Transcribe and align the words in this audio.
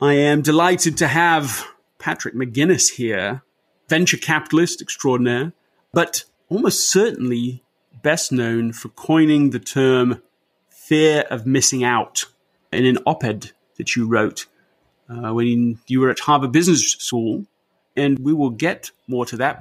I 0.00 0.12
am 0.12 0.42
delighted 0.42 0.98
to 0.98 1.08
have 1.08 1.66
Patrick 1.98 2.34
McGinnis 2.34 2.96
here, 2.96 3.42
venture 3.88 4.18
capitalist 4.18 4.82
extraordinaire, 4.82 5.54
but 5.94 6.24
almost 6.50 6.90
certainly 6.90 7.62
best 8.02 8.30
known 8.30 8.74
for 8.74 8.90
coining 8.90 9.50
the 9.50 9.58
term 9.58 10.20
fear 10.68 11.24
of 11.30 11.46
missing 11.46 11.82
out 11.82 12.26
in 12.70 12.84
an 12.84 12.98
op 13.06 13.24
ed 13.24 13.52
that 13.78 13.96
you 13.96 14.06
wrote 14.06 14.44
uh, 15.08 15.32
when 15.32 15.78
you 15.86 16.00
were 16.00 16.10
at 16.10 16.20
Harvard 16.20 16.52
Business 16.52 16.90
School. 16.92 17.46
And 17.96 18.18
we 18.18 18.34
will 18.34 18.50
get 18.50 18.90
more 19.08 19.24
to 19.24 19.38
that. 19.38 19.60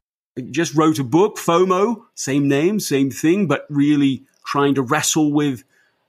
Just 0.51 0.75
wrote 0.75 0.99
a 0.99 1.05
book, 1.05 1.37
FOMO, 1.37 2.03
same 2.13 2.49
name, 2.49 2.81
same 2.81 3.09
thing, 3.09 3.47
but 3.47 3.65
really 3.69 4.23
trying 4.45 4.75
to 4.75 4.81
wrestle 4.81 5.31
with 5.31 5.63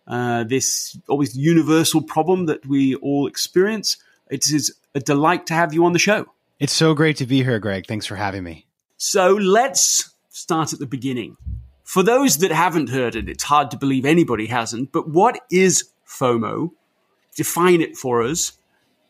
uh, 0.08 0.42
this 0.42 0.98
always 1.08 1.36
universal 1.36 2.02
problem 2.02 2.46
that 2.46 2.66
we 2.66 2.96
all 2.96 3.28
experience. 3.28 3.98
It 4.30 4.50
is 4.50 4.74
a 4.94 5.00
delight 5.00 5.46
to 5.46 5.54
have 5.54 5.72
you 5.72 5.84
on 5.84 5.92
the 5.92 5.98
show. 5.98 6.26
It's 6.58 6.72
so 6.72 6.94
great 6.94 7.16
to 7.18 7.26
be 7.26 7.42
here, 7.42 7.58
Greg. 7.58 7.86
Thanks 7.86 8.06
for 8.06 8.16
having 8.16 8.42
me. 8.42 8.66
So 8.96 9.34
let's 9.34 10.14
start 10.30 10.72
at 10.72 10.78
the 10.78 10.86
beginning. 10.86 11.36
For 11.84 12.02
those 12.02 12.38
that 12.38 12.50
haven't 12.50 12.90
heard 12.90 13.14
it, 13.14 13.28
it's 13.28 13.44
hard 13.44 13.70
to 13.70 13.76
believe 13.76 14.04
anybody 14.04 14.46
hasn't, 14.46 14.90
but 14.90 15.08
what 15.08 15.38
is 15.50 15.90
FOMO? 16.06 16.70
Define 17.36 17.80
it 17.80 17.96
for 17.96 18.22
us 18.22 18.52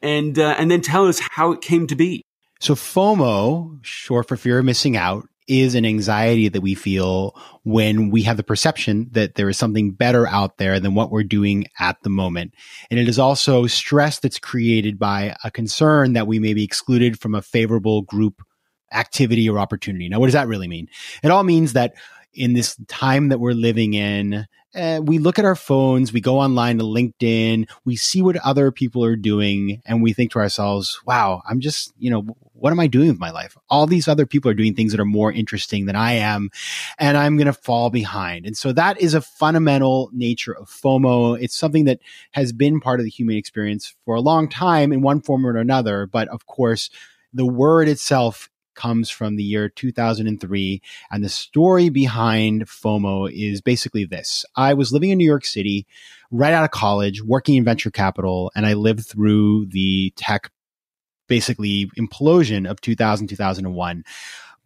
and, 0.03 0.39
uh, 0.39 0.57
and 0.59 0.71
then 0.71 0.83
tell 0.83 1.07
us 1.07 1.21
how 1.31 1.53
it 1.53 1.61
came 1.61 1.87
to 1.87 1.95
be. 1.95 2.23
So 2.61 2.75
FOMO, 2.75 3.79
short 3.83 4.29
for 4.29 4.37
fear 4.37 4.59
of 4.59 4.65
missing 4.65 4.97
out, 4.97 5.29
is 5.49 5.75
an 5.75 5.87
anxiety 5.87 6.49
that 6.49 6.61
we 6.61 6.75
feel 6.75 7.35
when 7.63 8.11
we 8.11 8.23
have 8.23 8.37
the 8.37 8.43
perception 8.43 9.09
that 9.13 9.35
there 9.35 9.49
is 9.49 9.57
something 9.57 9.93
better 9.93 10.27
out 10.27 10.59
there 10.59 10.81
than 10.81 10.95
what 10.95 11.11
we're 11.11 11.23
doing 11.23 11.67
at 11.79 12.03
the 12.03 12.11
moment. 12.11 12.55
And 12.91 12.99
it 12.99 13.09
is 13.09 13.19
also 13.19 13.67
stress 13.67 14.19
that's 14.19 14.39
created 14.39 14.99
by 14.99 15.37
a 15.45 15.51
concern 15.51 16.15
that 16.15 16.27
we 16.27 16.39
may 16.39 16.55
be 16.55 16.65
excluded 16.65 17.19
from 17.19 17.35
a 17.35 17.43
favorable 17.43 18.03
group 18.03 18.43
activity 18.93 19.49
or 19.49 19.59
opportunity. 19.59 20.09
Now, 20.09 20.21
what 20.21 20.27
does 20.27 20.35
that 20.35 20.49
really 20.49 20.69
mean? 20.69 20.89
It 21.23 21.31
all 21.31 21.43
means 21.43 21.73
that 21.75 21.95
in 22.35 22.53
this 22.53 22.77
time 22.89 23.29
that 23.29 23.41
we're 23.41 23.53
living 23.53 23.95
in, 23.95 24.47
uh, 24.77 25.01
we 25.03 25.19
look 25.19 25.39
at 25.39 25.45
our 25.45 25.57
phones, 25.57 26.13
we 26.13 26.21
go 26.21 26.39
online 26.39 26.79
to 26.79 26.85
LinkedIn, 26.85 27.69
we 27.85 27.97
see 27.97 28.23
what 28.23 28.37
other 28.37 28.71
people 28.71 29.05
are 29.05 29.17
doing, 29.17 29.83
and 29.87 30.03
we 30.03 30.13
think 30.13 30.33
to 30.33 30.39
ourselves, 30.39 31.01
wow, 31.07 31.43
I'm 31.49 31.61
just, 31.61 31.93
you 31.99 32.11
know, 32.11 32.27
what 32.53 32.71
am 32.71 32.81
I 32.81 32.87
doing 32.87 33.09
with 33.09 33.19
my 33.19 33.31
life? 33.31 33.57
All 33.69 33.87
these 33.87 34.09
other 34.09 34.27
people 34.27 34.51
are 34.51 34.55
doing 34.55 34.75
things 34.75 34.93
that 34.93 35.01
are 35.01 35.05
more 35.05 35.33
interesting 35.33 35.87
than 35.87 35.97
I 35.97 36.13
am, 36.13 36.51
and 36.99 37.17
I'm 37.17 37.37
going 37.37 37.47
to 37.47 37.53
fall 37.53 37.91
behind. 37.91 38.47
And 38.47 38.57
so 38.57 38.73
that 38.73 39.01
is 39.01 39.15
a 39.15 39.21
fundamental 39.21 40.11
nature 40.13 40.57
of 40.57 40.69
FOMO. 40.69 41.41
It's 41.41 41.57
something 41.57 41.85
that 41.87 42.01
has 42.33 42.53
been 42.53 42.81
part 42.81 43.01
of 43.01 43.05
the 43.05 43.11
human 43.11 43.37
experience 43.37 43.95
for 44.05 44.15
a 44.15 44.21
long 44.21 44.49
time 44.49 44.93
in 44.93 45.03
one 45.03 45.21
form 45.21 45.47
or 45.47 45.57
another. 45.57 46.07
But 46.07 46.29
of 46.29 46.47
course, 46.47 46.91
the 47.33 47.47
word 47.47 47.89
itself 47.89 48.49
comes 48.77 49.11
from 49.11 49.37
the 49.37 49.43
year 49.43 49.69
2003. 49.69 50.83
And 51.11 51.25
the 51.25 51.29
story 51.29 51.89
behind 51.89 52.67
FOMO 52.67 53.31
is 53.33 53.61
basically 53.61 54.05
this 54.05 54.45
I 54.55 54.75
was 54.75 54.93
living 54.93 55.11
in 55.11 55.19
New 55.19 55.27
York 55.27 55.45
City 55.45 55.87
right 56.31 56.53
out 56.53 56.65
of 56.65 56.71
college, 56.71 57.23
working 57.23 57.57
in 57.57 57.65
venture 57.65 57.91
capital, 57.91 58.53
and 58.55 58.67
I 58.67 58.75
lived 58.75 59.07
through 59.07 59.67
the 59.67 60.13
tech 60.17 60.51
basically 61.29 61.91
implosion 61.99 62.71
of 62.71 62.81
2000, 62.81 63.27
2001 63.27 64.05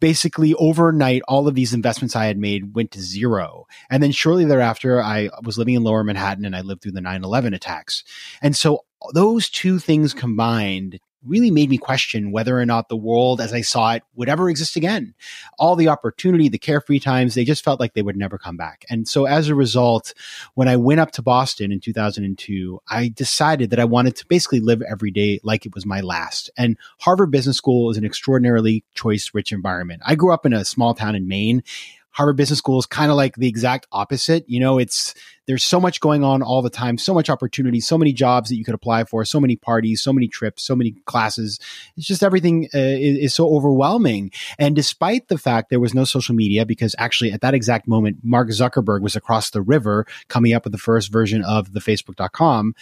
basically 0.01 0.53
overnight, 0.55 1.21
all 1.29 1.47
of 1.47 1.55
these 1.55 1.73
investments 1.73 2.15
I 2.15 2.25
had 2.25 2.37
made 2.37 2.75
went 2.75 2.91
to 2.91 2.99
zero. 2.99 3.67
And 3.89 4.03
then 4.03 4.11
shortly 4.11 4.43
thereafter, 4.43 5.01
I 5.01 5.29
was 5.43 5.57
living 5.57 5.75
in 5.75 5.83
lower 5.83 6.03
Manhattan 6.03 6.43
and 6.43 6.55
I 6.55 6.61
lived 6.61 6.81
through 6.81 6.93
the 6.93 7.01
9 7.01 7.23
11 7.23 7.53
attacks. 7.53 8.03
And 8.41 8.57
so 8.57 8.83
those 9.13 9.49
two 9.49 9.79
things 9.79 10.13
combined 10.13 10.99
really 11.25 11.51
made 11.51 11.69
me 11.69 11.77
question 11.77 12.31
whether 12.31 12.59
or 12.59 12.65
not 12.65 12.89
the 12.89 12.95
world 12.95 13.41
as 13.41 13.53
I 13.53 13.61
saw 13.61 13.93
it 13.93 14.03
would 14.15 14.29
ever 14.29 14.49
exist 14.49 14.75
again. 14.75 15.13
All 15.59 15.75
the 15.75 15.87
opportunity, 15.87 16.49
the 16.49 16.57
carefree 16.57 16.99
times, 16.99 17.35
they 17.35 17.45
just 17.45 17.63
felt 17.63 17.79
like 17.79 17.93
they 17.93 18.01
would 18.01 18.17
never 18.17 18.37
come 18.37 18.57
back. 18.57 18.85
And 18.89 19.07
so 19.07 19.25
as 19.25 19.47
a 19.47 19.55
result, 19.55 20.13
when 20.55 20.67
I 20.67 20.77
went 20.77 20.99
up 20.99 21.11
to 21.11 21.21
Boston 21.21 21.71
in 21.71 21.79
2002, 21.79 22.81
I 22.89 23.09
decided 23.09 23.69
that 23.69 23.79
I 23.79 23.85
wanted 23.85 24.15
to 24.17 24.27
basically 24.27 24.59
live 24.59 24.81
every 24.81 25.11
day 25.11 25.39
like 25.43 25.65
it 25.65 25.75
was 25.75 25.85
my 25.85 26.01
last. 26.01 26.49
And 26.57 26.77
Harvard 26.99 27.31
Business 27.31 27.57
School 27.57 27.91
is 27.91 27.97
an 27.97 28.05
extraordinarily 28.05 28.83
choice 28.93 29.31
rich 29.33 29.51
environment. 29.51 30.01
I 30.05 30.15
grew 30.15 30.33
up 30.33 30.45
in 30.45 30.53
a 30.53 30.65
small 30.65 30.93
town 30.93 31.15
in 31.15 31.27
Maine. 31.27 31.63
Harvard 32.11 32.37
Business 32.37 32.59
School 32.59 32.79
is 32.79 32.85
kind 32.85 33.09
of 33.09 33.17
like 33.17 33.35
the 33.35 33.47
exact 33.47 33.87
opposite. 33.91 34.43
You 34.47 34.59
know, 34.59 34.77
it's 34.77 35.13
there's 35.47 35.63
so 35.63 35.79
much 35.79 35.99
going 35.99 36.23
on 36.23 36.41
all 36.41 36.61
the 36.61 36.69
time, 36.69 36.97
so 36.97 37.13
much 37.13 37.29
opportunity, 37.29 37.79
so 37.79 37.97
many 37.97 38.13
jobs 38.13 38.49
that 38.49 38.55
you 38.55 38.63
could 38.63 38.75
apply 38.75 39.03
for, 39.05 39.25
so 39.25 39.39
many 39.39 39.55
parties, 39.55 40.01
so 40.01 40.13
many 40.13 40.27
trips, 40.27 40.63
so 40.63 40.75
many 40.75 40.91
classes. 41.05 41.59
It's 41.97 42.05
just 42.05 42.23
everything 42.23 42.69
uh, 42.73 42.77
is, 42.77 43.17
is, 43.17 43.35
so 43.35 43.53
overwhelming. 43.53 44.31
And 44.59 44.75
despite 44.75 45.27
the 45.27 45.37
fact 45.37 45.69
there 45.69 45.79
was 45.79 45.93
no 45.93 46.03
social 46.03 46.35
media, 46.35 46.65
because 46.65 46.95
actually 46.97 47.31
at 47.31 47.41
that 47.41 47.53
exact 47.53 47.87
moment, 47.87 48.19
Mark 48.23 48.49
Zuckerberg 48.49 49.01
was 49.01 49.15
across 49.15 49.49
the 49.49 49.61
river 49.61 50.05
coming 50.27 50.53
up 50.53 50.63
with 50.63 50.73
the 50.73 50.77
first 50.77 51.11
version 51.11 51.43
of 51.43 51.73
the 51.73 51.79
Facebook.com 51.79 52.73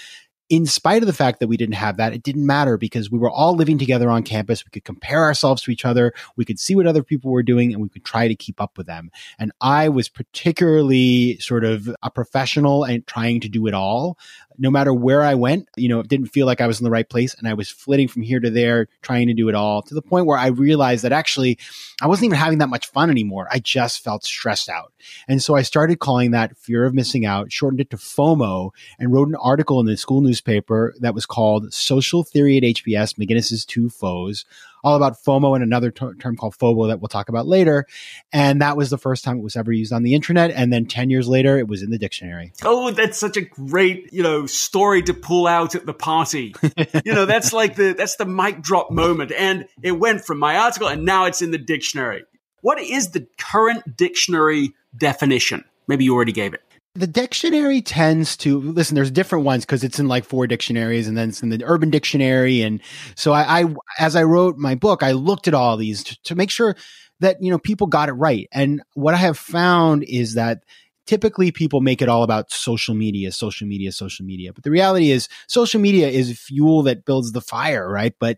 in 0.50 0.66
spite 0.66 1.04
of 1.04 1.08
the 1.08 1.14
fact 1.14 1.40
that 1.40 1.48
we 1.48 1.58
didn't 1.58 1.76
have 1.76 1.98
that, 1.98 2.12
it 2.12 2.24
didn't 2.24 2.46
matter 2.46 2.78
because 2.78 3.12
we 3.12 3.20
were 3.20 3.30
all 3.30 3.56
living 3.56 3.78
together 3.78 4.10
on 4.10 4.24
campus. 4.24 4.66
We 4.66 4.72
could 4.72 4.84
compare 4.84 5.24
ourselves 5.24 5.62
to 5.64 5.72
each 5.72 5.86
other. 5.86 6.12
We 6.36 6.46
could 6.46 6.60
see 6.60 6.76
what 6.76 6.88
other 6.88 7.04
people 7.04 7.32
were 7.32 7.44
doing 7.44 7.72
and 7.72 7.82
we 7.82 7.90
could 7.90 8.04
try 8.04 8.28
to 8.28 8.36
keep 8.36 8.60
up 8.60 8.78
with 8.78 8.88
them. 8.88 9.12
And 9.38 9.52
I 9.62 9.90
was 9.90 10.10
particularly 10.10 11.38
sort 11.38 11.64
of 11.64 11.96
a 12.02 12.10
professional 12.10 12.84
and 12.84 13.06
trying 13.06 13.42
to 13.42 13.50
do 13.50 13.68
it 13.68 13.76
all 13.76 14.18
no 14.60 14.70
matter 14.70 14.94
where 14.94 15.24
I 15.24 15.36
went, 15.36 15.70
you 15.78 15.88
know, 15.88 16.02
it 16.02 16.10
didn't 16.10 16.28
feel 16.28 16.46
like 16.46 16.60
I 16.60 16.68
was 16.68 16.80
in 16.80 16.84
the 16.84 16.92
right 16.92 17.08
place. 17.08 17.34
And 17.34 17.48
I 17.48 17.54
was 17.54 17.70
flitting 17.70 18.10
from 18.10 18.24
here 18.24 18.42
to 18.42 18.50
there, 18.50 18.90
trying 19.02 19.28
to 19.28 19.34
do 19.34 19.48
it 19.48 19.56
all 19.56 19.82
to 19.84 19.96
the 19.96 20.02
point 20.02 20.26
where 20.26 20.38
I 20.38 20.48
realized 20.48 21.06
that 21.06 21.14
actually 21.14 21.58
I 22.02 22.08
wasn't 22.08 22.26
even 22.26 22.38
having 22.38 22.58
that 22.58 22.68
much 22.68 22.88
fun 22.88 23.10
anymore. 23.10 23.48
I 23.50 23.60
just 23.60 24.04
felt 24.04 24.26
stressed 24.26 24.68
out. 24.68 24.92
And 25.30 25.42
so 25.42 25.56
I 25.56 25.62
started 25.62 26.00
calling 26.00 26.32
that 26.32 26.58
fear 26.58 26.86
of 26.86 26.94
missing 26.94 27.26
out, 27.26 27.54
shortened 27.54 27.80
it 27.80 27.90
to 27.92 27.98
FOMO, 27.98 28.72
and 29.00 29.14
wrote 29.14 29.30
an 29.30 29.36
article 29.36 29.80
in 29.80 29.86
the 29.86 29.96
school 29.96 30.20
newspaper 30.40 30.96
that 31.00 31.14
was 31.14 31.26
called 31.26 31.74
Social 31.74 32.24
Theory 32.24 32.58
at 32.58 32.64
HBS 32.64 33.16
McGinnis's 33.16 33.66
Two 33.66 33.90
FOs 33.90 34.46
all 34.82 34.96
about 34.96 35.22
FOMO 35.22 35.56
and 35.56 35.64
another 35.64 35.92
term 35.92 36.38
called 36.38 36.58
FOBO 36.58 36.88
that 36.88 37.02
we'll 37.02 37.10
talk 37.10 37.28
about 37.28 37.46
later. 37.46 37.86
And 38.32 38.62
that 38.62 38.78
was 38.78 38.90
the 38.90 38.98
first 38.98 39.26
time 39.26 39.40
it 39.40 39.44
was 39.44 39.58
ever 39.58 39.74
used 39.74 39.92
on 39.92 40.04
the 40.04 40.14
internet. 40.14 40.52
And 40.52 40.72
then 40.72 40.86
10 40.86 41.10
years 41.10 41.28
later, 41.28 41.58
it 41.60 41.68
was 41.68 41.84
in 41.84 41.90
the 41.90 41.98
dictionary. 41.98 42.54
Oh, 42.64 42.90
that's 42.92 43.18
such 43.18 43.36
a 43.36 43.42
great, 43.42 44.14
you 44.14 44.24
know, 44.24 44.46
story 44.46 45.02
to 45.02 45.14
pull 45.14 45.48
out 45.48 45.76
at 45.76 45.86
the 45.86 45.94
party. 45.94 46.56
you 47.04 47.14
know, 47.14 47.26
that's 47.26 47.52
like 47.52 47.76
the, 47.76 47.92
that's 47.92 48.16
the 48.16 48.26
mic 48.26 48.62
drop 48.62 48.90
moment. 48.90 49.34
And 49.34 49.68
it 49.84 50.00
went 50.00 50.24
from 50.24 50.40
my 50.40 50.56
article 50.56 50.88
and 50.88 51.04
now 51.04 51.26
it's 51.26 51.42
in 51.42 51.52
the 51.52 51.58
dictionary. 51.58 52.24
What 52.62 52.80
is 52.80 53.10
the 53.10 53.28
current 53.38 53.98
dictionary 53.98 54.74
definition? 54.98 55.66
Maybe 55.88 56.06
you 56.06 56.16
already 56.16 56.32
gave 56.32 56.54
it 56.54 56.64
the 57.00 57.08
dictionary 57.08 57.82
tends 57.82 58.36
to 58.36 58.60
listen 58.60 58.96
there's 58.96 59.10
different 59.12 59.46
ones 59.46 59.66
because 59.66 59.84
it's 59.84 60.00
in 60.00 60.08
like 60.08 60.26
four 60.26 60.48
dictionaries 60.48 61.08
and 61.08 61.18
then 61.18 61.30
it's 61.30 61.42
in 61.42 61.50
the 61.50 61.64
urban 61.64 61.90
dictionary 61.90 62.62
and 62.62 62.82
so 63.16 63.32
I, 63.32 63.62
I 63.62 63.76
as 63.98 64.16
i 64.16 64.24
wrote 64.24 64.58
my 64.58 64.76
book 64.76 65.02
i 65.02 65.14
looked 65.14 65.48
at 65.48 65.54
all 65.54 65.78
these 65.78 66.04
to, 66.04 66.22
to 66.24 66.36
make 66.36 66.52
sure 66.52 66.76
that 67.22 67.42
you 67.42 67.52
know 67.52 67.58
people 67.58 67.88
got 67.88 68.10
it 68.10 68.14
right 68.14 68.50
and 68.52 68.82
what 68.96 69.14
i 69.14 69.18
have 69.18 69.38
found 69.38 70.04
is 70.04 70.34
that 70.34 70.64
typically 71.10 71.52
people 71.52 71.82
make 71.82 72.04
it 72.04 72.08
all 72.08 72.22
about 72.22 72.52
social 72.52 72.94
media, 72.94 73.32
social 73.32 73.66
media, 73.66 73.92
social 73.92 74.24
media. 74.24 74.54
But 74.54 74.64
the 74.64 74.70
reality 74.70 75.10
is 75.10 75.28
social 75.48 75.82
media 75.82 76.08
is 76.08 76.40
fuel 76.40 76.84
that 76.84 77.04
builds 77.04 77.32
the 77.32 77.42
fire, 77.42 77.90
right? 77.90 78.14
But 78.20 78.38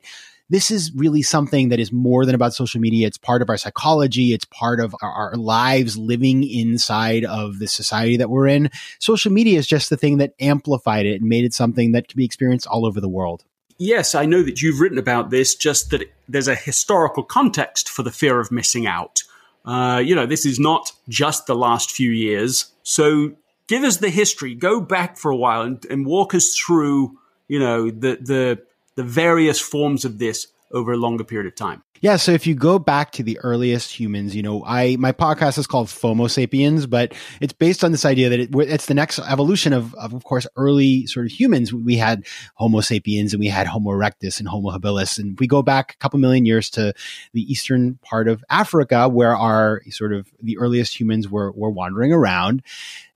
this 0.51 0.69
is 0.69 0.91
really 0.94 1.22
something 1.22 1.69
that 1.69 1.79
is 1.79 1.94
more 1.94 2.25
than 2.25 2.35
about 2.35 2.53
social 2.53 2.81
media. 2.81 3.07
It's 3.07 3.17
part 3.17 3.41
of 3.41 3.50
our 3.50 3.56
psychology. 3.56 4.34
It's 4.34 4.44
part 4.44 4.81
of 4.81 4.94
our, 5.01 5.09
our 5.09 5.35
lives 5.35 5.97
living 5.97 6.44
inside 6.44 7.23
of 7.23 7.59
the 7.59 7.67
society 7.67 8.17
that 8.17 8.29
we're 8.29 8.47
in. 8.47 8.69
Social 9.00 9.31
media 9.31 9.57
is 9.57 9.66
just 9.66 9.89
the 9.89 9.95
thing 9.95 10.17
that 10.17 10.34
amplified 10.41 11.06
it 11.06 11.22
and 11.22 11.29
made 11.29 11.45
it 11.45 11.53
something 11.53 11.94
that 11.94 12.09
can 12.09 12.17
be 12.17 12.25
experienced 12.25 12.67
all 12.67 12.85
over 12.85 13.00
the 13.00 13.07
world. 13.07 13.45
Yes, 13.78 14.13
I 14.13 14.25
know 14.25 14.44
that 14.44 14.62
you've 14.62 14.81
written 14.81 14.97
about 14.97 15.30
this, 15.30 15.56
just 15.56 15.89
that 15.92 16.12
there's 16.27 16.50
a 16.50 16.56
historical 16.56 17.24
context 17.24 17.88
for 17.88 18.03
the 18.03 18.12
fear 18.12 18.42
of 18.42 18.51
missing 18.51 18.86
out. 18.86 19.24
Uh, 19.63 20.01
you 20.03 20.13
know, 20.13 20.25
this 20.25 20.45
is 20.45 20.59
not 20.59 20.92
just 21.07 21.48
the 21.48 21.56
last 21.56 21.92
few 21.92 22.12
years. 22.12 22.74
So 22.83 23.31
give 23.68 23.83
us 23.83 23.98
the 23.98 24.09
history. 24.09 24.53
Go 24.53 24.81
back 24.81 25.18
for 25.18 25.31
a 25.31 25.36
while 25.36 25.62
and, 25.62 25.83
and 25.86 26.06
walk 26.06 26.36
us 26.36 26.53
through, 26.53 27.18
you 27.48 27.59
know, 27.59 27.89
the, 27.89 28.18
the 28.21 28.62
the 29.01 29.07
various 29.07 29.59
forms 29.59 30.06
of 30.06 30.19
this 30.19 30.48
over 30.71 30.92
a 30.94 30.98
longer 30.98 31.24
period 31.24 31.48
of 31.48 31.56
time. 31.56 31.81
Yeah, 32.01 32.15
so 32.15 32.31
if 32.31 32.48
you 32.48 32.56
go 32.56 32.80
back 32.80 33.12
to 33.13 33.24
the 33.24 33.38
earliest 33.39 33.92
humans, 33.92 34.36
you 34.36 34.42
know, 34.42 34.63
I 34.65 34.95
my 34.98 35.12
podcast 35.12 35.57
is 35.57 35.68
called 35.68 35.88
FOMO 35.88 36.30
Sapiens, 36.30 36.86
but 36.86 37.13
it's 37.42 37.53
based 37.53 37.83
on 37.83 37.92
this 37.92 38.06
idea 38.06 38.30
that 38.30 38.39
it, 38.39 38.50
it's 38.53 38.86
the 38.86 38.94
next 38.94 39.19
evolution 39.19 39.74
of, 39.74 39.94
of, 39.95 40.13
of 40.13 40.24
course, 40.24 40.48
early 40.56 41.06
sort 41.07 41.25
of 41.25 41.31
humans. 41.31 41.74
We 41.74 41.98
had 41.98 42.25
Homo 42.56 42.81
sapiens 42.81 43.33
and 43.33 43.39
we 43.39 43.48
had 43.48 43.68
Homo 43.68 43.92
erectus 43.92 44.39
and 44.39 44.48
Homo 44.48 44.71
habilis, 44.71 45.19
and 45.19 45.38
we 45.39 45.48
go 45.48 45.62
back 45.62 45.94
a 45.94 45.98
couple 45.98 46.19
million 46.19 46.45
years 46.45 46.69
to 46.71 46.94
the 47.33 47.42
eastern 47.42 48.00
part 48.03 48.27
of 48.27 48.44
Africa, 48.50 49.09
where 49.09 49.36
our 49.36 49.81
sort 49.89 50.13
of 50.13 50.27
the 50.42 50.57
earliest 50.57 51.00
humans 51.00 51.27
were 51.27 51.51
were 51.51 51.71
wandering 51.71 52.13
around. 52.13 52.63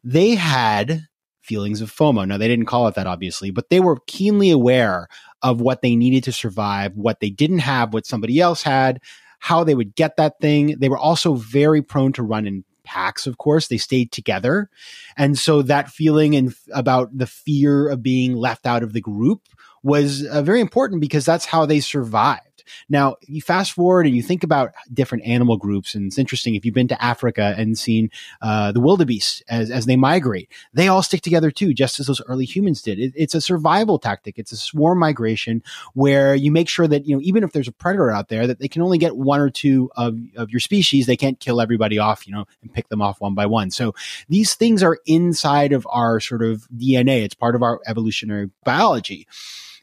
They 0.04 0.36
had 0.36 1.08
feelings 1.46 1.82
of 1.82 1.92
FOMO. 1.92 2.28
Now, 2.28 2.38
they 2.38 2.48
didn't 2.48 2.66
call 2.66 2.88
it 2.88 2.96
that, 2.96 3.08
obviously, 3.08 3.52
but 3.52 3.70
they 3.70 3.80
were 3.80 4.00
keenly 4.08 4.50
aware 4.50 5.08
of 5.46 5.62
what 5.62 5.84
they 5.84 5.96
needed 5.96 6.24
to 6.24 6.32
survive, 6.32 6.96
what 6.96 7.20
they 7.20 7.30
didn't 7.30 7.60
have, 7.60 7.94
what 7.94 8.08
somebody 8.08 8.40
else 8.40 8.64
had, 8.64 9.00
how 9.38 9.64
they 9.64 9.76
would 9.76 9.94
get 9.94 10.18
that 10.18 10.40
thing. 10.42 10.76
They 10.80 10.90
were 10.90 10.98
also 10.98 11.36
very 11.36 11.84
prone 11.84 12.14
to 12.14 12.24
run 12.24 12.48
in 12.48 12.64
packs, 12.84 13.28
of 13.28 13.38
course. 13.38 13.68
They 13.68 13.78
stayed 13.78 14.12
together. 14.12 14.72
And 15.16 15.38
so 15.38 15.62
that 15.62 15.92
feeling 15.92 16.36
and 16.36 16.56
about 16.74 17.16
the 17.16 17.28
fear 17.28 17.88
of 17.90 18.02
being 18.02 18.36
left 18.36 18.66
out 18.66 18.82
of 18.82 18.94
the 18.94 19.02
group 19.02 19.44
was 19.84 20.26
uh, 20.26 20.42
very 20.42 20.62
important 20.62 21.00
because 21.00 21.26
that's 21.26 21.46
how 21.46 21.68
they 21.68 21.80
survived. 21.80 22.42
Now, 22.90 23.16
you 23.22 23.42
fast 23.42 23.74
forward 23.74 24.06
and 24.06 24.16
you 24.16 24.24
think 24.24 24.44
about 24.44 24.72
different 24.94 25.26
animal 25.26 25.58
groups, 25.58 25.96
and 25.96 26.08
it's 26.08 26.18
interesting 26.18 26.56
if 26.56 26.66
you've 26.66 26.76
been 26.76 26.88
to 26.88 27.04
Africa 27.04 27.56
and 27.58 27.78
seen 27.78 28.10
uh, 28.42 28.72
the 28.72 28.80
wildebeest 28.80 29.44
as, 29.50 29.70
as 29.72 29.86
they 29.86 29.96
migrate, 29.96 30.52
they 30.74 30.88
all 30.88 31.04
stick 31.04 31.22
together 31.22 31.52
too, 31.52 31.74
just 31.74 32.00
as 32.00 32.08
those 32.08 32.22
early 32.28 32.46
humans 32.46 32.82
did. 32.82 33.00
It, 33.00 33.14
it's 33.16 33.36
a 33.36 33.42
survival 33.42 34.00
tactic. 34.00 34.38
It's 34.38 34.52
a 34.52 34.58
swarm 34.58 35.00
migration 35.00 35.64
where 35.94 36.36
you 36.36 36.52
make 36.52 36.70
sure 36.70 36.88
that, 36.88 37.06
you 37.06 37.16
know, 37.16 37.22
even 37.22 37.44
if 37.44 37.52
there's 37.52 37.68
a 37.68 37.74
predator 37.74 38.12
out 38.12 38.30
there, 38.30 38.48
that 38.48 38.60
they 38.60 38.68
can 38.68 38.82
only 38.82 38.98
get 38.98 39.18
one 39.18 39.40
or 39.40 39.50
two 39.50 39.90
of, 39.96 40.18
of 40.36 40.50
your 40.50 40.60
species. 40.60 41.06
They 41.06 41.18
can't 41.18 41.40
kill 41.40 41.62
everybody 41.62 41.98
off, 41.98 42.28
you 42.28 42.34
know, 42.34 42.46
and 42.62 42.74
pick 42.74 42.90
them 42.90 43.02
off 43.02 43.22
one 43.22 43.36
by 43.36 43.46
one. 43.46 43.72
So 43.72 43.94
these 44.30 44.56
things 44.56 44.84
are 44.84 45.00
inside 45.06 45.74
of 45.74 45.88
our 45.90 46.20
sort 46.20 46.44
of 46.44 46.68
DNA. 46.76 47.24
It's 47.24 47.36
part 47.36 47.56
of 47.56 47.64
our 47.64 47.80
evolutionary 47.88 48.50
biology. 48.64 49.28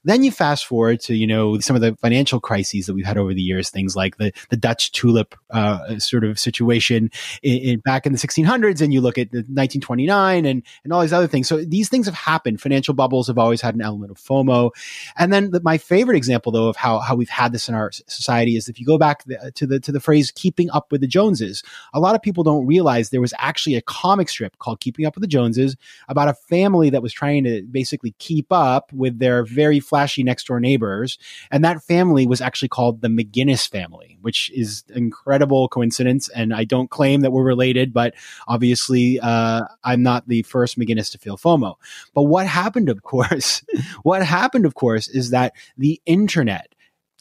Then 0.04 0.22
you 0.22 0.30
fast 0.30 0.66
forward 0.66 1.00
to, 1.00 1.14
you 1.14 1.26
know, 1.26 1.58
some 1.60 1.76
of 1.76 1.82
the 1.82 1.96
financial 1.96 2.40
crises 2.40 2.86
that 2.86 2.94
we've 2.94 3.06
had 3.06 3.18
over 3.18 3.34
the 3.34 3.42
years, 3.42 3.70
things 3.70 3.94
like 3.94 4.16
the, 4.16 4.32
the 4.50 4.56
Dutch 4.56 4.92
tulip 4.92 5.34
uh, 5.50 5.98
sort 5.98 6.24
of 6.24 6.38
situation 6.38 7.10
in, 7.42 7.58
in, 7.58 7.80
back 7.80 8.06
in 8.06 8.12
the 8.12 8.18
1600s, 8.18 8.80
and 8.80 8.92
you 8.92 9.00
look 9.00 9.18
at 9.18 9.30
the 9.30 9.38
1929 9.38 10.44
and, 10.44 10.62
and 10.84 10.92
all 10.92 11.00
these 11.00 11.12
other 11.12 11.26
things. 11.26 11.48
So 11.48 11.64
these 11.64 11.88
things 11.88 12.06
have 12.06 12.14
happened. 12.14 12.60
Financial 12.60 12.94
bubbles 12.94 13.28
have 13.28 13.38
always 13.38 13.60
had 13.60 13.74
an 13.74 13.82
element 13.82 14.10
of 14.10 14.18
FOMO. 14.18 14.70
And 15.16 15.32
then 15.32 15.50
the, 15.50 15.60
my 15.60 15.78
favorite 15.78 16.16
example, 16.16 16.52
though, 16.52 16.68
of 16.68 16.76
how, 16.76 16.98
how 16.98 17.14
we've 17.14 17.28
had 17.28 17.52
this 17.52 17.68
in 17.68 17.74
our 17.74 17.92
society 17.92 18.56
is 18.56 18.68
if 18.68 18.80
you 18.80 18.86
go 18.86 18.98
back 18.98 19.24
the, 19.24 19.52
to 19.54 19.66
the 19.66 19.80
to 19.80 19.92
the 19.92 20.00
phrase 20.00 20.30
"keeping 20.30 20.70
up 20.70 20.90
with 20.90 21.00
the 21.00 21.06
Joneses," 21.06 21.62
a 21.94 22.00
lot 22.00 22.14
of 22.14 22.22
people 22.22 22.44
don't 22.44 22.66
realize 22.66 23.10
there 23.10 23.20
was 23.20 23.34
actually 23.38 23.76
a 23.76 23.82
comic 23.82 24.28
strip 24.28 24.58
called 24.58 24.80
"Keeping 24.80 25.06
Up 25.06 25.14
with 25.14 25.22
the 25.22 25.28
Joneses" 25.28 25.76
about 26.08 26.28
a 26.28 26.34
family 26.34 26.90
that 26.90 27.02
was 27.02 27.12
trying 27.12 27.44
to 27.44 27.62
basically 27.62 28.14
keep 28.18 28.52
up 28.52 28.92
with 28.92 29.18
their 29.18 29.44
very 29.44 29.80
flashy 29.92 30.22
next 30.22 30.46
door 30.46 30.58
neighbors. 30.58 31.18
And 31.50 31.62
that 31.66 31.82
family 31.82 32.26
was 32.26 32.40
actually 32.40 32.68
called 32.68 33.02
the 33.02 33.08
McGinnis 33.08 33.68
family, 33.68 34.16
which 34.22 34.50
is 34.54 34.84
incredible 34.88 35.68
coincidence. 35.68 36.30
And 36.30 36.54
I 36.54 36.64
don't 36.64 36.88
claim 36.88 37.20
that 37.20 37.30
we're 37.30 37.44
related, 37.44 37.92
but 37.92 38.14
obviously, 38.48 39.20
uh, 39.20 39.64
I'm 39.84 40.02
not 40.02 40.26
the 40.28 40.44
first 40.44 40.78
McGinnis 40.78 41.12
to 41.12 41.18
feel 41.18 41.36
FOMO. 41.36 41.74
But 42.14 42.22
what 42.22 42.46
happened, 42.46 42.88
of 42.88 43.02
course, 43.02 43.62
what 44.02 44.24
happened, 44.24 44.64
of 44.64 44.74
course, 44.74 45.08
is 45.08 45.28
that 45.28 45.52
the 45.76 46.00
internet 46.06 46.74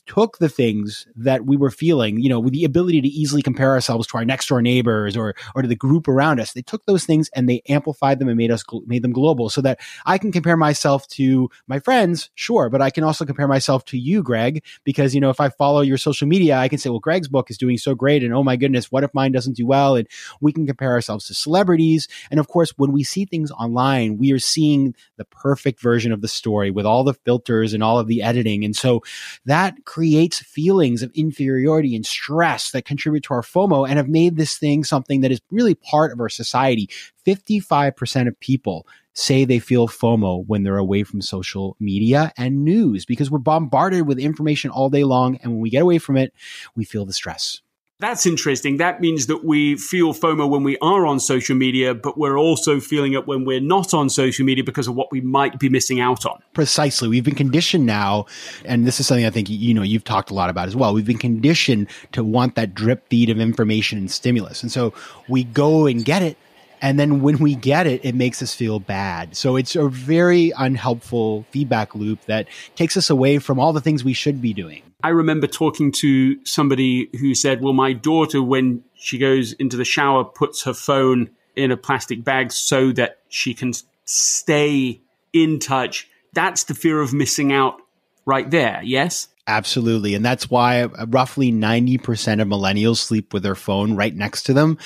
took 0.07 0.37
the 0.39 0.49
things 0.49 1.07
that 1.15 1.45
we 1.45 1.55
were 1.57 1.71
feeling, 1.71 2.19
you 2.19 2.29
know, 2.29 2.39
with 2.39 2.53
the 2.53 2.63
ability 2.63 3.01
to 3.01 3.07
easily 3.07 3.41
compare 3.41 3.71
ourselves 3.71 4.07
to 4.07 4.17
our 4.17 4.25
next 4.25 4.47
door 4.47 4.61
neighbors 4.61 5.15
or 5.15 5.35
or 5.55 5.61
to 5.61 5.67
the 5.67 5.75
group 5.75 6.07
around 6.07 6.39
us. 6.39 6.53
They 6.53 6.61
took 6.61 6.85
those 6.85 7.05
things 7.05 7.29
and 7.35 7.47
they 7.47 7.61
amplified 7.69 8.19
them 8.19 8.27
and 8.27 8.37
made 8.37 8.51
us 8.51 8.63
made 8.85 9.03
them 9.03 9.13
global 9.13 9.49
so 9.49 9.61
that 9.61 9.79
I 10.05 10.17
can 10.17 10.31
compare 10.31 10.57
myself 10.57 11.07
to 11.09 11.49
my 11.67 11.79
friends, 11.79 12.29
sure, 12.35 12.69
but 12.69 12.81
I 12.81 12.89
can 12.89 13.03
also 13.03 13.25
compare 13.25 13.47
myself 13.47 13.85
to 13.85 13.97
you, 13.97 14.23
Greg, 14.23 14.63
because 14.83 15.13
you 15.13 15.21
know, 15.21 15.29
if 15.29 15.39
I 15.39 15.49
follow 15.49 15.81
your 15.81 15.97
social 15.97 16.27
media, 16.27 16.57
I 16.57 16.67
can 16.67 16.79
say, 16.79 16.89
well, 16.89 16.99
Greg's 16.99 17.27
book 17.27 17.49
is 17.49 17.57
doing 17.57 17.77
so 17.77 17.95
great 17.95 18.23
and 18.23 18.33
oh 18.33 18.43
my 18.43 18.55
goodness, 18.55 18.91
what 18.91 19.03
if 19.03 19.13
mine 19.13 19.31
doesn't 19.31 19.55
do 19.55 19.65
well? 19.65 19.95
And 19.95 20.07
we 20.41 20.51
can 20.51 20.65
compare 20.65 20.91
ourselves 20.91 21.27
to 21.27 21.33
celebrities. 21.33 22.07
And 22.29 22.39
of 22.39 22.47
course, 22.47 22.73
when 22.77 22.91
we 22.91 23.03
see 23.03 23.25
things 23.25 23.51
online, 23.51 24.17
we 24.17 24.31
are 24.31 24.39
seeing 24.39 24.95
the 25.17 25.25
perfect 25.25 25.79
version 25.79 26.11
of 26.11 26.21
the 26.21 26.27
story 26.27 26.71
with 26.71 26.85
all 26.85 27.03
the 27.03 27.13
filters 27.13 27.73
and 27.73 27.83
all 27.83 27.99
of 27.99 28.07
the 28.07 28.21
editing. 28.21 28.65
And 28.65 28.75
so 28.75 29.01
that 29.45 29.75
creates 29.91 30.39
feelings 30.39 31.03
of 31.03 31.11
inferiority 31.15 31.97
and 31.97 32.05
stress 32.05 32.71
that 32.71 32.85
contribute 32.85 33.25
to 33.25 33.33
our 33.33 33.41
FOMO 33.41 33.85
and 33.85 33.97
have 33.97 34.07
made 34.07 34.37
this 34.37 34.57
thing 34.57 34.85
something 34.85 35.19
that 35.19 35.33
is 35.33 35.41
really 35.51 35.75
part 35.75 36.13
of 36.13 36.19
our 36.21 36.29
society. 36.29 36.89
55% 37.27 38.29
of 38.29 38.39
people 38.39 38.87
say 39.13 39.43
they 39.43 39.59
feel 39.59 39.89
FOMO 39.89 40.45
when 40.47 40.63
they're 40.63 40.77
away 40.77 41.03
from 41.03 41.21
social 41.21 41.75
media 41.81 42.31
and 42.37 42.63
news 42.63 43.05
because 43.05 43.29
we're 43.29 43.37
bombarded 43.37 44.07
with 44.07 44.17
information 44.17 44.71
all 44.71 44.89
day 44.89 45.03
long. 45.03 45.35
And 45.43 45.51
when 45.51 45.61
we 45.61 45.69
get 45.69 45.81
away 45.81 45.97
from 45.97 46.15
it, 46.15 46.33
we 46.73 46.85
feel 46.85 47.05
the 47.05 47.11
stress. 47.11 47.61
That's 48.01 48.25
interesting. 48.25 48.77
That 48.77 48.99
means 48.99 49.27
that 49.27 49.45
we 49.45 49.75
feel 49.75 50.11
FOMO 50.11 50.49
when 50.49 50.63
we 50.63 50.75
are 50.79 51.05
on 51.05 51.19
social 51.19 51.55
media, 51.55 51.93
but 51.93 52.17
we're 52.17 52.37
also 52.37 52.79
feeling 52.79 53.13
it 53.13 53.27
when 53.27 53.45
we're 53.45 53.61
not 53.61 53.93
on 53.93 54.09
social 54.09 54.43
media 54.43 54.63
because 54.63 54.87
of 54.87 54.95
what 54.95 55.11
we 55.11 55.21
might 55.21 55.59
be 55.59 55.69
missing 55.69 55.99
out 55.99 56.25
on. 56.25 56.41
Precisely. 56.53 57.07
We've 57.07 57.23
been 57.23 57.35
conditioned 57.35 57.85
now, 57.85 58.25
and 58.65 58.87
this 58.87 58.99
is 58.99 59.05
something 59.05 59.23
I 59.23 59.29
think 59.29 59.51
you 59.51 59.75
know 59.75 59.83
you've 59.83 60.03
talked 60.03 60.31
a 60.31 60.33
lot 60.33 60.49
about 60.49 60.67
as 60.67 60.75
well. 60.75 60.95
We've 60.95 61.05
been 61.05 61.19
conditioned 61.19 61.89
to 62.13 62.23
want 62.23 62.55
that 62.55 62.73
drip 62.73 63.07
feed 63.09 63.29
of 63.29 63.39
information 63.39 63.99
and 63.99 64.09
stimulus. 64.09 64.63
And 64.63 64.71
so 64.71 64.95
we 65.29 65.43
go 65.43 65.85
and 65.85 66.03
get 66.03 66.23
it 66.23 66.37
and 66.81 66.99
then 66.99 67.21
when 67.21 67.37
we 67.37 67.55
get 67.55 67.87
it, 67.87 68.03
it 68.03 68.15
makes 68.15 68.41
us 68.41 68.53
feel 68.53 68.79
bad. 68.79 69.35
So 69.37 69.55
it's 69.55 69.75
a 69.75 69.87
very 69.87 70.51
unhelpful 70.57 71.45
feedback 71.51 71.93
loop 71.93 72.25
that 72.25 72.47
takes 72.75 72.97
us 72.97 73.09
away 73.09 73.37
from 73.37 73.59
all 73.59 73.71
the 73.71 73.81
things 73.81 74.03
we 74.03 74.13
should 74.13 74.41
be 74.41 74.53
doing. 74.53 74.81
I 75.03 75.09
remember 75.09 75.47
talking 75.47 75.91
to 75.93 76.43
somebody 76.45 77.09
who 77.19 77.35
said, 77.35 77.61
Well, 77.61 77.73
my 77.73 77.93
daughter, 77.93 78.41
when 78.41 78.83
she 78.95 79.17
goes 79.17 79.53
into 79.53 79.77
the 79.77 79.85
shower, 79.85 80.23
puts 80.23 80.63
her 80.63 80.73
phone 80.73 81.29
in 81.55 81.71
a 81.71 81.77
plastic 81.77 82.23
bag 82.23 82.51
so 82.51 82.91
that 82.93 83.19
she 83.29 83.53
can 83.53 83.73
stay 84.05 85.01
in 85.33 85.59
touch. 85.59 86.07
That's 86.33 86.63
the 86.63 86.73
fear 86.73 87.01
of 87.01 87.13
missing 87.13 87.51
out 87.51 87.81
right 88.25 88.49
there. 88.49 88.81
Yes? 88.83 89.27
Absolutely. 89.47 90.13
And 90.13 90.23
that's 90.23 90.51
why 90.51 90.83
roughly 91.07 91.51
90% 91.51 92.41
of 92.41 92.47
millennials 92.47 92.97
sleep 92.97 93.33
with 93.33 93.41
their 93.41 93.55
phone 93.55 93.95
right 93.95 94.15
next 94.15 94.43
to 94.43 94.53
them 94.53 94.77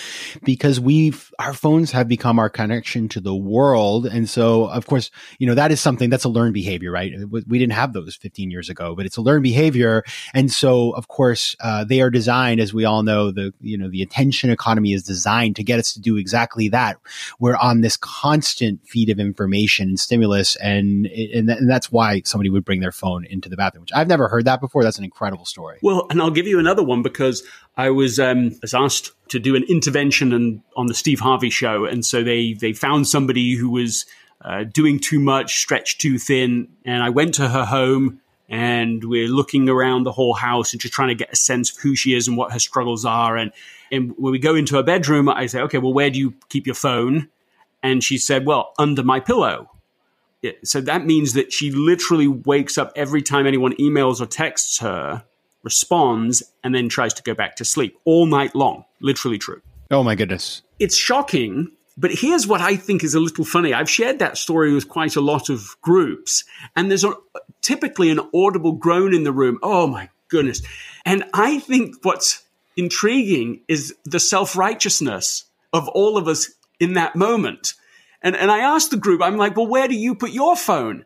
because 0.43 0.79
we've, 0.79 1.29
our 1.39 1.53
phones 1.53 1.91
have 1.91 2.07
become 2.07 2.39
our 2.39 2.49
connection 2.49 3.09
to 3.09 3.19
the 3.19 3.35
world. 3.35 4.05
And 4.05 4.29
so, 4.29 4.65
of 4.67 4.87
course, 4.87 5.11
you 5.39 5.47
know, 5.47 5.55
that 5.55 5.71
is 5.71 5.81
something 5.81 6.09
that's 6.09 6.23
a 6.23 6.29
learned 6.29 6.53
behavior, 6.53 6.89
right? 6.89 7.11
We 7.29 7.59
didn't 7.59 7.73
have 7.73 7.91
those 7.91 8.15
15 8.15 8.49
years 8.49 8.69
ago, 8.69 8.95
but 8.95 9.05
it's 9.05 9.17
a 9.17 9.21
learned 9.21 9.43
behavior. 9.43 10.03
And 10.33 10.49
so, 10.49 10.91
of 10.91 11.09
course, 11.09 11.57
uh, 11.59 11.83
they 11.83 11.99
are 11.99 12.09
designed, 12.09 12.61
as 12.61 12.73
we 12.73 12.85
all 12.85 13.03
know, 13.03 13.31
the, 13.31 13.53
you 13.59 13.77
know, 13.77 13.89
the 13.89 14.01
attention 14.01 14.51
economy 14.51 14.93
is 14.93 15.03
designed 15.03 15.57
to 15.57 15.63
get 15.63 15.79
us 15.79 15.93
to 15.93 15.99
do 15.99 16.15
exactly 16.15 16.69
that. 16.69 16.97
We're 17.39 17.57
on 17.57 17.81
this 17.81 17.97
constant 17.97 18.87
feed 18.87 19.09
of 19.09 19.19
information 19.19 19.89
and 19.89 19.99
stimulus. 19.99 20.55
And, 20.57 21.07
and, 21.07 21.49
and 21.49 21.69
that's 21.69 21.91
why 21.91 22.21
somebody 22.23 22.49
would 22.49 22.63
bring 22.63 22.79
their 22.79 22.93
phone 22.93 23.25
into 23.25 23.49
the 23.49 23.57
bathroom, 23.57 23.81
which 23.81 23.93
I've 23.93 24.07
never 24.07 24.29
heard 24.29 24.44
that 24.45 24.61
before. 24.61 24.83
That's 24.83 24.97
an 24.97 25.03
incredible 25.03 25.45
story. 25.45 25.79
Well, 25.81 26.07
and 26.09 26.21
I'll 26.21 26.31
give 26.31 26.47
you 26.47 26.59
another 26.59 26.83
one 26.83 27.01
because 27.01 27.43
I 27.77 27.89
was 27.89 28.19
um, 28.19 28.51
was 28.61 28.73
asked 28.73 29.11
to 29.29 29.39
do 29.39 29.55
an 29.55 29.63
intervention 29.63 30.33
and, 30.33 30.61
on 30.75 30.87
the 30.87 30.93
Steve 30.93 31.19
Harvey 31.19 31.49
show, 31.49 31.85
and 31.85 32.05
so 32.05 32.23
they 32.23 32.53
they 32.53 32.73
found 32.73 33.07
somebody 33.07 33.55
who 33.55 33.69
was 33.69 34.05
uh, 34.41 34.63
doing 34.63 34.99
too 34.99 35.19
much, 35.19 35.57
stretched 35.57 36.01
too 36.01 36.17
thin, 36.17 36.69
and 36.85 37.03
I 37.03 37.09
went 37.09 37.33
to 37.35 37.49
her 37.49 37.65
home. 37.65 38.21
And 38.47 39.03
we're 39.03 39.27
looking 39.27 39.67
around 39.69 40.03
the 40.03 40.11
whole 40.11 40.35
house 40.35 40.71
and 40.71 40.79
just 40.79 40.93
trying 40.93 41.07
to 41.07 41.15
get 41.15 41.33
a 41.33 41.35
sense 41.35 41.71
of 41.71 41.81
who 41.81 41.95
she 41.95 42.13
is 42.13 42.27
and 42.27 42.37
what 42.37 42.51
her 42.51 42.59
struggles 42.59 43.03
are. 43.03 43.35
And, 43.35 43.51
and 43.91 44.13
when 44.19 44.31
we 44.31 44.37
go 44.37 44.53
into 44.53 44.75
her 44.75 44.83
bedroom, 44.83 45.27
I 45.29 45.47
say, 45.47 45.61
okay, 45.61 45.79
well, 45.79 45.93
where 45.93 46.11
do 46.11 46.19
you 46.19 46.35
keep 46.49 46.67
your 46.67 46.75
phone? 46.75 47.27
And 47.81 48.03
she 48.03 48.19
said, 48.19 48.45
well, 48.45 48.73
under 48.77 49.01
my 49.01 49.19
pillow. 49.19 49.71
So 50.63 50.81
that 50.81 51.05
means 51.05 51.33
that 51.33 51.51
she 51.51 51.71
literally 51.71 52.27
wakes 52.27 52.77
up 52.77 52.91
every 52.95 53.21
time 53.21 53.47
anyone 53.47 53.73
emails 53.73 54.21
or 54.21 54.25
texts 54.25 54.79
her, 54.79 55.23
responds, 55.63 56.43
and 56.63 56.73
then 56.73 56.89
tries 56.89 57.13
to 57.15 57.23
go 57.23 57.33
back 57.33 57.55
to 57.57 57.65
sleep 57.65 57.97
all 58.05 58.25
night 58.25 58.55
long. 58.55 58.85
Literally 58.99 59.37
true. 59.37 59.61
Oh 59.91 60.03
my 60.03 60.15
goodness. 60.15 60.61
It's 60.79 60.95
shocking, 60.95 61.71
but 61.97 62.11
here's 62.11 62.47
what 62.47 62.61
I 62.61 62.75
think 62.75 63.03
is 63.03 63.15
a 63.15 63.19
little 63.19 63.45
funny. 63.45 63.73
I've 63.73 63.89
shared 63.89 64.19
that 64.19 64.37
story 64.37 64.73
with 64.73 64.89
quite 64.89 65.15
a 65.15 65.21
lot 65.21 65.49
of 65.49 65.75
groups, 65.81 66.43
and 66.75 66.89
there's 66.89 67.03
a, 67.03 67.13
typically 67.61 68.09
an 68.09 68.19
audible 68.33 68.73
groan 68.73 69.13
in 69.13 69.23
the 69.23 69.31
room. 69.31 69.59
Oh 69.63 69.87
my 69.87 70.09
goodness. 70.27 70.61
And 71.05 71.23
I 71.33 71.59
think 71.59 71.95
what's 72.03 72.43
intriguing 72.75 73.61
is 73.67 73.95
the 74.05 74.19
self 74.19 74.57
righteousness 74.57 75.45
of 75.71 75.87
all 75.89 76.17
of 76.17 76.27
us 76.27 76.49
in 76.79 76.93
that 76.93 77.15
moment. 77.15 77.73
And, 78.25 78.35
and 78.35 78.51
I 78.51 78.59
asked 78.59 78.89
the 78.89 78.97
group, 78.97 79.21
I'm 79.21 79.37
like, 79.37 79.55
well, 79.55 79.67
where 79.67 79.87
do 79.87 79.93
you 79.93 80.15
put 80.15 80.31
your 80.31 80.55
phone? 80.55 81.05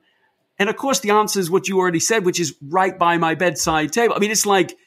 And 0.58 0.70
of 0.70 0.78
course, 0.78 1.02
the 1.02 1.10
answer 1.10 1.42
is 1.42 1.52
what 1.52 1.68
you 1.68 1.78
already 1.78 2.00
said, 2.00 2.24
which 2.24 2.40
is 2.40 2.56
right 2.62 2.98
by 2.98 3.18
my 3.18 3.36
bedside 3.36 3.92
table. 3.92 4.16
I 4.16 4.20
mean, 4.20 4.32
it's 4.32 4.46
like 4.46 4.78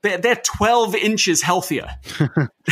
they're, 0.00 0.16
they're 0.16 0.36
12 0.42 0.94
inches 0.94 1.42
healthier. 1.42 1.90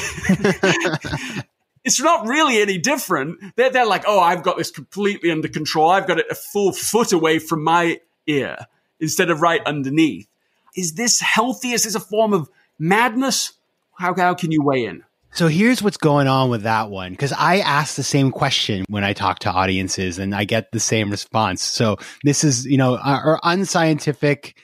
it's 1.85 2.01
not 2.01 2.27
really 2.27 2.63
any 2.63 2.79
different. 2.79 3.55
They're, 3.55 3.69
they're 3.69 3.85
like, 3.85 4.05
oh, 4.07 4.19
I've 4.19 4.43
got 4.43 4.57
this 4.57 4.71
completely 4.71 5.31
under 5.31 5.49
control. 5.49 5.91
I've 5.91 6.07
got 6.07 6.19
it 6.19 6.27
a 6.31 6.35
full 6.35 6.73
foot 6.73 7.13
away 7.13 7.39
from 7.39 7.63
my 7.63 8.01
ear 8.27 8.57
instead 8.99 9.29
of 9.29 9.43
right 9.43 9.61
underneath. 9.67 10.27
Is 10.75 10.95
this 10.95 11.21
healthy? 11.21 11.73
Is 11.73 11.85
this 11.85 11.95
a 11.95 12.01
form 12.01 12.33
of 12.33 12.49
madness? 12.79 13.53
How, 13.99 14.15
how 14.15 14.33
can 14.33 14.53
you 14.53 14.63
weigh 14.63 14.87
in? 14.87 15.05
So 15.35 15.49
here's 15.49 15.83
what's 15.83 15.97
going 15.97 16.29
on 16.29 16.51
with 16.51 16.63
that 16.65 16.91
one. 16.91 17.17
Cause 17.17 17.33
I 17.33 17.61
ask 17.61 17.97
the 17.97 18.03
same 18.03 18.31
question 18.31 18.85
when 18.89 19.03
I 19.03 19.15
talk 19.15 19.39
to 19.41 19.51
audiences 19.51 20.19
and 20.19 20.35
I 20.35 20.45
get 20.45 20.73
the 20.73 20.81
same 20.81 21.11
response. 21.11 21.63
So 21.63 21.97
this 22.23 22.45
is, 22.45 22.67
you 22.67 22.77
know, 22.77 22.99
our, 22.99 23.21
our 23.23 23.41
unscientific 23.43 24.55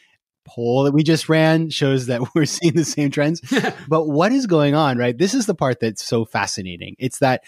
poll 0.47 0.85
that 0.85 0.93
we 0.93 1.03
just 1.03 1.31
ran 1.31 1.71
shows 1.71 2.07
that 2.07 2.21
we're 2.35 2.45
seeing 2.45 2.75
the 2.75 2.85
same 2.85 3.11
trends. 3.11 3.41
but 3.89 4.09
what 4.09 4.31
is 4.31 4.47
going 4.47 4.75
on, 4.75 4.99
right? 4.99 5.17
This 5.17 5.33
is 5.33 5.47
the 5.47 5.55
part 5.55 5.81
that's 5.81 6.05
so 6.05 6.27
fascinating. 6.27 6.97
It's 6.99 7.19
that 7.21 7.45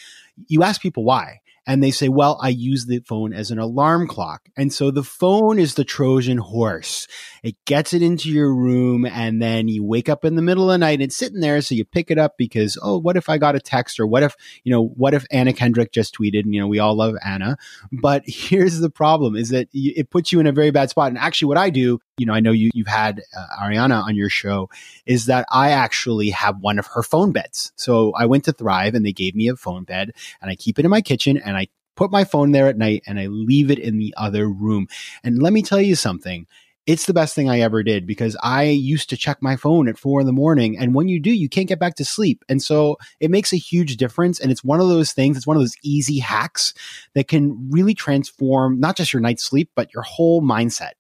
you 0.49 0.63
ask 0.63 0.81
people 0.81 1.05
why 1.05 1.41
and 1.71 1.85
they 1.85 1.93
say, 1.93 2.09
well, 2.09 2.37
I 2.43 2.49
use 2.49 2.87
the 2.87 2.99
phone 2.99 3.33
as 3.33 3.53
an 3.53 3.61
alarm 3.61 4.09
clock. 4.09 4.49
And 4.57 4.73
so 4.73 4.91
the 4.91 5.05
phone 5.05 5.61
is 5.61 5.75
the 5.75 5.85
Trojan 5.85 6.39
horse. 6.39 7.07
It 7.45 7.55
gets 7.65 7.95
it 7.95 8.03
into 8.03 8.29
your 8.29 8.53
room 8.53 9.07
and 9.07 9.41
then 9.41 9.69
you 9.69 9.85
wake 9.85 10.09
up 10.09 10.25
in 10.25 10.35
the 10.35 10.43
middle 10.43 10.69
of 10.69 10.75
the 10.75 10.79
night 10.79 10.95
and 10.95 11.03
it's 11.03 11.17
sitting 11.17 11.39
there. 11.39 11.61
So 11.61 11.77
you 11.77 11.85
pick 11.85 12.11
it 12.11 12.19
up 12.19 12.37
because, 12.37 12.77
oh, 12.83 12.99
what 12.99 13.17
if 13.17 13.29
I 13.29 13.39
got 13.39 13.55
a 13.55 13.61
text 13.61 14.01
or 14.01 14.09
what 14.09 14.25
if, 14.25 14.35
you 14.65 14.73
know, 14.73 14.85
what 14.85 15.15
if 15.15 15.25
Anna 15.31 15.53
Kendrick 15.53 15.93
just 15.93 16.13
tweeted 16.13 16.41
and, 16.41 16.53
you 16.53 16.61
know, 16.61 16.67
we 16.67 16.81
all 16.81 16.97
love 16.97 17.15
Anna. 17.25 17.57
But 17.93 18.25
here's 18.27 18.81
the 18.81 18.91
problem 18.91 19.37
is 19.37 19.51
that 19.51 19.69
it 19.73 20.11
puts 20.11 20.33
you 20.33 20.41
in 20.41 20.49
a 20.49 20.53
very 20.53 20.73
bad 20.73 20.91
spot. 20.91 21.11
And 21.11 21.19
actually 21.19 21.47
what 21.47 21.59
I 21.59 21.71
do, 21.71 22.01
you 22.21 22.27
know, 22.27 22.35
I 22.35 22.41
know 22.41 22.53
you, 22.53 22.71
you've 22.75 22.87
had 22.87 23.23
uh, 23.35 23.47
Arianna 23.63 24.03
on 24.03 24.15
your 24.15 24.29
show 24.29 24.69
is 25.07 25.25
that 25.25 25.47
I 25.51 25.71
actually 25.71 26.29
have 26.31 26.61
one 26.61 26.79
of 26.79 26.87
her 26.89 27.03
phone 27.03 27.33
beds. 27.33 27.73
So 27.77 28.13
I 28.13 28.27
went 28.27 28.45
to 28.45 28.53
Thrive 28.53 28.95
and 28.95 29.07
they 29.07 29.13
gave 29.13 29.35
me 29.35 29.49
a 29.49 29.57
phone 29.57 29.85
bed 29.85 30.13
and 30.43 30.51
I 30.51 30.55
keep 30.55 30.79
it 30.79 30.85
in 30.85 30.91
my 30.91 31.01
kitchen 31.01 31.39
and 31.39 31.57
I 31.57 31.69
put 31.97 32.11
my 32.11 32.25
phone 32.25 32.53
there 32.53 32.69
at 32.69 32.77
night 32.77 33.03
and 33.07 33.19
I 33.19 33.29
leave 33.29 33.71
it 33.71 33.79
in 33.79 33.97
the 33.97 34.13
other 34.19 34.51
room. 34.51 34.87
And 35.25 35.43
let 35.43 35.55
me 35.55 35.63
tell 35.63 35.81
you 35.81 35.95
something. 35.95 36.47
It's 36.87 37.07
the 37.07 37.15
best 37.15 37.35
thing 37.35 37.49
I 37.49 37.61
ever 37.61 37.83
did 37.83 38.07
because 38.07 38.37
I 38.43 38.65
used 38.65 39.09
to 39.11 39.17
check 39.17 39.39
my 39.41 39.57
phone 39.57 39.89
at 39.89 39.99
four 39.99 40.21
in 40.21 40.27
the 40.27 40.33
morning. 40.33 40.77
And 40.77 40.95
when 40.95 41.09
you 41.09 41.21
do, 41.21 41.31
you 41.31 41.49
can't 41.49 41.69
get 41.69 41.79
back 41.79 41.95
to 41.97 42.05
sleep. 42.05 42.45
And 42.51 42.63
so 42.63 42.99
it 43.19 43.31
makes 43.31 43.53
a 43.53 43.57
huge 43.57 43.97
difference. 43.97 44.41
And 44.41 44.51
it's 44.51 44.65
one 44.65 44.81
of 44.81 44.89
those 44.89 45.13
things, 45.13 45.39
it's 45.39 45.47
one 45.47 45.57
of 45.57 45.63
those 45.63 45.77
easy 45.83 46.19
hacks 46.19 46.75
that 47.15 47.29
can 47.29 47.71
really 47.71 47.95
transform 47.95 48.79
not 48.79 48.97
just 48.97 49.13
your 49.13 49.21
night's 49.21 49.45
sleep, 49.45 49.71
but 49.75 49.95
your 49.95 50.03
whole 50.03 50.43
mindset. 50.43 50.93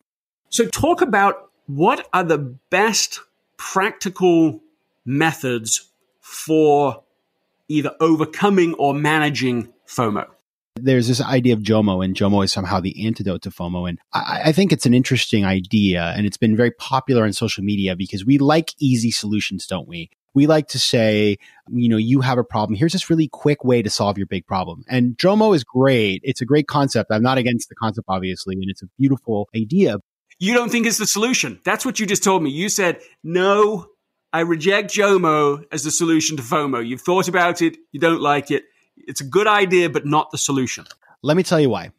So, 0.51 0.67
talk 0.67 1.01
about 1.01 1.51
what 1.67 2.09
are 2.13 2.25
the 2.25 2.39
best 2.39 3.21
practical 3.57 4.61
methods 5.05 5.91
for 6.21 7.05
either 7.69 7.95
overcoming 8.01 8.75
or 8.75 8.93
managing 8.93 9.73
FOMO? 9.87 10.27
there's 10.83 11.09
this 11.09 11.21
idea 11.21 11.53
of 11.53 11.61
JOMO, 11.61 12.05
and 12.05 12.15
JOMO 12.15 12.45
is 12.45 12.53
somehow 12.53 12.81
the 12.81 13.07
antidote 13.07 13.43
to 13.43 13.51
FOMO. 13.51 13.89
And 13.89 13.99
I, 14.13 14.41
I, 14.47 14.53
think 14.53 14.73
it's 14.73 14.87
an 14.87 14.95
interesting 14.95 15.45
idea, 15.45 16.15
and 16.17 16.27
it's 16.27 16.37
been 16.37 16.57
very 16.57 16.71
popular 16.71 17.25
on 17.25 17.33
social 17.33 17.63
media 17.63 17.97
because 17.97 18.25
we 18.25 18.39
like 18.39 18.73
easy 18.79 19.11
solutions, 19.11 19.67
don't 19.67 19.89
we? 19.89 20.11
We 20.33 20.47
like 20.47 20.69
to 20.69 20.79
say, 20.79 21.39
you 21.71 21.89
know, 21.89 21.97
you 21.97 22.21
have 22.21 22.39
a 22.39 22.45
problem. 22.45 22.77
Here's 22.77 22.93
this 22.93 23.11
really 23.11 23.29
quick 23.29 23.65
way 23.65 23.83
to 23.83 23.91
solve 23.91 24.17
your 24.17 24.29
big 24.29 24.47
problem. 24.47 24.85
And 24.89 25.19
JOMO 25.19 25.55
is 25.55 25.65
great. 25.65 26.21
It's 26.25 26.41
a 26.41 26.47
great 26.47 26.69
concept. 26.69 27.11
I'm 27.11 27.23
not 27.23 27.37
against 27.37 27.69
the 27.69 27.75
concept, 27.75 28.07
obviously, 28.09 28.55
and 28.55 28.71
it's 28.71 28.83
a 28.83 28.89
beautiful 28.99 29.49
idea. 29.57 29.99
You 30.41 30.55
don't 30.55 30.71
think 30.71 30.87
it's 30.87 30.99
the 30.99 31.07
solution. 31.07 31.61
That's 31.65 31.85
what 31.85 32.01
you 32.01 32.07
just 32.07 32.25
told 32.25 32.43
me. 32.43 32.51
You 32.51 32.69
said, 32.69 33.01
no, 33.23 33.87
I 34.33 34.41
reject 34.41 34.91
JOMO 34.91 35.67
as 35.71 35.85
the 35.85 35.93
solution 35.93 36.37
to 36.39 36.43
FOMO. 36.43 36.85
You've 36.85 37.03
thought 37.03 37.29
about 37.29 37.63
it. 37.63 37.77
You 37.93 38.01
don't 38.01 38.21
like 38.21 38.51
it 38.51 38.65
it's 39.07 39.21
a 39.21 39.25
good 39.25 39.47
idea, 39.47 39.91
but 39.91 40.07
not 40.07 40.31
the 40.31 40.39
solution. 40.39 40.87
Let 41.23 41.37
me 41.37 41.43
tell 41.43 41.61
you 41.61 41.71
why. 41.71 41.91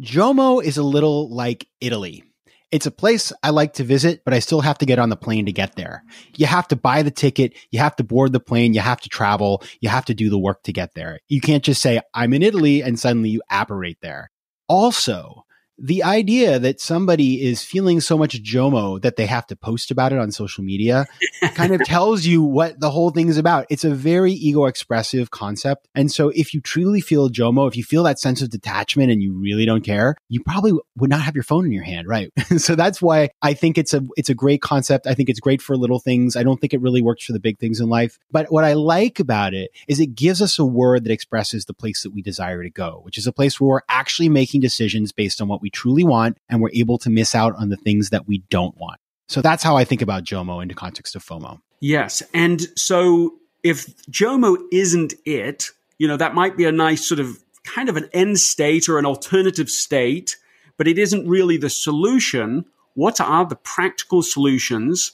Jomo 0.00 0.62
is 0.62 0.76
a 0.76 0.82
little 0.82 1.28
like 1.30 1.68
Italy. 1.80 2.24
It's 2.70 2.86
a 2.86 2.90
place 2.90 3.32
I 3.42 3.50
like 3.50 3.74
to 3.74 3.84
visit, 3.84 4.24
but 4.24 4.32
I 4.32 4.38
still 4.38 4.62
have 4.62 4.78
to 4.78 4.86
get 4.86 4.98
on 4.98 5.10
the 5.10 5.16
plane 5.16 5.44
to 5.44 5.52
get 5.52 5.76
there. 5.76 6.02
You 6.36 6.46
have 6.46 6.66
to 6.68 6.76
buy 6.76 7.02
the 7.02 7.10
ticket. 7.10 7.52
You 7.70 7.80
have 7.80 7.96
to 7.96 8.04
board 8.04 8.32
the 8.32 8.40
plane. 8.40 8.72
You 8.72 8.80
have 8.80 9.00
to 9.02 9.10
travel. 9.10 9.62
You 9.80 9.90
have 9.90 10.06
to 10.06 10.14
do 10.14 10.30
the 10.30 10.38
work 10.38 10.62
to 10.64 10.72
get 10.72 10.94
there. 10.94 11.20
You 11.28 11.42
can't 11.42 11.62
just 11.62 11.82
say, 11.82 12.00
I'm 12.14 12.32
in 12.32 12.42
Italy 12.42 12.82
and 12.82 12.98
suddenly 12.98 13.28
you 13.28 13.42
apparate 13.50 13.98
there. 14.00 14.30
Also, 14.68 15.41
the 15.78 16.02
idea 16.02 16.58
that 16.58 16.80
somebody 16.80 17.42
is 17.42 17.64
feeling 17.64 18.00
so 18.00 18.18
much 18.18 18.42
JOMO 18.42 19.00
that 19.02 19.16
they 19.16 19.26
have 19.26 19.46
to 19.48 19.56
post 19.56 19.90
about 19.90 20.12
it 20.12 20.18
on 20.18 20.30
social 20.30 20.62
media 20.62 21.06
kind 21.54 21.74
of 21.74 21.82
tells 21.84 22.26
you 22.26 22.42
what 22.42 22.78
the 22.78 22.90
whole 22.90 23.10
thing 23.10 23.28
is 23.28 23.38
about. 23.38 23.66
It's 23.70 23.84
a 23.84 23.94
very 23.94 24.32
ego 24.32 24.66
expressive 24.66 25.30
concept. 25.30 25.88
And 25.94 26.12
so 26.12 26.28
if 26.30 26.52
you 26.52 26.60
truly 26.60 27.00
feel 27.00 27.30
JOMO, 27.30 27.68
if 27.68 27.76
you 27.76 27.84
feel 27.84 28.02
that 28.04 28.20
sense 28.20 28.42
of 28.42 28.50
detachment 28.50 29.10
and 29.10 29.22
you 29.22 29.32
really 29.32 29.64
don't 29.64 29.82
care, 29.82 30.16
you 30.28 30.42
probably 30.42 30.72
would 30.96 31.10
not 31.10 31.22
have 31.22 31.34
your 31.34 31.42
phone 31.42 31.64
in 31.64 31.72
your 31.72 31.84
hand, 31.84 32.06
right? 32.06 32.30
so 32.58 32.74
that's 32.74 33.00
why 33.00 33.30
I 33.40 33.54
think 33.54 33.78
it's 33.78 33.94
a 33.94 34.02
it's 34.16 34.30
a 34.30 34.34
great 34.34 34.60
concept. 34.60 35.06
I 35.06 35.14
think 35.14 35.30
it's 35.30 35.40
great 35.40 35.62
for 35.62 35.76
little 35.76 35.98
things. 35.98 36.36
I 36.36 36.42
don't 36.42 36.60
think 36.60 36.74
it 36.74 36.80
really 36.80 37.02
works 37.02 37.24
for 37.24 37.32
the 37.32 37.40
big 37.40 37.58
things 37.58 37.80
in 37.80 37.88
life. 37.88 38.18
But 38.30 38.52
what 38.52 38.64
I 38.64 38.74
like 38.74 39.18
about 39.18 39.54
it 39.54 39.70
is 39.88 40.00
it 40.00 40.14
gives 40.14 40.42
us 40.42 40.58
a 40.58 40.64
word 40.64 41.04
that 41.04 41.12
expresses 41.12 41.64
the 41.64 41.74
place 41.74 42.02
that 42.02 42.10
we 42.10 42.20
desire 42.20 42.62
to 42.62 42.70
go, 42.70 43.00
which 43.04 43.16
is 43.16 43.26
a 43.26 43.32
place 43.32 43.60
where 43.60 43.68
we're 43.68 43.80
actually 43.88 44.28
making 44.28 44.60
decisions 44.60 45.12
based 45.12 45.40
on 45.40 45.48
what 45.48 45.61
we 45.62 45.70
truly 45.70 46.04
want 46.04 46.36
and 46.48 46.60
we're 46.60 46.70
able 46.74 46.98
to 46.98 47.10
miss 47.10 47.34
out 47.34 47.54
on 47.56 47.70
the 47.70 47.76
things 47.76 48.10
that 48.10 48.26
we 48.26 48.42
don't 48.50 48.76
want. 48.76 49.00
So 49.28 49.40
that's 49.40 49.62
how 49.62 49.76
I 49.76 49.84
think 49.84 50.02
about 50.02 50.24
JOMO 50.24 50.60
in 50.60 50.68
the 50.68 50.74
context 50.74 51.16
of 51.16 51.24
FOMO. 51.24 51.60
Yes. 51.80 52.22
And 52.34 52.60
so 52.76 53.34
if 53.62 53.86
JOMO 54.10 54.58
isn't 54.70 55.14
it, 55.24 55.70
you 55.98 56.06
know, 56.06 56.16
that 56.16 56.34
might 56.34 56.56
be 56.56 56.64
a 56.64 56.72
nice 56.72 57.06
sort 57.06 57.20
of 57.20 57.38
kind 57.64 57.88
of 57.88 57.96
an 57.96 58.08
end 58.12 58.38
state 58.40 58.88
or 58.88 58.98
an 58.98 59.06
alternative 59.06 59.70
state, 59.70 60.36
but 60.76 60.88
it 60.88 60.98
isn't 60.98 61.26
really 61.28 61.56
the 61.56 61.70
solution. 61.70 62.64
What 62.94 63.20
are 63.20 63.46
the 63.46 63.56
practical 63.56 64.22
solutions 64.22 65.12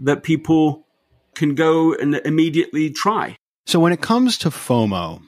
that 0.00 0.22
people 0.22 0.86
can 1.34 1.54
go 1.54 1.94
and 1.94 2.16
immediately 2.16 2.90
try? 2.90 3.36
So 3.66 3.80
when 3.80 3.92
it 3.92 4.00
comes 4.00 4.36
to 4.38 4.50
FOMO, 4.50 5.22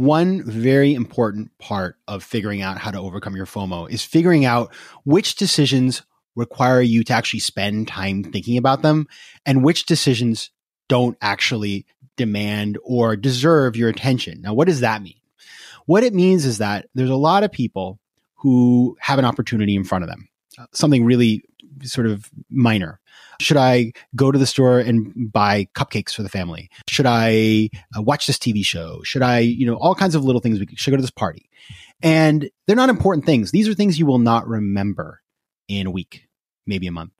one 0.00 0.42
very 0.44 0.94
important 0.94 1.56
part 1.58 1.96
of 2.08 2.24
figuring 2.24 2.62
out 2.62 2.78
how 2.78 2.90
to 2.90 2.98
overcome 2.98 3.36
your 3.36 3.46
FOMO 3.46 3.90
is 3.90 4.02
figuring 4.02 4.44
out 4.44 4.72
which 5.04 5.34
decisions 5.34 6.02
require 6.36 6.80
you 6.80 7.04
to 7.04 7.12
actually 7.12 7.40
spend 7.40 7.86
time 7.86 8.24
thinking 8.24 8.56
about 8.56 8.82
them 8.82 9.06
and 9.44 9.62
which 9.62 9.84
decisions 9.84 10.50
don't 10.88 11.18
actually 11.20 11.84
demand 12.16 12.78
or 12.82 13.14
deserve 13.14 13.76
your 13.76 13.88
attention. 13.88 14.40
Now, 14.40 14.54
what 14.54 14.68
does 14.68 14.80
that 14.80 15.02
mean? 15.02 15.20
What 15.86 16.02
it 16.02 16.14
means 16.14 16.46
is 16.46 16.58
that 16.58 16.86
there's 16.94 17.10
a 17.10 17.16
lot 17.16 17.44
of 17.44 17.52
people 17.52 17.98
who 18.36 18.96
have 19.00 19.18
an 19.18 19.24
opportunity 19.24 19.76
in 19.76 19.84
front 19.84 20.04
of 20.04 20.08
them, 20.08 20.28
uh, 20.58 20.66
something 20.72 21.04
really 21.04 21.44
sort 21.82 22.06
of 22.06 22.30
minor. 22.48 22.99
Should 23.40 23.56
I 23.56 23.92
go 24.14 24.30
to 24.30 24.38
the 24.38 24.46
store 24.46 24.78
and 24.78 25.32
buy 25.32 25.66
cupcakes 25.74 26.14
for 26.14 26.22
the 26.22 26.28
family? 26.28 26.70
Should 26.88 27.06
I 27.06 27.70
uh, 27.96 28.02
watch 28.02 28.26
this 28.26 28.38
TV 28.38 28.64
show? 28.64 29.00
Should 29.02 29.22
I, 29.22 29.38
you 29.38 29.66
know, 29.66 29.76
all 29.76 29.94
kinds 29.94 30.14
of 30.14 30.24
little 30.24 30.40
things. 30.40 30.60
We 30.60 30.66
should 30.76 30.90
go 30.90 30.96
to 30.96 31.02
this 31.02 31.10
party. 31.10 31.48
And 32.02 32.50
they're 32.66 32.76
not 32.76 32.88
important 32.90 33.26
things. 33.26 33.50
These 33.50 33.68
are 33.68 33.74
things 33.74 33.98
you 33.98 34.06
will 34.06 34.18
not 34.18 34.46
remember 34.46 35.20
in 35.68 35.86
a 35.86 35.90
week, 35.90 36.26
maybe 36.66 36.86
a 36.86 36.92
month. 36.92 37.12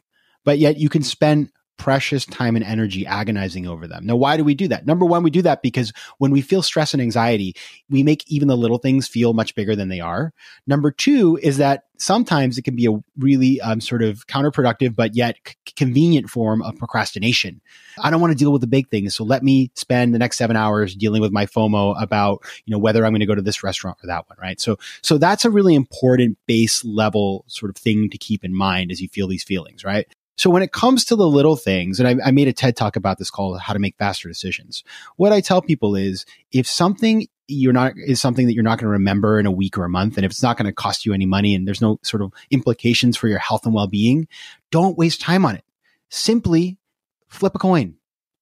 But 0.44 0.58
yet 0.58 0.78
you 0.78 0.88
can 0.88 1.02
spend 1.02 1.50
precious 1.80 2.26
time 2.26 2.56
and 2.56 2.64
energy 2.64 3.06
agonizing 3.06 3.66
over 3.66 3.88
them. 3.88 4.04
Now, 4.04 4.14
why 4.14 4.36
do 4.36 4.44
we 4.44 4.54
do 4.54 4.68
that? 4.68 4.86
Number 4.86 5.06
one, 5.06 5.22
we 5.22 5.30
do 5.30 5.40
that 5.40 5.62
because 5.62 5.94
when 6.18 6.30
we 6.30 6.42
feel 6.42 6.60
stress 6.60 6.92
and 6.92 7.00
anxiety, 7.00 7.56
we 7.88 8.02
make 8.02 8.22
even 8.30 8.48
the 8.48 8.56
little 8.56 8.76
things 8.76 9.08
feel 9.08 9.32
much 9.32 9.54
bigger 9.54 9.74
than 9.74 9.88
they 9.88 9.98
are. 9.98 10.34
Number 10.66 10.90
two 10.90 11.38
is 11.42 11.56
that 11.56 11.84
sometimes 11.96 12.58
it 12.58 12.62
can 12.62 12.76
be 12.76 12.84
a 12.84 13.02
really 13.16 13.62
um, 13.62 13.80
sort 13.80 14.02
of 14.02 14.26
counterproductive, 14.26 14.94
but 14.94 15.16
yet 15.16 15.36
c- 15.46 15.54
convenient 15.74 16.28
form 16.28 16.60
of 16.60 16.76
procrastination. 16.76 17.62
I 17.98 18.10
don't 18.10 18.20
want 18.20 18.32
to 18.32 18.38
deal 18.38 18.52
with 18.52 18.60
the 18.60 18.66
big 18.66 18.90
things. 18.90 19.14
So 19.14 19.24
let 19.24 19.42
me 19.42 19.70
spend 19.74 20.14
the 20.14 20.18
next 20.18 20.36
seven 20.36 20.56
hours 20.56 20.94
dealing 20.94 21.22
with 21.22 21.32
my 21.32 21.46
FOMO 21.46 22.00
about, 22.00 22.44
you 22.66 22.72
know, 22.72 22.78
whether 22.78 23.06
I'm 23.06 23.12
going 23.12 23.20
to 23.20 23.26
go 23.26 23.34
to 23.34 23.40
this 23.40 23.64
restaurant 23.64 23.96
or 24.04 24.08
that 24.08 24.28
one, 24.28 24.36
right? 24.38 24.60
So, 24.60 24.76
so 25.02 25.16
that's 25.16 25.46
a 25.46 25.50
really 25.50 25.74
important 25.74 26.36
base 26.46 26.84
level 26.84 27.46
sort 27.48 27.70
of 27.70 27.76
thing 27.78 28.10
to 28.10 28.18
keep 28.18 28.44
in 28.44 28.54
mind 28.54 28.92
as 28.92 29.00
you 29.00 29.08
feel 29.08 29.28
these 29.28 29.44
feelings, 29.44 29.82
right? 29.82 30.06
So 30.40 30.48
when 30.48 30.62
it 30.62 30.72
comes 30.72 31.04
to 31.04 31.16
the 31.16 31.28
little 31.28 31.54
things, 31.54 32.00
and 32.00 32.08
I, 32.08 32.28
I 32.28 32.30
made 32.30 32.48
a 32.48 32.52
TED 32.54 32.74
talk 32.74 32.96
about 32.96 33.18
this 33.18 33.30
called 33.30 33.60
how 33.60 33.74
to 33.74 33.78
make 33.78 33.98
faster 33.98 34.26
decisions. 34.26 34.82
What 35.16 35.34
I 35.34 35.42
tell 35.42 35.60
people 35.60 35.94
is 35.94 36.24
if 36.50 36.66
something 36.66 37.28
you're 37.46 37.74
not 37.74 37.92
is 37.98 38.22
something 38.22 38.46
that 38.46 38.54
you're 38.54 38.64
not 38.64 38.78
going 38.78 38.86
to 38.86 38.92
remember 38.92 39.38
in 39.38 39.44
a 39.44 39.50
week 39.50 39.76
or 39.76 39.84
a 39.84 39.88
month 39.90 40.16
and 40.16 40.24
if 40.24 40.30
it's 40.30 40.42
not 40.42 40.56
going 40.56 40.64
to 40.64 40.72
cost 40.72 41.04
you 41.04 41.12
any 41.12 41.26
money 41.26 41.54
and 41.54 41.66
there's 41.66 41.82
no 41.82 41.98
sort 42.02 42.22
of 42.22 42.32
implications 42.50 43.18
for 43.18 43.28
your 43.28 43.40
health 43.40 43.66
and 43.66 43.74
well-being 43.74 44.28
don't 44.70 44.96
waste 44.96 45.20
time 45.20 45.44
on 45.44 45.56
it 45.56 45.64
simply 46.10 46.78
flip 47.26 47.52
a 47.56 47.58
coin 47.58 47.96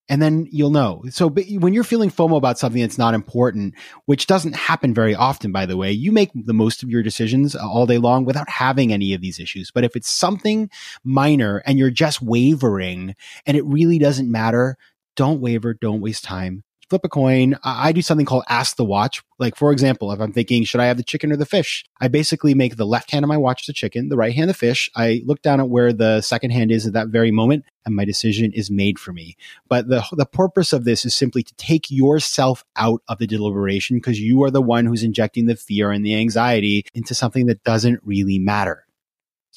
and 0.08 0.22
then 0.22 0.46
you'll 0.50 0.70
know. 0.70 1.02
So 1.10 1.28
when 1.28 1.74
you're 1.74 1.84
feeling 1.84 2.10
FOMO 2.10 2.36
about 2.36 2.58
something 2.58 2.80
that's 2.80 2.98
not 2.98 3.14
important, 3.14 3.74
which 4.06 4.26
doesn't 4.26 4.54
happen 4.54 4.94
very 4.94 5.14
often, 5.14 5.52
by 5.52 5.66
the 5.66 5.76
way, 5.76 5.92
you 5.92 6.12
make 6.12 6.30
the 6.34 6.54
most 6.54 6.82
of 6.82 6.90
your 6.90 7.02
decisions 7.02 7.54
uh, 7.54 7.60
all 7.60 7.86
day 7.86 7.98
long 7.98 8.24
without 8.24 8.48
having 8.48 8.92
any 8.92 9.12
of 9.14 9.20
these 9.20 9.38
issues. 9.38 9.70
But 9.70 9.84
if 9.84 9.96
it's 9.96 10.08
something 10.08 10.70
minor 11.04 11.62
and 11.66 11.78
you're 11.78 11.90
just 11.90 12.22
wavering 12.22 13.14
and 13.46 13.56
it 13.56 13.64
really 13.64 13.98
doesn't 13.98 14.30
matter, 14.30 14.76
don't 15.16 15.40
waver, 15.40 15.74
don't 15.74 16.00
waste 16.00 16.24
time. 16.24 16.64
Flip 16.88 17.04
a 17.04 17.08
coin. 17.08 17.56
I 17.62 17.92
do 17.92 18.02
something 18.02 18.26
called 18.26 18.44
ask 18.48 18.76
the 18.76 18.84
watch. 18.84 19.22
Like, 19.38 19.56
for 19.56 19.72
example, 19.72 20.10
if 20.12 20.20
I'm 20.20 20.32
thinking, 20.32 20.64
should 20.64 20.80
I 20.80 20.86
have 20.86 20.96
the 20.96 21.02
chicken 21.02 21.32
or 21.32 21.36
the 21.36 21.46
fish? 21.46 21.84
I 22.00 22.08
basically 22.08 22.54
make 22.54 22.76
the 22.76 22.86
left 22.86 23.10
hand 23.10 23.24
of 23.24 23.28
my 23.28 23.36
watch 23.36 23.66
the 23.66 23.72
chicken, 23.72 24.08
the 24.08 24.16
right 24.16 24.34
hand 24.34 24.50
the 24.50 24.54
fish. 24.54 24.90
I 24.96 25.22
look 25.24 25.42
down 25.42 25.60
at 25.60 25.68
where 25.68 25.92
the 25.92 26.20
second 26.20 26.50
hand 26.50 26.72
is 26.72 26.86
at 26.86 26.92
that 26.94 27.08
very 27.08 27.30
moment 27.30 27.64
and 27.84 27.94
my 27.94 28.04
decision 28.04 28.52
is 28.52 28.70
made 28.70 28.98
for 28.98 29.12
me. 29.12 29.36
But 29.68 29.88
the, 29.88 30.04
the 30.12 30.26
purpose 30.26 30.72
of 30.72 30.84
this 30.84 31.04
is 31.04 31.14
simply 31.14 31.42
to 31.42 31.54
take 31.54 31.90
yourself 31.90 32.64
out 32.76 33.02
of 33.08 33.18
the 33.18 33.26
deliberation 33.26 33.96
because 33.96 34.20
you 34.20 34.42
are 34.44 34.50
the 34.50 34.62
one 34.62 34.86
who's 34.86 35.02
injecting 35.02 35.46
the 35.46 35.56
fear 35.56 35.90
and 35.90 36.04
the 36.04 36.14
anxiety 36.16 36.84
into 36.94 37.14
something 37.14 37.46
that 37.46 37.64
doesn't 37.64 38.00
really 38.04 38.38
matter. 38.38 38.87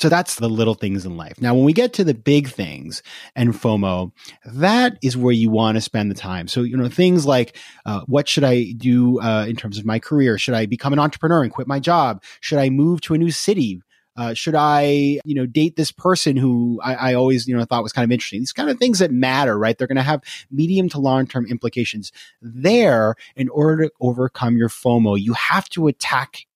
So 0.01 0.10
that's 0.10 0.38
the 0.38 0.50
little 0.50 0.74
things 0.74 1.05
in 1.05 1.15
life. 1.15 1.39
Now, 1.39 1.53
when 1.53 1.63
we 1.63 1.74
get 1.74 1.93
to 1.93 2.03
the 2.03 2.15
big 2.15 2.48
things 2.48 3.03
and 3.36 3.53
FOMO, 3.53 4.12
that 4.46 4.98
is 5.03 5.15
where 5.15 5.31
you 5.31 5.51
want 5.51 5.75
to 5.75 5.81
spend 5.81 6.10
the 6.10 6.15
time. 6.15 6.48
So, 6.48 6.63
you 6.63 6.75
know, 6.75 6.89
things 6.89 7.27
like, 7.27 7.55
uh, 7.86 8.01
what 8.08 8.27
should 8.27 8.43
I 8.43 8.72
do 8.72 9.22
uh, 9.22 9.46
in 9.48 9.55
terms 9.55 9.77
of 9.77 9.86
my 9.86 10.00
career? 10.00 10.39
Should 10.39 10.55
I 10.55 10.65
become 10.65 10.91
an 10.91 10.98
entrepreneur 10.98 11.43
and 11.43 11.51
quit 11.53 11.67
my 11.67 11.79
job? 11.79 12.24
Should 12.39 12.58
I 12.58 12.72
move 12.72 13.01
to 13.01 13.13
a 13.13 13.20
new 13.20 13.29
city? 13.29 13.84
Uh, 14.17 14.34
should 14.34 14.55
I, 14.55 15.20
you 15.24 15.36
know, 15.36 15.46
date 15.46 15.75
this 15.75 15.91
person 15.91 16.36
who 16.36 16.81
I, 16.84 17.12
I, 17.12 17.13
always, 17.13 17.48
you 17.48 17.55
know, 17.55 17.63
thought 17.63 17.84
was 17.84 17.93
kind 17.93 18.03
of 18.03 18.12
interesting? 18.12 18.39
These 18.39 18.53
kind 18.53 18.72
of 18.72 18.79
things 18.79 18.98
that 19.00 19.12
matter, 19.12 19.55
right? 19.55 19.77
They're 19.77 19.88
going 19.88 19.98
to 19.98 20.01
have 20.01 20.24
medium 20.50 20.89
to 20.89 21.00
long 21.00 21.27
term 21.27 21.46
implications. 21.46 22.12
There, 22.41 23.13
in 23.36 23.50
order 23.50 23.84
to 23.84 23.91
overcome 24.01 24.58
your 24.58 24.70
FOMO, 24.70 25.22
you 25.22 25.34
have 25.34 25.70
to 25.70 25.86
attack 25.86 26.48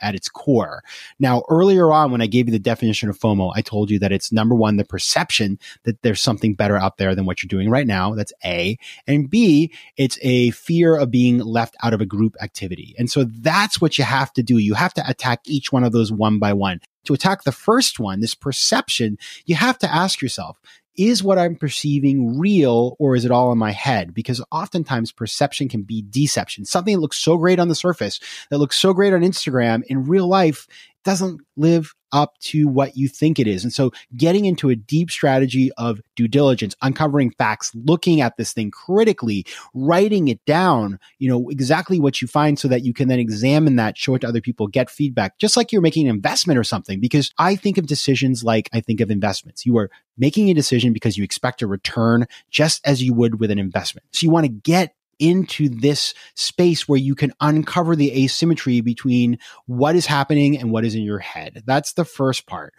at 0.00 0.14
its 0.14 0.28
core. 0.28 0.82
Now, 1.18 1.42
earlier 1.48 1.92
on, 1.92 2.10
when 2.10 2.22
I 2.22 2.26
gave 2.26 2.46
you 2.46 2.52
the 2.52 2.58
definition 2.58 3.08
of 3.08 3.18
FOMO, 3.18 3.52
I 3.54 3.62
told 3.62 3.90
you 3.90 3.98
that 3.98 4.12
it's 4.12 4.32
number 4.32 4.54
one, 4.54 4.76
the 4.76 4.84
perception 4.84 5.58
that 5.84 6.02
there's 6.02 6.20
something 6.20 6.54
better 6.54 6.76
out 6.76 6.98
there 6.98 7.14
than 7.14 7.26
what 7.26 7.42
you're 7.42 7.48
doing 7.48 7.70
right 7.70 7.86
now. 7.86 8.14
That's 8.14 8.32
A. 8.44 8.78
And 9.06 9.30
B, 9.30 9.72
it's 9.96 10.18
a 10.22 10.50
fear 10.50 10.96
of 10.96 11.10
being 11.10 11.38
left 11.38 11.76
out 11.82 11.94
of 11.94 12.00
a 12.00 12.06
group 12.06 12.36
activity. 12.40 12.94
And 12.98 13.10
so 13.10 13.24
that's 13.24 13.80
what 13.80 13.98
you 13.98 14.04
have 14.04 14.32
to 14.34 14.42
do. 14.42 14.58
You 14.58 14.74
have 14.74 14.94
to 14.94 15.08
attack 15.08 15.40
each 15.46 15.72
one 15.72 15.84
of 15.84 15.92
those 15.92 16.12
one 16.12 16.38
by 16.38 16.52
one. 16.52 16.80
To 17.04 17.14
attack 17.14 17.44
the 17.44 17.52
first 17.52 18.00
one, 18.00 18.20
this 18.20 18.34
perception, 18.34 19.16
you 19.44 19.54
have 19.54 19.78
to 19.78 19.92
ask 19.92 20.20
yourself, 20.20 20.58
is 20.96 21.22
what 21.22 21.38
I'm 21.38 21.56
perceiving 21.56 22.38
real 22.38 22.96
or 22.98 23.16
is 23.16 23.24
it 23.24 23.30
all 23.30 23.52
in 23.52 23.58
my 23.58 23.72
head? 23.72 24.14
Because 24.14 24.42
oftentimes 24.50 25.12
perception 25.12 25.68
can 25.68 25.82
be 25.82 26.02
deception. 26.02 26.64
Something 26.64 26.94
that 26.94 27.00
looks 27.00 27.18
so 27.18 27.36
great 27.36 27.58
on 27.58 27.68
the 27.68 27.74
surface, 27.74 28.20
that 28.50 28.58
looks 28.58 28.78
so 28.78 28.92
great 28.92 29.12
on 29.12 29.20
Instagram, 29.20 29.82
in 29.86 30.06
real 30.06 30.28
life 30.28 30.66
doesn't 31.06 31.40
live 31.56 31.94
up 32.10 32.34
to 32.40 32.66
what 32.66 32.96
you 32.96 33.06
think 33.06 33.38
it 33.38 33.46
is. 33.46 33.62
And 33.62 33.72
so 33.72 33.92
getting 34.16 34.44
into 34.44 34.70
a 34.70 34.74
deep 34.74 35.08
strategy 35.08 35.70
of 35.78 36.00
due 36.16 36.26
diligence, 36.26 36.74
uncovering 36.82 37.30
facts, 37.30 37.70
looking 37.74 38.20
at 38.20 38.36
this 38.36 38.52
thing 38.52 38.72
critically, 38.72 39.46
writing 39.72 40.26
it 40.26 40.44
down, 40.46 40.98
you 41.20 41.28
know, 41.28 41.48
exactly 41.48 42.00
what 42.00 42.20
you 42.20 42.26
find 42.26 42.58
so 42.58 42.66
that 42.66 42.84
you 42.84 42.92
can 42.92 43.06
then 43.06 43.20
examine 43.20 43.76
that, 43.76 43.96
show 43.96 44.16
it 44.16 44.20
to 44.20 44.28
other 44.28 44.40
people, 44.40 44.66
get 44.66 44.90
feedback, 44.90 45.38
just 45.38 45.56
like 45.56 45.70
you're 45.70 45.80
making 45.80 46.08
an 46.08 46.14
investment 46.16 46.58
or 46.58 46.64
something. 46.64 46.98
Because 46.98 47.30
I 47.38 47.54
think 47.54 47.78
of 47.78 47.86
decisions 47.86 48.42
like 48.42 48.68
I 48.72 48.80
think 48.80 49.00
of 49.00 49.08
investments. 49.08 49.64
You 49.64 49.78
are 49.78 49.88
making 50.18 50.50
a 50.50 50.54
decision 50.54 50.92
because 50.92 51.16
you 51.16 51.22
expect 51.22 51.62
a 51.62 51.68
return 51.68 52.26
just 52.50 52.84
as 52.84 53.00
you 53.00 53.14
would 53.14 53.38
with 53.38 53.52
an 53.52 53.60
investment. 53.60 54.08
So 54.10 54.24
you 54.24 54.30
want 54.30 54.46
to 54.46 54.52
get 54.52 54.95
into 55.18 55.68
this 55.68 56.14
space 56.34 56.88
where 56.88 56.98
you 56.98 57.14
can 57.14 57.32
uncover 57.40 57.96
the 57.96 58.24
asymmetry 58.24 58.80
between 58.80 59.38
what 59.66 59.96
is 59.96 60.06
happening 60.06 60.58
and 60.58 60.70
what 60.70 60.84
is 60.84 60.94
in 60.94 61.02
your 61.02 61.18
head. 61.18 61.62
That's 61.66 61.92
the 61.94 62.04
first 62.04 62.46
part. 62.46 62.74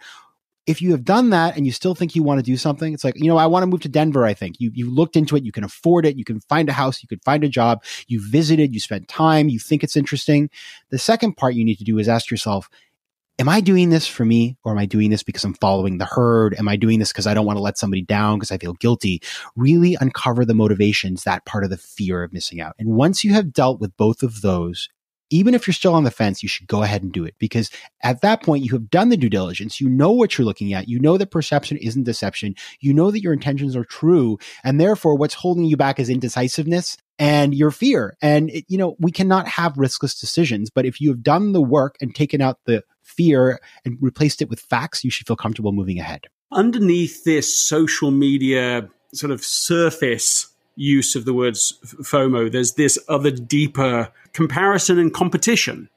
If 0.66 0.82
you 0.82 0.90
have 0.90 1.02
done 1.02 1.30
that 1.30 1.56
and 1.56 1.64
you 1.64 1.72
still 1.72 1.94
think 1.94 2.14
you 2.14 2.22
want 2.22 2.40
to 2.40 2.44
do 2.44 2.58
something, 2.58 2.92
it's 2.92 3.02
like, 3.02 3.16
you 3.16 3.26
know, 3.26 3.38
I 3.38 3.46
want 3.46 3.62
to 3.62 3.66
move 3.66 3.80
to 3.80 3.88
Denver, 3.88 4.26
I 4.26 4.34
think. 4.34 4.56
You 4.60 4.70
you 4.74 4.90
looked 4.94 5.16
into 5.16 5.34
it, 5.34 5.42
you 5.42 5.50
can 5.50 5.64
afford 5.64 6.04
it, 6.04 6.18
you 6.18 6.26
can 6.26 6.40
find 6.42 6.68
a 6.68 6.74
house, 6.74 7.02
you 7.02 7.08
can 7.08 7.20
find 7.20 7.42
a 7.42 7.48
job, 7.48 7.82
you 8.06 8.20
visited, 8.20 8.74
you 8.74 8.80
spent 8.80 9.08
time, 9.08 9.48
you 9.48 9.58
think 9.58 9.82
it's 9.82 9.96
interesting. 9.96 10.50
The 10.90 10.98
second 10.98 11.38
part 11.38 11.54
you 11.54 11.64
need 11.64 11.78
to 11.78 11.84
do 11.84 11.98
is 11.98 12.06
ask 12.06 12.30
yourself, 12.30 12.68
am 13.38 13.48
I 13.48 13.60
doing 13.60 13.90
this 13.90 14.06
for 14.06 14.24
me 14.24 14.56
or 14.64 14.72
am 14.72 14.78
I 14.78 14.86
doing 14.86 15.10
this 15.10 15.22
because 15.22 15.44
I'm 15.44 15.54
following 15.54 15.98
the 15.98 16.04
herd? 16.04 16.54
Am 16.58 16.68
I 16.68 16.76
doing 16.76 16.98
this 16.98 17.12
because 17.12 17.26
I 17.26 17.34
don't 17.34 17.46
want 17.46 17.56
to 17.56 17.62
let 17.62 17.78
somebody 17.78 18.02
down 18.02 18.38
because 18.38 18.50
I 18.50 18.58
feel 18.58 18.74
guilty? 18.74 19.22
Really 19.56 19.96
uncover 20.00 20.44
the 20.44 20.54
motivations, 20.54 21.24
that 21.24 21.44
part 21.44 21.64
of 21.64 21.70
the 21.70 21.76
fear 21.76 22.22
of 22.22 22.32
missing 22.32 22.60
out. 22.60 22.74
And 22.78 22.90
once 22.90 23.24
you 23.24 23.32
have 23.34 23.52
dealt 23.52 23.80
with 23.80 23.96
both 23.96 24.22
of 24.22 24.40
those, 24.40 24.88
even 25.30 25.54
if 25.54 25.66
you're 25.66 25.74
still 25.74 25.94
on 25.94 26.04
the 26.04 26.10
fence, 26.10 26.42
you 26.42 26.48
should 26.48 26.66
go 26.66 26.82
ahead 26.82 27.02
and 27.02 27.12
do 27.12 27.24
it 27.24 27.34
because 27.38 27.70
at 28.02 28.22
that 28.22 28.42
point 28.42 28.64
you 28.64 28.72
have 28.72 28.90
done 28.90 29.10
the 29.10 29.16
due 29.16 29.28
diligence. 29.28 29.78
You 29.78 29.88
know 29.88 30.10
what 30.10 30.36
you're 30.36 30.46
looking 30.46 30.72
at. 30.72 30.88
You 30.88 30.98
know 30.98 31.18
that 31.18 31.30
perception 31.30 31.76
isn't 31.76 32.04
deception. 32.04 32.54
You 32.80 32.94
know 32.94 33.10
that 33.10 33.20
your 33.20 33.34
intentions 33.34 33.76
are 33.76 33.84
true. 33.84 34.38
And 34.64 34.80
therefore 34.80 35.16
what's 35.16 35.34
holding 35.34 35.64
you 35.64 35.76
back 35.76 36.00
is 36.00 36.08
indecisiveness 36.08 36.96
and 37.18 37.54
your 37.54 37.70
fear. 37.70 38.16
And 38.22 38.48
it, 38.50 38.64
you 38.68 38.78
know, 38.78 38.96
we 38.98 39.12
cannot 39.12 39.46
have 39.48 39.74
riskless 39.74 40.18
decisions, 40.18 40.70
but 40.70 40.86
if 40.86 41.00
you 41.00 41.10
have 41.10 41.22
done 41.22 41.52
the 41.52 41.60
work 41.60 41.96
and 42.00 42.14
taken 42.14 42.40
out 42.40 42.60
the 42.64 42.82
fear 43.08 43.60
and 43.84 43.98
replaced 44.00 44.42
it 44.42 44.48
with 44.48 44.60
facts, 44.60 45.04
you 45.04 45.10
should 45.10 45.26
feel 45.26 45.36
comfortable 45.36 45.72
moving 45.72 45.98
ahead. 45.98 46.26
Underneath 46.52 47.24
this 47.24 47.54
social 47.60 48.10
media 48.10 48.88
sort 49.12 49.32
of 49.32 49.42
surface 49.42 50.48
use 50.76 51.16
of 51.16 51.24
the 51.24 51.34
words 51.34 51.78
FOMO, 51.84 52.50
there's 52.50 52.74
this 52.74 52.98
other 53.08 53.30
deeper 53.30 54.12
comparison 54.32 54.98
and 54.98 55.12
competition, 55.12 55.88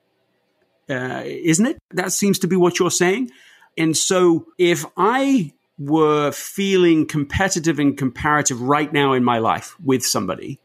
uh, 0.90 1.22
isn't 1.26 1.66
it? 1.66 1.78
That 1.92 2.12
seems 2.12 2.40
to 2.40 2.48
be 2.48 2.56
what 2.56 2.80
you're 2.80 2.92
saying. 2.92 3.30
And 3.78 3.96
so 3.96 4.48
if 4.58 4.86
I 4.98 5.54
were 5.78 6.32
feeling 6.32 7.06
competitive 7.06 7.80
and 7.80 7.98
comparative 7.98 8.62
right 8.62 8.92
now 8.92 9.14
in 9.14 9.24
my 9.24 9.38
life 9.38 9.76
with 9.84 10.04
somebody, 10.04 10.60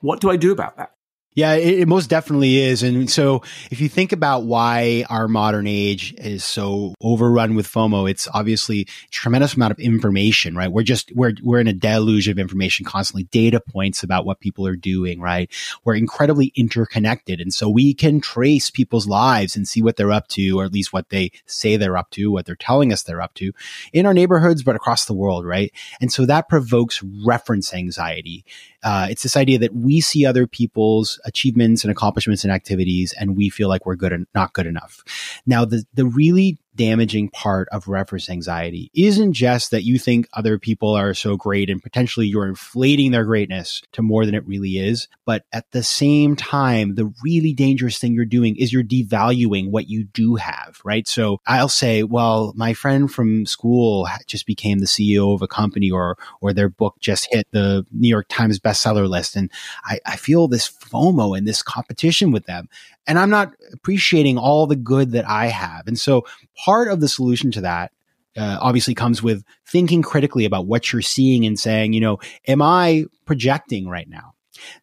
what 0.00 0.20
do 0.20 0.30
I 0.30 0.36
do 0.36 0.52
about 0.52 0.76
that? 0.76 0.92
Yeah, 1.34 1.54
it, 1.54 1.80
it, 1.80 1.88
most 1.88 2.10
definitely 2.10 2.58
is. 2.58 2.82
And 2.82 3.10
so 3.10 3.42
if 3.70 3.80
you 3.80 3.88
think 3.88 4.12
about 4.12 4.44
why 4.44 5.06
our 5.08 5.28
modern 5.28 5.66
age 5.66 6.14
is 6.18 6.44
so 6.44 6.94
overrun 7.00 7.54
with 7.54 7.66
FOMO, 7.66 8.10
it's 8.10 8.28
obviously 8.34 8.86
tremendous 9.10 9.54
amount 9.54 9.70
of 9.70 9.78
information, 9.78 10.54
right? 10.54 10.70
We're 10.70 10.82
just, 10.82 11.10
we're, 11.16 11.32
we're 11.42 11.60
in 11.60 11.68
a 11.68 11.72
deluge 11.72 12.28
of 12.28 12.38
information 12.38 12.84
constantly, 12.84 13.24
data 13.24 13.60
points 13.60 14.02
about 14.02 14.26
what 14.26 14.40
people 14.40 14.66
are 14.66 14.76
doing, 14.76 15.22
right? 15.22 15.50
We're 15.84 15.94
incredibly 15.94 16.52
interconnected. 16.54 17.40
And 17.40 17.54
so 17.54 17.66
we 17.66 17.94
can 17.94 18.20
trace 18.20 18.68
people's 18.68 19.06
lives 19.06 19.56
and 19.56 19.66
see 19.66 19.80
what 19.80 19.96
they're 19.96 20.12
up 20.12 20.28
to, 20.28 20.60
or 20.60 20.64
at 20.64 20.72
least 20.72 20.92
what 20.92 21.08
they 21.08 21.32
say 21.46 21.78
they're 21.78 21.96
up 21.96 22.10
to, 22.10 22.30
what 22.30 22.44
they're 22.44 22.56
telling 22.56 22.92
us 22.92 23.04
they're 23.04 23.22
up 23.22 23.32
to 23.34 23.52
in 23.94 24.04
our 24.04 24.12
neighborhoods, 24.12 24.62
but 24.62 24.76
across 24.76 25.06
the 25.06 25.14
world, 25.14 25.46
right? 25.46 25.72
And 25.98 26.12
so 26.12 26.26
that 26.26 26.50
provokes 26.50 27.02
reference 27.24 27.72
anxiety. 27.72 28.44
Uh, 28.82 29.06
it's 29.08 29.22
this 29.22 29.36
idea 29.36 29.58
that 29.60 29.74
we 29.74 30.00
see 30.00 30.26
other 30.26 30.46
people's 30.46 31.20
achievements 31.24 31.84
and 31.84 31.90
accomplishments 31.90 32.44
and 32.44 32.52
activities, 32.52 33.14
and 33.18 33.36
we 33.36 33.48
feel 33.48 33.68
like 33.68 33.86
we're 33.86 33.96
good 33.96 34.12
and 34.12 34.26
not 34.34 34.52
good 34.52 34.66
enough. 34.66 35.02
Now, 35.46 35.64
the 35.64 35.84
the 35.94 36.06
really 36.06 36.58
damaging 36.74 37.28
part 37.28 37.68
of 37.70 37.88
reference 37.88 38.30
anxiety 38.30 38.90
isn't 38.94 39.32
just 39.32 39.70
that 39.70 39.84
you 39.84 39.98
think 39.98 40.28
other 40.32 40.58
people 40.58 40.94
are 40.94 41.14
so 41.14 41.36
great 41.36 41.68
and 41.68 41.82
potentially 41.82 42.26
you're 42.26 42.46
inflating 42.46 43.12
their 43.12 43.24
greatness 43.24 43.82
to 43.92 44.02
more 44.02 44.24
than 44.24 44.34
it 44.34 44.46
really 44.46 44.78
is. 44.78 45.08
But 45.26 45.44
at 45.52 45.70
the 45.72 45.82
same 45.82 46.36
time, 46.36 46.94
the 46.94 47.12
really 47.22 47.52
dangerous 47.52 47.98
thing 47.98 48.14
you're 48.14 48.24
doing 48.24 48.56
is 48.56 48.72
you're 48.72 48.82
devaluing 48.82 49.70
what 49.70 49.88
you 49.88 50.04
do 50.04 50.36
have, 50.36 50.80
right? 50.84 51.06
So 51.06 51.40
I'll 51.46 51.68
say, 51.68 52.02
well, 52.02 52.52
my 52.56 52.72
friend 52.74 53.12
from 53.12 53.46
school 53.46 54.08
just 54.26 54.46
became 54.46 54.78
the 54.78 54.86
CEO 54.86 55.34
of 55.34 55.42
a 55.42 55.48
company 55.48 55.90
or, 55.90 56.16
or 56.40 56.52
their 56.52 56.68
book 56.68 56.96
just 57.00 57.28
hit 57.30 57.46
the 57.50 57.86
New 57.92 58.08
York 58.08 58.26
Times 58.28 58.58
bestseller 58.58 59.08
list. 59.08 59.36
And 59.36 59.50
I, 59.84 60.00
I 60.06 60.16
feel 60.16 60.48
this 60.48 60.70
FOMO 60.70 61.36
and 61.36 61.46
this 61.46 61.62
competition 61.62 62.32
with 62.32 62.46
them 62.46 62.68
and 63.06 63.18
I'm 63.18 63.30
not 63.30 63.52
appreciating 63.72 64.38
all 64.38 64.66
the 64.66 64.76
good 64.76 65.12
that 65.12 65.28
I 65.28 65.46
have. 65.46 65.86
And 65.86 65.98
so 65.98 66.24
part 66.64 66.88
of 66.88 67.00
the 67.00 67.08
solution 67.08 67.50
to 67.52 67.62
that 67.62 67.92
uh, 68.36 68.58
obviously 68.60 68.94
comes 68.94 69.22
with 69.22 69.44
thinking 69.66 70.02
critically 70.02 70.44
about 70.44 70.66
what 70.66 70.92
you're 70.92 71.02
seeing 71.02 71.44
and 71.44 71.58
saying, 71.58 71.92
you 71.92 72.00
know, 72.00 72.18
am 72.46 72.62
I 72.62 73.04
projecting 73.26 73.88
right 73.88 74.08
now? 74.08 74.34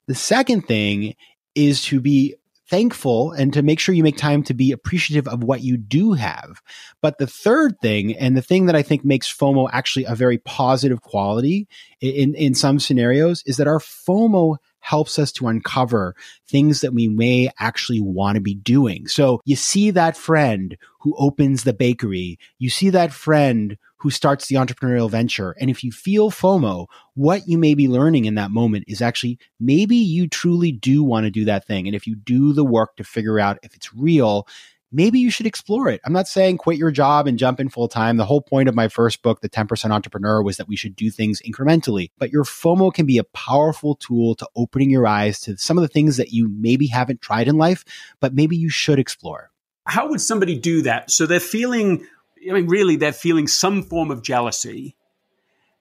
The 0.08 0.16
second 0.16 0.68
thing 0.68 1.16
is 1.56 1.82
to 1.86 2.00
be 2.00 2.36
thankful 2.68 3.32
and 3.32 3.52
to 3.54 3.64
make 3.64 3.80
sure 3.80 3.96
you 3.96 4.04
make 4.04 4.18
time 4.18 4.44
to 4.44 4.54
be 4.54 4.72
appreciative 4.72 5.28
of 5.28 5.44
what 5.44 5.62
you 5.62 5.76
do 5.76 6.14
have. 6.14 6.62
But 7.02 7.18
the 7.18 7.26
third 7.26 7.80
thing, 7.82 8.16
and 8.16 8.38
the 8.38 8.44
thing 8.44 8.68
that 8.68 8.76
I 8.76 8.84
think 8.84 9.04
makes 9.04 9.36
FOMO 9.36 9.70
actually 9.74 10.06
a 10.06 10.14
very 10.14 10.38
positive 10.38 11.02
quality 11.02 11.68
in, 12.00 12.36
in 12.36 12.54
some 12.54 12.80
scenarios 12.80 13.42
is 13.48 13.58
that 13.58 13.68
our 13.68 13.80
FOMO 13.80 14.58
helps 14.90 15.20
us 15.20 15.32
to 15.32 15.48
uncover 15.48 16.16
things 16.48 16.82
that 16.82 16.96
we 16.96 17.08
may 17.08 17.48
actually 17.60 18.02
want 18.02 18.36
to 18.36 18.42
be 18.42 18.56
doing. 18.56 19.06
So 19.08 19.40
you 19.46 19.56
see 19.56 19.92
that 19.92 20.18
friend 20.18 20.76
who 21.02 21.14
opens 21.20 21.64
the 21.64 21.74
bakery, 21.74 22.40
you 22.58 22.72
see 22.72 22.90
that 22.90 23.14
friend 23.14 23.78
who 23.98 24.10
starts 24.10 24.48
the 24.48 24.56
entrepreneurial 24.56 25.08
venture. 25.08 25.56
And 25.60 25.70
if 25.70 25.84
you 25.84 25.92
feel 25.92 26.32
FOMO, 26.32 26.88
what 27.14 27.48
you 27.48 27.60
may 27.60 27.76
be 27.76 27.88
learning 27.88 28.26
in 28.26 28.34
that 28.36 28.50
moment 28.50 28.86
is 28.88 29.00
actually 29.00 29.38
maybe 29.60 29.96
you 29.96 30.28
truly 30.28 30.72
do 30.72 31.04
want 31.04 31.26
to 31.26 31.32
do 31.32 31.46
that 31.46 31.68
thing. 31.68 31.86
And 31.86 31.96
if 31.96 32.08
you 32.08 32.16
do 32.16 32.52
the 32.54 32.66
work 32.66 32.96
to 32.96 33.04
figure 33.04 33.40
out 33.40 33.60
if 33.62 33.76
it's 33.76 33.94
real, 33.94 34.48
maybe 34.92 35.20
you 35.20 35.30
should 35.30 35.46
explore 35.46 35.90
it. 35.90 36.02
I'm 36.06 36.14
not 36.14 36.28
saying 36.28 36.58
quit 36.58 36.78
your 36.78 36.92
job 36.92 37.28
and 37.28 37.38
jump 37.38 37.60
in 37.60 37.70
full 37.70 37.88
time. 37.88 38.18
The 38.18 38.26
whole 38.26 38.42
point 38.42 38.70
of 38.70 38.76
my 38.76 38.88
first 38.88 39.22
book, 39.22 39.42
The 39.42 39.50
10% 39.50 39.92
Entrepreneur, 39.92 40.42
was 40.42 40.58
that 40.58 40.68
we 40.68 40.76
should 40.76 40.96
do 40.96 41.10
things 41.12 41.42
incrementally. 41.42 42.12
But 42.18 42.32
your 42.32 42.44
FOMO 42.44 42.94
can 42.94 43.06
be 43.06 43.18
a 43.18 43.24
powerful 43.24 43.96
tool 43.96 44.36
to 44.36 44.48
opening 44.56 44.90
your 44.90 45.08
eyes 45.08 45.40
to 45.42 45.58
some 45.58 45.78
of 45.78 45.82
the 45.82 45.88
things 45.88 46.18
that 46.18 46.32
you 46.32 46.50
maybe 46.50 46.88
haven't 46.88 47.22
tried 47.22 47.48
in 47.48 47.58
life, 47.58 47.86
but 48.20 48.34
maybe 48.34 48.56
you 48.56 48.70
should 48.70 49.00
explore. 49.00 49.52
How 49.86 50.10
would 50.10 50.22
somebody 50.22 50.58
do 50.58 50.84
that? 50.84 51.12
So 51.12 51.26
they're 51.26 51.40
feeling, 51.40 52.06
I 52.50 52.54
mean, 52.54 52.68
really, 52.68 52.96
they're 52.96 53.12
feeling 53.12 53.48
some 53.48 53.84
form 53.84 54.12
of 54.12 54.22
jealousy. 54.22 54.96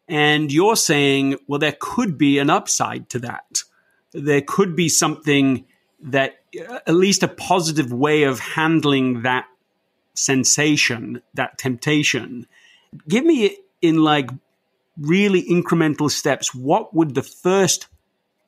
And 0.08 0.50
you're 0.50 0.76
saying, 0.76 1.36
well, 1.46 1.58
there 1.58 1.76
could 1.78 2.16
be 2.16 2.38
an 2.38 2.48
upside 2.48 3.10
to 3.10 3.18
that. 3.20 3.62
There 4.14 4.40
could 4.40 4.74
be 4.74 4.88
something 4.88 5.66
that 6.00 6.37
at 6.54 6.94
least 6.94 7.22
a 7.22 7.28
positive 7.28 7.92
way 7.92 8.24
of 8.24 8.40
handling 8.40 9.22
that 9.22 9.46
sensation, 10.14 11.22
that 11.34 11.58
temptation. 11.58 12.46
Give 13.08 13.24
me 13.24 13.56
in 13.80 13.98
like 14.02 14.30
really 14.98 15.42
incremental 15.44 16.10
steps, 16.10 16.54
what 16.54 16.94
would 16.94 17.14
the 17.14 17.22
first 17.22 17.86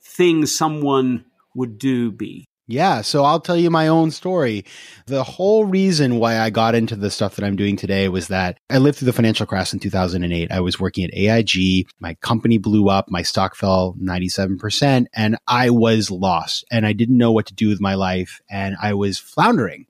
thing 0.02 0.46
someone 0.46 1.24
would 1.54 1.78
do 1.78 2.10
be? 2.10 2.46
Yeah, 2.70 3.00
so 3.00 3.24
I'll 3.24 3.40
tell 3.40 3.56
you 3.56 3.68
my 3.68 3.88
own 3.88 4.12
story. 4.12 4.64
The 5.06 5.24
whole 5.24 5.64
reason 5.64 6.20
why 6.20 6.38
I 6.38 6.50
got 6.50 6.76
into 6.76 6.94
the 6.94 7.10
stuff 7.10 7.34
that 7.34 7.44
I'm 7.44 7.56
doing 7.56 7.76
today 7.76 8.08
was 8.08 8.28
that 8.28 8.60
I 8.70 8.78
lived 8.78 8.98
through 8.98 9.06
the 9.06 9.12
financial 9.12 9.44
crash 9.44 9.72
in 9.72 9.80
2008. 9.80 10.52
I 10.52 10.60
was 10.60 10.78
working 10.78 11.04
at 11.04 11.12
AIG. 11.12 11.88
My 11.98 12.14
company 12.14 12.58
blew 12.58 12.88
up. 12.88 13.10
My 13.10 13.22
stock 13.22 13.56
fell 13.56 13.96
97% 14.00 15.06
and 15.12 15.36
I 15.48 15.70
was 15.70 16.12
lost 16.12 16.64
and 16.70 16.86
I 16.86 16.92
didn't 16.92 17.18
know 17.18 17.32
what 17.32 17.46
to 17.46 17.54
do 17.54 17.68
with 17.68 17.80
my 17.80 17.94
life 17.94 18.40
and 18.48 18.76
I 18.80 18.94
was 18.94 19.18
floundering. 19.18 19.86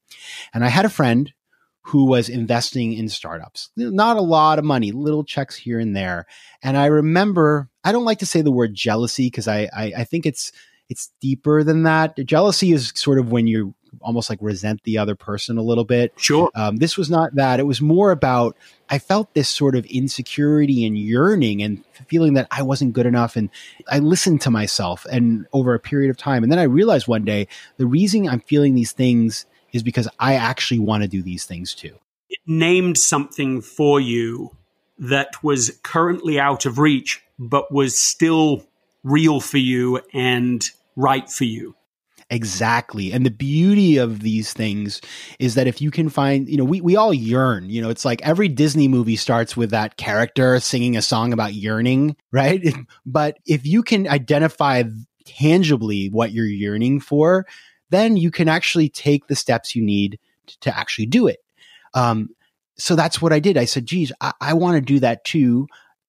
And 0.55 0.64
I 0.64 0.69
had 0.69 0.87
a 0.87 0.90
friend 0.90 1.35
who 1.83 2.07
was 2.07 2.31
investing 2.31 2.95
in 2.95 3.11
startups. 3.11 3.71
Not 3.77 4.16
a 4.16 4.23
lot 4.23 4.59
of 4.59 4.64
money, 4.64 4.90
little 4.90 5.25
checks 5.25 5.55
here 5.55 5.81
and 5.81 5.95
there. 5.95 6.25
And 6.62 6.79
I 6.79 6.87
remember, 6.87 7.69
I 7.85 7.93
don't 7.93 8.05
like 8.07 8.21
to 8.21 8.27
say 8.27 8.40
the 8.40 8.51
word 8.51 8.75
jealousy 8.75 9.27
because 9.27 9.49
I, 9.49 9.69
I, 9.77 9.93
I 9.99 10.05
think 10.05 10.25
it's 10.25 10.51
it's 10.90 11.12
deeper 11.20 11.62
than 11.62 11.85
that. 11.85 12.16
Jealousy 12.26 12.72
is 12.72 12.92
sort 12.96 13.18
of 13.18 13.31
when 13.31 13.46
you 13.46 13.74
almost 14.03 14.29
like 14.29 14.38
resent 14.42 14.83
the 14.83 14.98
other 14.98 15.14
person 15.14 15.57
a 15.57 15.62
little 15.62 15.85
bit. 15.85 16.12
Sure. 16.16 16.50
Um, 16.55 16.76
this 16.76 16.96
was 16.96 17.09
not 17.09 17.35
that. 17.37 17.61
It 17.61 17.66
was 17.66 17.81
more 17.81 18.11
about 18.11 18.57
I 18.88 18.98
felt 18.98 19.33
this 19.35 19.48
sort 19.48 19.76
of 19.76 19.87
insecurity 19.87 20.85
and 20.85 20.98
yearning 20.98 21.62
and 21.62 21.85
feeling 22.09 22.35
that 22.35 22.48
I 22.50 22.62
wasn't 22.62 22.92
good 22.92 23.07
enough. 23.07 23.37
And 23.37 23.50
I 23.88 24.00
listened 24.00 24.40
to 24.42 24.50
myself 24.50 25.07
and 25.11 25.46
over 25.53 25.74
a 25.74 25.81
period 25.81 26.11
of 26.11 26.16
time. 26.16 26.42
And 26.42 26.50
then 26.50 26.59
I 26.59 26.64
realized 26.64 27.07
one 27.07 27.24
day 27.24 27.46
the 27.76 27.87
reason 27.87 28.29
I'm 28.29 28.40
feeling 28.40 28.74
these 28.74 28.92
things 28.92 29.46
is 29.72 29.85
because 29.85 30.09
I 30.18 30.35
actually 30.35 30.81
want 30.81 31.05
to 31.05 31.09
do 31.09 31.22
these 31.22 31.44
things 31.44 31.74
too. 31.74 31.96
It 32.29 32.40
named 32.46 32.98
something 32.98 33.61
for 33.61 34.00
you 34.00 34.57
that 34.98 35.42
was 35.42 35.79
currently 35.83 36.38
out 36.38 36.66
of 36.66 36.79
reach, 36.79 37.22
but 37.38 37.72
was 37.72 37.98
still 37.98 38.66
real 39.03 39.40
for 39.40 39.59
you 39.59 40.00
and 40.12 40.68
right 40.96 41.29
for 41.29 41.44
you. 41.44 41.74
Exactly. 42.31 43.12
And 43.12 43.26
the 43.26 43.31
beauty 43.31 43.96
of 43.96 44.20
these 44.20 44.53
things 44.53 45.00
is 45.40 45.57
that 45.57 45.66
if 45.66 45.81
you 45.81 45.90
can 45.90 46.09
find, 46.09 46.48
you 46.48 46.57
know, 46.57 46.64
we, 46.64 46.81
we 46.81 46.94
all 46.94 47.12
yearn, 47.12 47.68
you 47.68 47.83
know, 47.83 47.90
it's 47.90 48.05
like 48.05 48.22
every 48.22 48.46
Disney 48.46 48.87
movie 48.87 49.16
starts 49.16 49.57
with 49.57 49.70
that 49.70 49.96
character 49.96 50.61
singing 50.61 50.96
a 50.96 51.03
song 51.03 51.33
about 51.33 51.55
yearning, 51.55 52.16
right? 52.33 52.62
but 53.05 53.38
if 53.46 53.66
you 53.66 53.83
can 53.83 54.07
identify 54.07 54.85
tangibly 55.24 56.09
what 56.09 56.31
you're 56.31 56.46
yearning 56.46 57.00
for, 57.00 57.46
then 57.90 58.16
you 58.16 58.31
can 58.31 58.48
actually 58.48 58.88
take 58.88 59.26
the 59.26 59.37
steps 59.37 59.74
you 59.74 59.83
need 59.83 60.18
to, 60.46 60.61
to 60.61 60.79
actually 60.79 61.07
do 61.07 61.26
it. 61.26 61.40
Um, 61.94 62.31
so 62.76 62.94
that's 62.94 63.20
what 63.20 63.33
I 63.33 63.40
did. 63.40 63.57
I 63.57 63.64
said, 63.64 63.87
geez, 63.87 64.12
I, 64.20 64.33
I 64.40 64.55
want 64.55 64.76
to 64.76 64.81
do 64.81 65.00
that 65.00 65.24
too, 65.24 65.66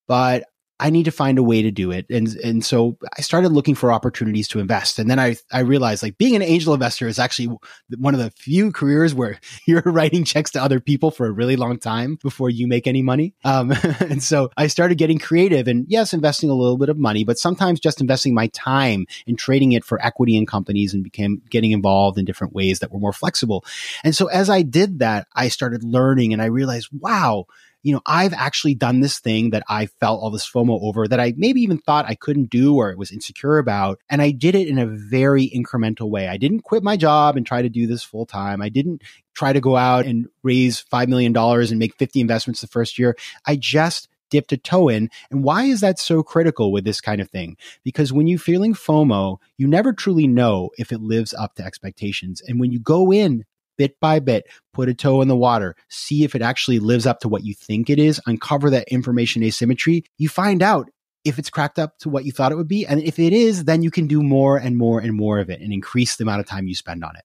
but 0.07 0.43
I 0.81 0.89
need 0.89 1.03
to 1.03 1.11
find 1.11 1.37
a 1.37 1.43
way 1.43 1.61
to 1.61 1.69
do 1.69 1.91
it. 1.91 2.07
And 2.09 2.27
and 2.43 2.65
so 2.65 2.97
I 3.15 3.21
started 3.21 3.51
looking 3.51 3.75
for 3.75 3.91
opportunities 3.91 4.47
to 4.49 4.59
invest. 4.59 4.97
And 4.97 5.09
then 5.09 5.19
I 5.19 5.35
I 5.51 5.59
realized 5.59 6.01
like 6.01 6.17
being 6.17 6.35
an 6.35 6.41
angel 6.41 6.73
investor 6.73 7.07
is 7.07 7.19
actually 7.19 7.55
one 7.97 8.15
of 8.15 8.19
the 8.19 8.31
few 8.31 8.71
careers 8.71 9.13
where 9.13 9.39
you're 9.67 9.83
writing 9.85 10.23
checks 10.23 10.49
to 10.51 10.61
other 10.61 10.79
people 10.79 11.11
for 11.11 11.27
a 11.27 11.31
really 11.31 11.55
long 11.55 11.77
time 11.77 12.17
before 12.23 12.49
you 12.49 12.67
make 12.67 12.87
any 12.87 13.03
money. 13.03 13.35
Um, 13.45 13.71
and 13.99 14.23
so 14.23 14.49
I 14.57 14.67
started 14.67 14.97
getting 14.97 15.19
creative 15.19 15.67
and 15.67 15.85
yes, 15.87 16.13
investing 16.13 16.49
a 16.49 16.55
little 16.55 16.79
bit 16.79 16.89
of 16.89 16.97
money, 16.97 17.23
but 17.23 17.37
sometimes 17.37 17.79
just 17.79 18.01
investing 18.01 18.33
my 18.33 18.47
time 18.47 19.05
and 19.27 19.37
trading 19.37 19.73
it 19.73 19.85
for 19.85 20.03
equity 20.03 20.35
in 20.35 20.47
companies 20.47 20.95
and 20.95 21.03
became 21.03 21.43
getting 21.51 21.71
involved 21.71 22.17
in 22.17 22.25
different 22.25 22.53
ways 22.53 22.79
that 22.79 22.91
were 22.91 22.99
more 22.99 23.13
flexible. 23.13 23.63
And 24.03 24.15
so 24.15 24.25
as 24.27 24.49
I 24.49 24.63
did 24.63 24.97
that, 24.99 25.27
I 25.35 25.49
started 25.49 25.83
learning 25.83 26.33
and 26.33 26.41
I 26.41 26.45
realized, 26.45 26.89
wow, 26.91 27.45
you 27.83 27.93
know, 27.93 28.01
I've 28.05 28.33
actually 28.33 28.75
done 28.75 28.99
this 28.99 29.19
thing 29.19 29.51
that 29.51 29.63
I 29.67 29.87
felt 29.87 30.21
all 30.21 30.29
this 30.29 30.49
FOMO 30.49 30.79
over 30.81 31.07
that 31.07 31.19
I 31.19 31.33
maybe 31.35 31.61
even 31.61 31.77
thought 31.77 32.05
I 32.05 32.15
couldn't 32.15 32.49
do 32.49 32.75
or 32.75 32.95
was 32.95 33.11
insecure 33.11 33.57
about. 33.57 33.99
And 34.09 34.21
I 34.21 34.31
did 34.31 34.55
it 34.55 34.67
in 34.67 34.77
a 34.77 34.85
very 34.85 35.49
incremental 35.49 36.09
way. 36.09 36.27
I 36.27 36.37
didn't 36.37 36.61
quit 36.61 36.83
my 36.83 36.97
job 36.97 37.37
and 37.37 37.45
try 37.45 37.61
to 37.61 37.69
do 37.69 37.87
this 37.87 38.03
full 38.03 38.25
time. 38.25 38.61
I 38.61 38.69
didn't 38.69 39.01
try 39.33 39.53
to 39.53 39.61
go 39.61 39.75
out 39.75 40.05
and 40.05 40.27
raise 40.43 40.83
$5 40.91 41.07
million 41.07 41.35
and 41.35 41.79
make 41.79 41.95
50 41.95 42.19
investments 42.21 42.61
the 42.61 42.67
first 42.67 42.99
year. 42.99 43.15
I 43.45 43.55
just 43.55 44.09
dipped 44.29 44.51
a 44.53 44.57
toe 44.57 44.87
in. 44.89 45.09
And 45.29 45.43
why 45.43 45.65
is 45.65 45.81
that 45.81 45.99
so 45.99 46.23
critical 46.23 46.71
with 46.71 46.83
this 46.83 47.01
kind 47.01 47.21
of 47.21 47.29
thing? 47.29 47.57
Because 47.83 48.11
when 48.11 48.27
you're 48.27 48.39
feeling 48.39 48.73
FOMO, 48.73 49.37
you 49.57 49.67
never 49.67 49.93
truly 49.93 50.25
know 50.27 50.69
if 50.77 50.91
it 50.91 51.01
lives 51.01 51.33
up 51.33 51.55
to 51.55 51.63
expectations. 51.63 52.41
And 52.47 52.59
when 52.59 52.71
you 52.71 52.79
go 52.79 53.11
in 53.11 53.45
bit 53.81 53.99
by 53.99 54.19
bit, 54.19 54.45
put 54.73 54.89
a 54.89 54.93
toe 54.93 55.23
in 55.23 55.27
the 55.27 55.35
water, 55.35 55.75
see 55.89 56.23
if 56.23 56.35
it 56.35 56.43
actually 56.43 56.77
lives 56.77 57.07
up 57.07 57.19
to 57.21 57.27
what 57.27 57.43
you 57.43 57.55
think 57.55 57.89
it 57.89 57.97
is, 57.97 58.21
uncover 58.27 58.69
that 58.69 58.87
information 58.89 59.41
asymmetry. 59.41 60.03
You 60.19 60.29
find 60.29 60.61
out 60.61 60.91
if 61.25 61.39
it's 61.39 61.49
cracked 61.49 61.79
up 61.79 61.97
to 61.99 62.09
what 62.09 62.23
you 62.23 62.31
thought 62.31 62.51
it 62.51 62.55
would 62.55 62.67
be. 62.67 62.85
And 62.85 63.01
if 63.01 63.17
it 63.17 63.33
is, 63.33 63.63
then 63.63 63.81
you 63.81 63.89
can 63.89 64.05
do 64.05 64.21
more 64.21 64.57
and 64.57 64.77
more 64.77 64.99
and 64.99 65.15
more 65.15 65.39
of 65.39 65.49
it 65.49 65.61
and 65.61 65.73
increase 65.73 66.15
the 66.15 66.23
amount 66.23 66.41
of 66.41 66.45
time 66.45 66.67
you 66.67 66.75
spend 66.75 67.03
on 67.03 67.15
it. 67.15 67.23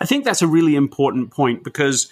I 0.00 0.06
think 0.06 0.24
that's 0.24 0.40
a 0.40 0.46
really 0.46 0.74
important 0.74 1.30
point 1.30 1.62
because 1.62 2.10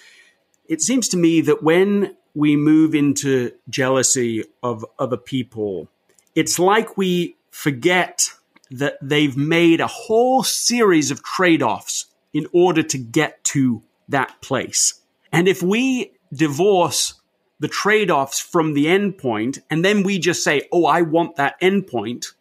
it 0.69 0.81
seems 0.81 1.09
to 1.09 1.17
me 1.17 1.41
that 1.41 1.63
when 1.63 2.15
we 2.35 2.55
move 2.55 2.93
into 2.93 3.53
jealousy 3.69 4.43
of 4.61 4.85
other 4.99 5.17
people, 5.17 5.89
it's 6.35 6.59
like 6.59 6.95
we 6.95 7.37
forget 7.49 8.29
that 8.69 8.97
they've 9.01 9.35
made 9.35 9.81
a 9.81 9.87
whole 9.87 10.43
series 10.43 11.09
of 11.09 11.23
trade 11.23 11.63
offs 11.63 12.05
in 12.33 12.47
order 12.51 12.83
to 12.83 12.97
get 12.97 13.43
to 13.43 13.83
that 14.09 14.41
place. 14.41 15.01
And 15.31 15.47
if 15.47 15.61
we 15.61 16.11
divorce 16.33 17.13
the 17.59 17.67
trade 17.67 18.11
offs 18.11 18.39
from 18.39 18.73
the 18.73 18.85
endpoint 18.85 19.59
and 19.69 19.85
then 19.85 20.03
we 20.03 20.19
just 20.19 20.43
say, 20.43 20.67
oh, 20.71 20.85
I 20.85 21.01
want 21.01 21.37
that 21.37 21.59
endpoint, 21.61 22.33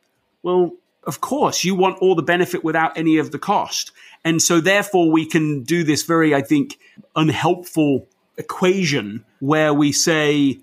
well, 0.42 0.72
of 1.04 1.20
course, 1.20 1.64
you 1.64 1.74
want 1.74 1.98
all 1.98 2.14
the 2.14 2.22
benefit 2.22 2.64
without 2.64 2.96
any 2.96 3.18
of 3.18 3.30
the 3.30 3.38
cost. 3.38 3.92
And 4.24 4.40
so 4.40 4.60
therefore 4.60 5.10
we 5.10 5.26
can 5.26 5.62
do 5.62 5.84
this 5.84 6.04
very, 6.04 6.34
I 6.34 6.42
think, 6.42 6.78
unhelpful 7.14 8.08
equation 8.36 9.24
where 9.40 9.74
we 9.74 9.92
say, 9.92 10.60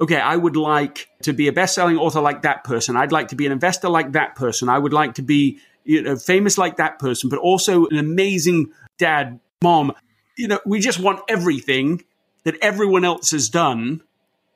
okay, 0.00 0.16
I 0.16 0.36
would 0.36 0.56
like 0.56 1.08
to 1.22 1.32
be 1.32 1.46
a 1.48 1.52
best-selling 1.52 1.96
author 1.96 2.20
like 2.20 2.42
that 2.42 2.64
person. 2.64 2.96
I'd 2.96 3.12
like 3.12 3.28
to 3.28 3.36
be 3.36 3.46
an 3.46 3.52
investor 3.52 3.88
like 3.88 4.12
that 4.12 4.34
person. 4.34 4.68
I 4.68 4.78
would 4.78 4.92
like 4.92 5.14
to 5.14 5.22
be 5.22 5.58
you 5.84 6.02
know, 6.02 6.16
famous 6.16 6.58
like 6.58 6.76
that 6.76 6.98
person, 6.98 7.28
but 7.28 7.38
also 7.38 7.86
an 7.86 7.98
amazing 7.98 8.72
dad, 8.98 9.40
mom. 9.62 9.92
You 10.36 10.48
know, 10.48 10.60
we 10.64 10.80
just 10.80 10.98
want 10.98 11.20
everything 11.28 12.04
that 12.44 12.56
everyone 12.60 13.04
else 13.04 13.30
has 13.30 13.48
done 13.48 14.02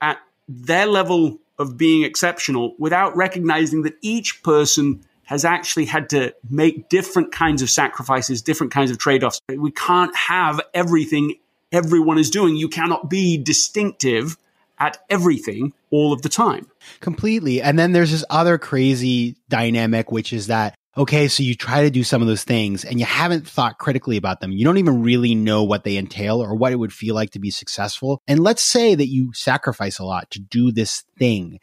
at 0.00 0.18
their 0.48 0.86
level 0.86 1.38
of 1.58 1.76
being 1.76 2.02
exceptional 2.02 2.74
without 2.78 3.16
recognizing 3.16 3.82
that 3.82 3.94
each 4.02 4.42
person 4.42 5.04
has 5.24 5.44
actually 5.44 5.86
had 5.86 6.08
to 6.10 6.34
make 6.48 6.88
different 6.88 7.32
kinds 7.32 7.60
of 7.60 7.68
sacrifices, 7.68 8.42
different 8.42 8.72
kinds 8.72 8.90
of 8.90 8.98
trade 8.98 9.24
offs. 9.24 9.40
We 9.48 9.72
can't 9.72 10.14
have 10.14 10.60
everything 10.72 11.34
everyone 11.72 12.18
is 12.18 12.30
doing. 12.30 12.56
You 12.56 12.68
cannot 12.68 13.10
be 13.10 13.36
distinctive 13.36 14.36
at 14.78 14.98
everything 15.10 15.72
all 15.90 16.12
of 16.12 16.22
the 16.22 16.28
time. 16.28 16.68
Completely. 17.00 17.60
And 17.60 17.78
then 17.78 17.92
there's 17.92 18.12
this 18.12 18.24
other 18.30 18.58
crazy 18.58 19.36
dynamic, 19.48 20.12
which 20.12 20.32
is 20.32 20.46
that 20.46 20.74
okay, 20.96 21.28
so 21.28 21.42
you 21.42 21.54
try 21.54 21.82
to 21.82 21.90
do 21.90 22.02
some 22.02 22.22
of 22.22 22.28
those 22.28 22.44
things 22.44 22.85
and 22.85 22.98
you 22.98 23.06
haven't 23.06 23.46
thought 23.46 23.78
critically 23.78 24.16
about 24.16 24.40
them. 24.40 24.52
You 24.52 24.64
don't 24.64 24.78
even 24.78 25.02
really 25.02 25.35
know 25.35 25.62
what 25.62 25.85
they 25.85 25.96
entail 25.96 26.42
or 26.42 26.54
what 26.54 26.72
it 26.72 26.76
would 26.76 26.92
feel 26.92 27.14
like 27.14 27.30
to 27.30 27.38
be 27.38 27.50
successful. 27.50 28.22
And 28.26 28.40
let's 28.40 28.62
say 28.62 28.94
that 28.94 29.09
you 29.09 29.32
sacrifice 29.35 29.98
a 29.98 30.04
lot 30.04 30.30
to 30.32 30.40
do 30.40 30.72
this 30.72 31.04
thing 31.18 31.61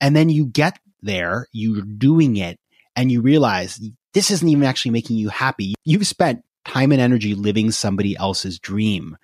and 0.00 0.16
then 0.16 0.28
you 0.28 0.46
get 0.46 0.78
there, 1.02 1.46
you're 1.52 1.82
doing 1.82 2.36
it 2.36 2.58
and 2.96 3.12
you 3.12 3.20
realize 3.20 3.80
this 4.12 4.30
isn't 4.30 4.48
even 4.48 4.64
actually 4.64 4.92
making 4.92 5.16
you 5.16 5.28
happy. 5.28 5.74
You've 5.84 6.06
spent 6.06 6.42
time 6.64 6.92
and 6.92 7.00
energy 7.00 7.34
living 7.34 7.70
somebody 7.70 8.16
else's 8.16 8.58
dream 8.58 9.16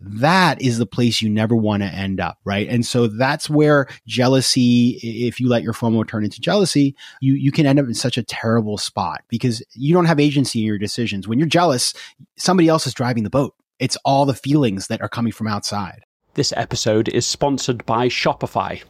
that 0.00 0.62
is 0.62 0.78
the 0.78 0.86
place 0.86 1.20
you 1.20 1.28
never 1.28 1.56
want 1.56 1.82
to 1.82 1.88
end 1.88 2.20
up, 2.20 2.38
right? 2.44 2.68
And 2.68 2.86
so 2.86 3.08
that's 3.08 3.50
where 3.50 3.88
jealousy, 4.06 5.00
if 5.02 5.40
you 5.40 5.48
let 5.48 5.64
your 5.64 5.72
FOMO 5.72 6.06
turn 6.06 6.22
into 6.24 6.40
jealousy, 6.40 6.94
you, 7.20 7.34
you 7.34 7.50
can 7.50 7.66
end 7.66 7.80
up 7.80 7.86
in 7.86 7.94
such 7.94 8.16
a 8.16 8.22
terrible 8.22 8.78
spot 8.78 9.24
because 9.28 9.60
you 9.74 9.92
don't 9.92 10.04
have 10.04 10.20
agency 10.20 10.60
in 10.60 10.66
your 10.66 10.78
decisions. 10.78 11.26
When 11.26 11.40
you're 11.40 11.48
jealous, 11.48 11.94
somebody 12.36 12.68
else 12.68 12.86
is 12.86 12.94
driving 12.94 13.24
the 13.24 13.30
boat 13.30 13.54
It's 13.78 13.96
all 14.04 14.26
the 14.26 14.34
feelings 14.34 14.88
that 14.88 15.00
are 15.00 15.08
coming 15.08 15.32
from 15.32 15.46
outside. 15.46 16.04
This 16.34 16.52
episode 16.56 17.08
is 17.08 17.26
sponsored 17.26 17.86
by 17.86 18.08
Shopify. 18.08 18.82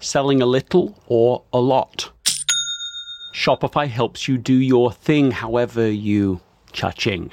Selling 0.00 0.40
a 0.40 0.46
little 0.46 0.98
or 1.06 1.44
a 1.52 1.60
lot. 1.60 2.10
Shopify 3.34 3.86
helps 3.86 4.26
you 4.26 4.38
do 4.38 4.54
your 4.54 4.90
thing 4.90 5.30
however 5.30 5.90
you 5.90 6.40
cha-ching. 6.72 7.32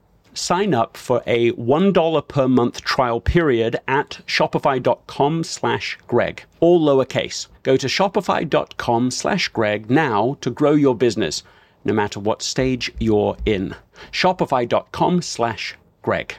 Sign 0.33 0.73
up 0.73 0.95
for 0.95 1.21
a 1.27 1.51
$1 1.51 2.27
per 2.27 2.47
month 2.47 2.81
trial 2.83 3.19
period 3.19 3.79
at 3.87 4.21
shopify.com 4.27 5.43
slash 5.43 5.97
Greg, 6.07 6.45
all 6.59 6.79
lowercase. 6.79 7.47
Go 7.63 7.75
to 7.75 7.87
shopify.com 7.87 9.11
slash 9.11 9.47
Greg 9.49 9.89
now 9.89 10.37
to 10.41 10.49
grow 10.49 10.71
your 10.71 10.95
business, 10.95 11.43
no 11.83 11.93
matter 11.93 12.19
what 12.19 12.41
stage 12.41 12.91
you're 12.99 13.35
in. 13.45 13.75
Shopify.com 14.11 15.21
slash 15.21 15.75
Greg. 16.01 16.35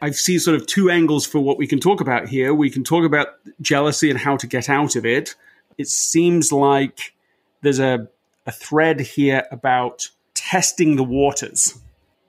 I 0.00 0.10
see 0.10 0.38
sort 0.38 0.56
of 0.56 0.66
two 0.66 0.90
angles 0.90 1.26
for 1.26 1.40
what 1.40 1.58
we 1.58 1.66
can 1.66 1.80
talk 1.80 2.00
about 2.00 2.28
here. 2.28 2.54
We 2.54 2.70
can 2.70 2.84
talk 2.84 3.04
about 3.04 3.28
jealousy 3.60 4.10
and 4.10 4.18
how 4.18 4.36
to 4.36 4.46
get 4.46 4.68
out 4.68 4.94
of 4.94 5.04
it. 5.04 5.34
It 5.76 5.88
seems 5.88 6.52
like 6.52 7.14
there's 7.62 7.80
a, 7.80 8.08
a 8.46 8.52
thread 8.52 9.00
here 9.00 9.44
about 9.50 10.08
testing 10.48 10.96
the 10.96 11.04
waters. 11.04 11.78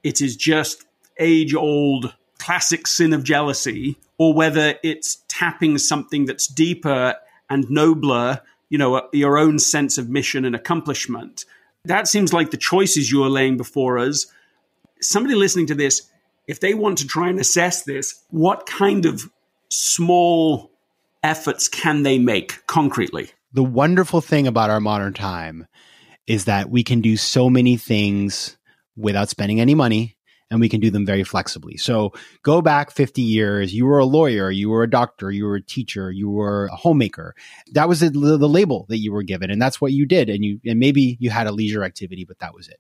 It 0.04 0.20
is 0.20 0.36
just 0.36 0.84
age 1.20 1.56
old 1.56 2.14
classic 2.38 2.86
sin 2.86 3.14
of 3.14 3.24
jealousy, 3.24 3.98
or 4.18 4.34
whether 4.34 4.76
it's 4.84 5.24
tapping 5.30 5.78
something 5.78 6.26
that's 6.26 6.46
deeper 6.46 7.16
and 7.50 7.70
nobler, 7.70 8.42
you 8.68 8.78
know, 8.78 8.96
uh, 8.96 9.08
your 9.14 9.38
own 9.38 9.58
sense 9.58 9.98
of 9.98 10.10
mission 10.10 10.44
and 10.44 10.54
accomplishment. 10.54 11.46
That 11.86 12.10
seems 12.10 12.34
like 12.34 12.52
the 12.52 12.58
choices 12.58 13.10
you 13.10 13.24
are 13.24 13.30
laying 13.30 13.56
before 13.56 13.98
us. 13.98 14.26
Somebody 15.00 15.36
listening 15.36 15.68
to 15.68 15.76
this 15.76 16.10
if 16.46 16.60
they 16.60 16.74
want 16.74 16.98
to 16.98 17.08
try 17.08 17.30
and 17.30 17.40
assess 17.40 17.84
this, 17.84 18.22
what 18.32 18.66
kind 18.66 19.06
of 19.06 19.30
small 19.70 20.72
efforts 21.24 21.70
can 21.70 22.04
they 22.04 22.20
make 22.20 22.66
concretely? 22.68 23.32
The 23.54 23.64
wonderful 23.64 24.20
thing 24.20 24.46
about 24.46 24.70
our 24.70 24.82
modern 24.82 25.14
time 25.14 25.68
is 26.30 26.46
that 26.46 26.70
we 26.70 26.84
can 26.84 27.02
do 27.02 27.18
so 27.18 27.50
many 27.50 27.76
things 27.76 28.56
without 28.96 29.30
spending 29.30 29.60
any 29.60 29.74
money 29.74 30.16
and 30.52 30.60
we 30.60 30.70
can 30.70 30.80
do 30.80 30.92
them 30.92 31.06
very 31.06 31.24
flexibly. 31.24 31.76
So 31.76 32.14
go 32.44 32.62
back 32.62 32.92
50 32.92 33.22
years, 33.22 33.74
you 33.74 33.86
were 33.86 33.98
a 33.98 34.06
lawyer, 34.06 34.52
you 34.52 34.70
were 34.70 34.84
a 34.84 34.90
doctor, 34.90 35.32
you 35.32 35.46
were 35.46 35.56
a 35.56 35.62
teacher, 35.62 36.12
you 36.12 36.30
were 36.30 36.68
a 36.68 36.76
homemaker. 36.76 37.36
That 37.74 37.90
was 37.90 38.00
the, 38.00 38.10
the 38.12 38.50
label 38.50 38.86
that 38.90 38.98
you 38.98 39.12
were 39.12 39.24
given 39.24 39.50
and 39.50 39.60
that's 39.62 39.82
what 39.82 39.92
you 39.92 40.06
did. 40.06 40.30
And 40.30 40.46
you, 40.46 40.60
and 40.66 40.80
maybe 40.80 41.18
you 41.20 41.32
had 41.32 41.48
a 41.48 41.52
leisure 41.52 41.84
activity, 41.84 42.26
but 42.26 42.40
that 42.40 42.54
was 42.54 42.70
it 42.70 42.80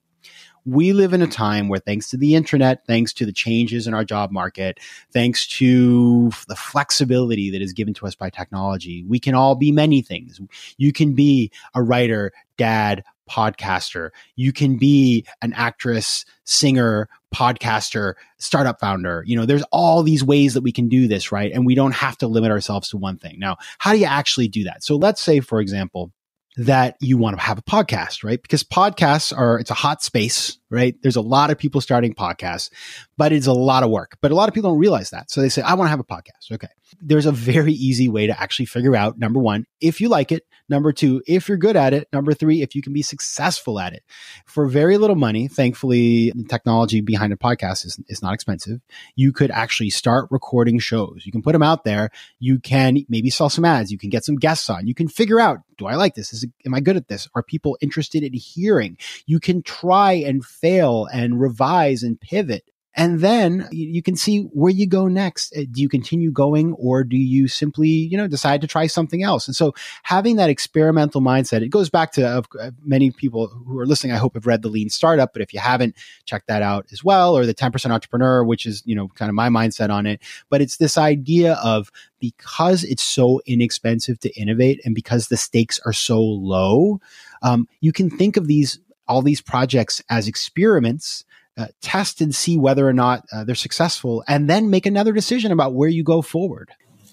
we 0.65 0.93
live 0.93 1.13
in 1.13 1.21
a 1.21 1.27
time 1.27 1.67
where 1.67 1.79
thanks 1.79 2.09
to 2.09 2.17
the 2.17 2.35
internet, 2.35 2.85
thanks 2.85 3.13
to 3.13 3.25
the 3.25 3.31
changes 3.31 3.87
in 3.87 3.93
our 3.93 4.03
job 4.03 4.31
market, 4.31 4.79
thanks 5.11 5.47
to 5.47 6.31
the 6.47 6.55
flexibility 6.55 7.49
that 7.49 7.61
is 7.61 7.73
given 7.73 7.93
to 7.95 8.05
us 8.05 8.15
by 8.15 8.29
technology, 8.29 9.03
we 9.07 9.19
can 9.19 9.35
all 9.35 9.55
be 9.55 9.71
many 9.71 10.01
things. 10.01 10.39
You 10.77 10.91
can 10.91 11.13
be 11.13 11.51
a 11.73 11.81
writer, 11.81 12.31
dad, 12.59 13.03
podcaster. 13.29 14.09
You 14.35 14.51
can 14.51 14.77
be 14.77 15.25
an 15.41 15.53
actress, 15.53 16.25
singer, 16.43 17.07
podcaster, 17.33 18.15
startup 18.37 18.79
founder. 18.79 19.23
You 19.25 19.37
know, 19.37 19.45
there's 19.45 19.63
all 19.71 20.03
these 20.03 20.23
ways 20.23 20.53
that 20.55 20.61
we 20.61 20.71
can 20.71 20.89
do 20.89 21.07
this, 21.07 21.31
right? 21.31 21.51
And 21.51 21.65
we 21.65 21.75
don't 21.75 21.93
have 21.93 22.17
to 22.19 22.27
limit 22.27 22.51
ourselves 22.51 22.89
to 22.89 22.97
one 22.97 23.17
thing. 23.17 23.37
Now, 23.39 23.57
how 23.77 23.93
do 23.93 23.99
you 23.99 24.05
actually 24.05 24.47
do 24.47 24.63
that? 24.65 24.83
So 24.83 24.95
let's 24.95 25.21
say, 25.21 25.39
for 25.39 25.61
example, 25.61 26.11
that 26.57 26.97
you 26.99 27.17
want 27.17 27.37
to 27.37 27.41
have 27.41 27.59
a 27.59 27.61
podcast, 27.61 28.23
right? 28.23 28.41
Because 28.41 28.63
podcasts 28.63 29.35
are, 29.35 29.59
it's 29.59 29.71
a 29.71 29.75
hot 29.75 30.03
space, 30.03 30.57
right? 30.69 30.95
There's 31.01 31.15
a 31.15 31.21
lot 31.21 31.51
of 31.51 31.57
people 31.57 31.79
starting 31.79 32.13
podcasts, 32.13 32.69
but 33.15 33.31
it's 33.31 33.47
a 33.47 33.53
lot 33.53 33.83
of 33.83 33.91
work. 33.91 34.17
But 34.21 34.31
a 34.31 34.35
lot 34.35 34.49
of 34.49 34.55
people 34.55 34.71
don't 34.71 34.79
realize 34.79 35.11
that. 35.11 35.31
So 35.31 35.39
they 35.39 35.47
say, 35.49 35.61
I 35.61 35.75
want 35.75 35.85
to 35.85 35.91
have 35.91 36.01
a 36.01 36.03
podcast. 36.03 36.51
Okay. 36.51 36.67
There's 36.99 37.27
a 37.27 37.31
very 37.31 37.71
easy 37.71 38.09
way 38.09 38.27
to 38.27 38.41
actually 38.41 38.65
figure 38.65 38.95
out 38.95 39.19
number 39.19 39.39
one, 39.39 39.65
if 39.79 40.01
you 40.01 40.09
like 40.09 40.31
it. 40.33 40.43
Number 40.69 40.93
two, 40.93 41.21
if 41.27 41.49
you're 41.49 41.57
good 41.57 41.75
at 41.75 41.93
it. 41.93 42.07
Number 42.13 42.33
three, 42.33 42.61
if 42.61 42.75
you 42.75 42.81
can 42.81 42.93
be 42.93 43.01
successful 43.01 43.79
at 43.79 43.93
it. 43.93 44.03
For 44.45 44.67
very 44.67 44.97
little 44.97 45.15
money, 45.15 45.47
thankfully, 45.47 46.31
the 46.31 46.43
technology 46.43 47.01
behind 47.01 47.33
a 47.33 47.37
podcast 47.37 47.85
is, 47.85 47.99
is 48.07 48.21
not 48.21 48.33
expensive. 48.33 48.81
You 49.15 49.33
could 49.33 49.51
actually 49.51 49.89
start 49.89 50.27
recording 50.29 50.79
shows. 50.79 51.23
You 51.25 51.31
can 51.31 51.41
put 51.41 51.53
them 51.53 51.63
out 51.63 51.83
there. 51.83 52.11
You 52.39 52.59
can 52.59 53.05
maybe 53.09 53.29
sell 53.29 53.49
some 53.49 53.65
ads. 53.65 53.91
You 53.91 53.97
can 53.97 54.09
get 54.09 54.23
some 54.23 54.35
guests 54.35 54.69
on. 54.69 54.87
You 54.87 54.93
can 54.93 55.07
figure 55.07 55.39
out, 55.39 55.59
do 55.77 55.87
I 55.87 55.95
like 55.95 56.15
this? 56.15 56.33
Is 56.33 56.43
it, 56.43 56.51
am 56.65 56.73
I 56.73 56.79
good 56.79 56.97
at 56.97 57.07
this? 57.07 57.27
Are 57.33 57.43
people 57.43 57.77
interested 57.81 58.23
in 58.23 58.33
hearing? 58.33 58.97
You 59.25 59.39
can 59.39 59.63
try 59.63 60.13
and 60.13 60.45
fail 60.45 61.07
and 61.11 61.39
revise 61.39 62.03
and 62.03 62.19
pivot 62.19 62.69
and 62.99 63.21
then 63.21 63.65
you 63.71 64.01
can 64.03 64.17
see 64.17 64.41
where 64.51 64.73
you 64.73 64.85
go 64.85 65.07
next. 65.07 65.55
Uh, 65.55 65.61
do 65.71 65.81
you 65.81 65.87
continue 65.87 66.31
going 66.33 66.73
or 66.73 67.05
do 67.05 67.15
you 67.15 67.47
simply, 67.47 67.87
you 67.87 68.17
know, 68.17 68.27
decide 68.27 68.59
to 68.59 68.67
try 68.67 68.87
something 68.87 69.23
else? 69.23 69.47
And 69.47 69.55
so 69.55 69.73
having 70.03 70.35
that 70.35 70.49
experimental 70.49 71.21
mindset, 71.21 71.61
it 71.61 71.69
goes 71.69 71.89
back 71.89 72.11
to 72.13 72.27
uh, 72.27 72.71
many 72.83 73.09
people 73.09 73.47
who 73.47 73.79
are 73.79 73.85
listening, 73.85 74.11
I 74.11 74.17
hope 74.17 74.33
have 74.33 74.45
read 74.45 74.63
the 74.63 74.67
lean 74.67 74.89
startup, 74.89 75.31
but 75.31 75.41
if 75.41 75.53
you 75.53 75.61
haven't, 75.61 75.95
check 76.25 76.45
that 76.47 76.61
out 76.61 76.87
as 76.91 77.01
well, 77.01 77.37
or 77.37 77.45
the 77.45 77.53
10% 77.53 77.89
entrepreneur, 77.89 78.43
which 78.43 78.65
is, 78.65 78.83
you 78.85 78.95
know, 78.95 79.07
kind 79.15 79.29
of 79.29 79.35
my 79.35 79.47
mindset 79.47 79.89
on 79.89 80.05
it. 80.05 80.21
But 80.49 80.59
it's 80.59 80.75
this 80.75 80.97
idea 80.97 81.53
of 81.63 81.93
because 82.19 82.83
it's 82.83 83.01
so 83.01 83.39
inexpensive 83.45 84.19
to 84.19 84.29
innovate 84.37 84.81
and 84.83 84.93
because 84.93 85.29
the 85.29 85.37
stakes 85.37 85.79
are 85.85 85.93
so 85.93 86.19
low, 86.19 86.99
um, 87.43 87.65
you 87.79 87.93
can 87.93 88.09
think 88.09 88.35
of 88.35 88.47
these, 88.47 88.77
all 89.07 89.21
these 89.21 89.39
projects 89.39 90.03
as 90.09 90.27
experiments 90.27 91.23
uh, 91.59 91.67
test 91.81 92.21
and 92.21 92.33
see 92.33 92.57
whether 92.57 92.87
or 92.87 92.93
not 92.93 93.25
uh, 93.33 93.43
they're 93.43 93.53
successful, 93.53 94.23
and 94.27 94.49
then 94.49 94.69
make 94.69 94.85
another 94.85 95.11
decision 95.11 95.51
about 95.51 95.73
where 95.73 95.89
you 95.89 96.03
go 96.03 96.21
forward. 96.21 96.71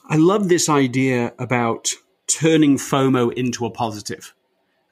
I 0.08 0.16
love 0.16 0.48
this 0.48 0.68
idea 0.68 1.34
about 1.38 1.90
turning 2.28 2.76
FOMO 2.76 3.32
into 3.32 3.66
a 3.66 3.70
positive. 3.70 4.34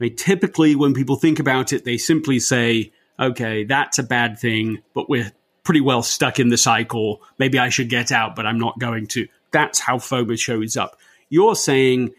I 0.00 0.04
mean, 0.04 0.16
typically 0.16 0.74
when 0.74 0.92
people 0.92 1.16
think 1.16 1.38
about 1.38 1.72
it, 1.72 1.84
they 1.84 1.96
simply 1.96 2.40
say, 2.40 2.92
okay, 3.18 3.62
that's 3.62 3.98
a 3.98 4.02
bad 4.02 4.38
thing, 4.40 4.82
but 4.92 5.08
we're 5.08 5.30
pretty 5.62 5.80
well 5.80 6.02
stuck 6.02 6.40
in 6.40 6.48
the 6.48 6.56
cycle. 6.56 7.22
Maybe 7.38 7.58
I 7.60 7.68
should 7.68 7.88
get 7.88 8.10
out, 8.10 8.34
but 8.34 8.44
I'm 8.44 8.58
not 8.58 8.78
going 8.80 9.06
to. 9.08 9.28
That's 9.52 9.78
how 9.78 9.98
FOMO 9.98 10.36
shows 10.38 10.76
up. 10.76 10.98
You're 11.28 11.54
saying 11.54 12.10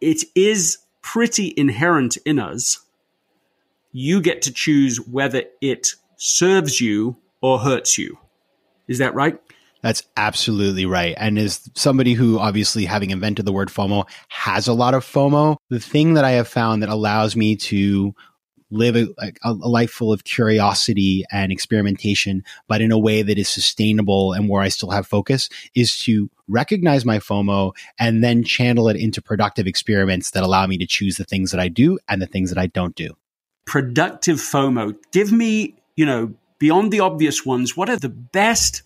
it 0.00 0.24
is 0.34 0.78
pretty 1.02 1.52
inherent 1.56 2.16
in 2.24 2.38
us. 2.38 2.80
You 3.92 4.22
get 4.22 4.42
to 4.42 4.52
choose 4.52 4.98
whether 4.98 5.42
it 5.60 5.94
serves 6.20 6.80
you 6.80 7.16
or 7.40 7.58
hurts 7.58 7.96
you. 7.96 8.18
Is 8.86 8.98
that 8.98 9.14
right? 9.14 9.40
That's 9.82 10.02
absolutely 10.18 10.84
right. 10.84 11.14
And 11.16 11.38
as 11.38 11.70
somebody 11.74 12.12
who 12.12 12.38
obviously 12.38 12.84
having 12.84 13.10
invented 13.10 13.46
the 13.46 13.52
word 13.52 13.68
FOMO 13.68 14.06
has 14.28 14.68
a 14.68 14.74
lot 14.74 14.92
of 14.92 15.04
FOMO, 15.04 15.56
the 15.70 15.80
thing 15.80 16.14
that 16.14 16.24
I 16.24 16.32
have 16.32 16.46
found 16.46 16.82
that 16.82 16.90
allows 16.90 17.34
me 17.34 17.56
to 17.56 18.14
live 18.70 18.94
a, 18.94 19.08
a, 19.42 19.52
life 19.52 19.90
full 19.90 20.12
of 20.12 20.24
curiosity 20.24 21.24
and 21.32 21.50
experimentation, 21.50 22.44
but 22.68 22.82
in 22.82 22.92
a 22.92 22.98
way 22.98 23.22
that 23.22 23.38
is 23.38 23.48
sustainable 23.48 24.34
and 24.34 24.48
where 24.48 24.62
I 24.62 24.68
still 24.68 24.90
have 24.90 25.06
focus 25.06 25.48
is 25.74 25.98
to 26.00 26.30
recognize 26.46 27.06
my 27.06 27.18
FOMO 27.18 27.72
and 27.98 28.22
then 28.22 28.44
channel 28.44 28.88
it 28.90 28.96
into 28.96 29.22
productive 29.22 29.66
experiments 29.66 30.32
that 30.32 30.42
allow 30.42 30.66
me 30.66 30.76
to 30.78 30.86
choose 30.86 31.16
the 31.16 31.24
things 31.24 31.50
that 31.50 31.60
I 31.60 31.68
do 31.68 31.98
and 32.08 32.20
the 32.20 32.26
things 32.26 32.50
that 32.50 32.58
I 32.58 32.66
don't 32.66 32.94
do. 32.94 33.16
Productive 33.66 34.36
FOMO. 34.36 34.94
Give 35.10 35.32
me, 35.32 35.79
you 36.00 36.06
know, 36.06 36.32
beyond 36.58 36.90
the 36.90 37.00
obvious 37.00 37.44
ones, 37.44 37.76
what 37.76 37.90
are 37.90 37.98
the 37.98 38.08
best 38.08 38.82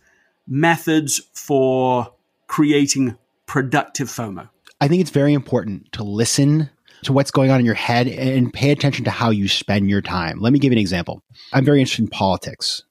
methods 0.48 1.20
for 1.33 2.12
creating 2.48 3.16
productive 3.46 4.09
FOMO? 4.09 4.50
I 4.81 4.88
think 4.88 5.00
it's 5.00 5.12
very 5.12 5.33
important 5.33 5.92
to 5.92 6.03
listen 6.03 6.70
to 7.05 7.12
what's 7.12 7.31
going 7.31 7.53
on 7.53 7.61
in 7.61 7.66
your 7.66 7.77
head 7.77 8.09
and 8.09 8.53
pay 8.53 8.72
attention 8.72 9.05
to 9.05 9.12
how 9.12 9.31
you 9.31 9.46
spend 9.46 9.88
your 9.88 10.03
time. 10.03 10.40
Let 10.40 10.53
me 10.53 10.59
give 10.59 10.72
you 10.72 10.79
an 10.79 10.81
example. 10.81 11.22
I'm 11.53 11.64
very 11.64 11.79
interested 11.79 12.03
in 12.03 12.09
politics, 12.09 12.83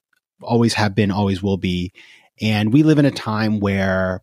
always 0.42 0.74
have 0.76 0.96
been, 0.96 1.12
always 1.12 1.44
will 1.44 1.58
be. 1.58 1.92
And 2.40 2.72
we 2.72 2.82
live 2.84 3.00
in 3.00 3.06
a 3.06 3.12
time 3.12 3.60
where 3.60 4.22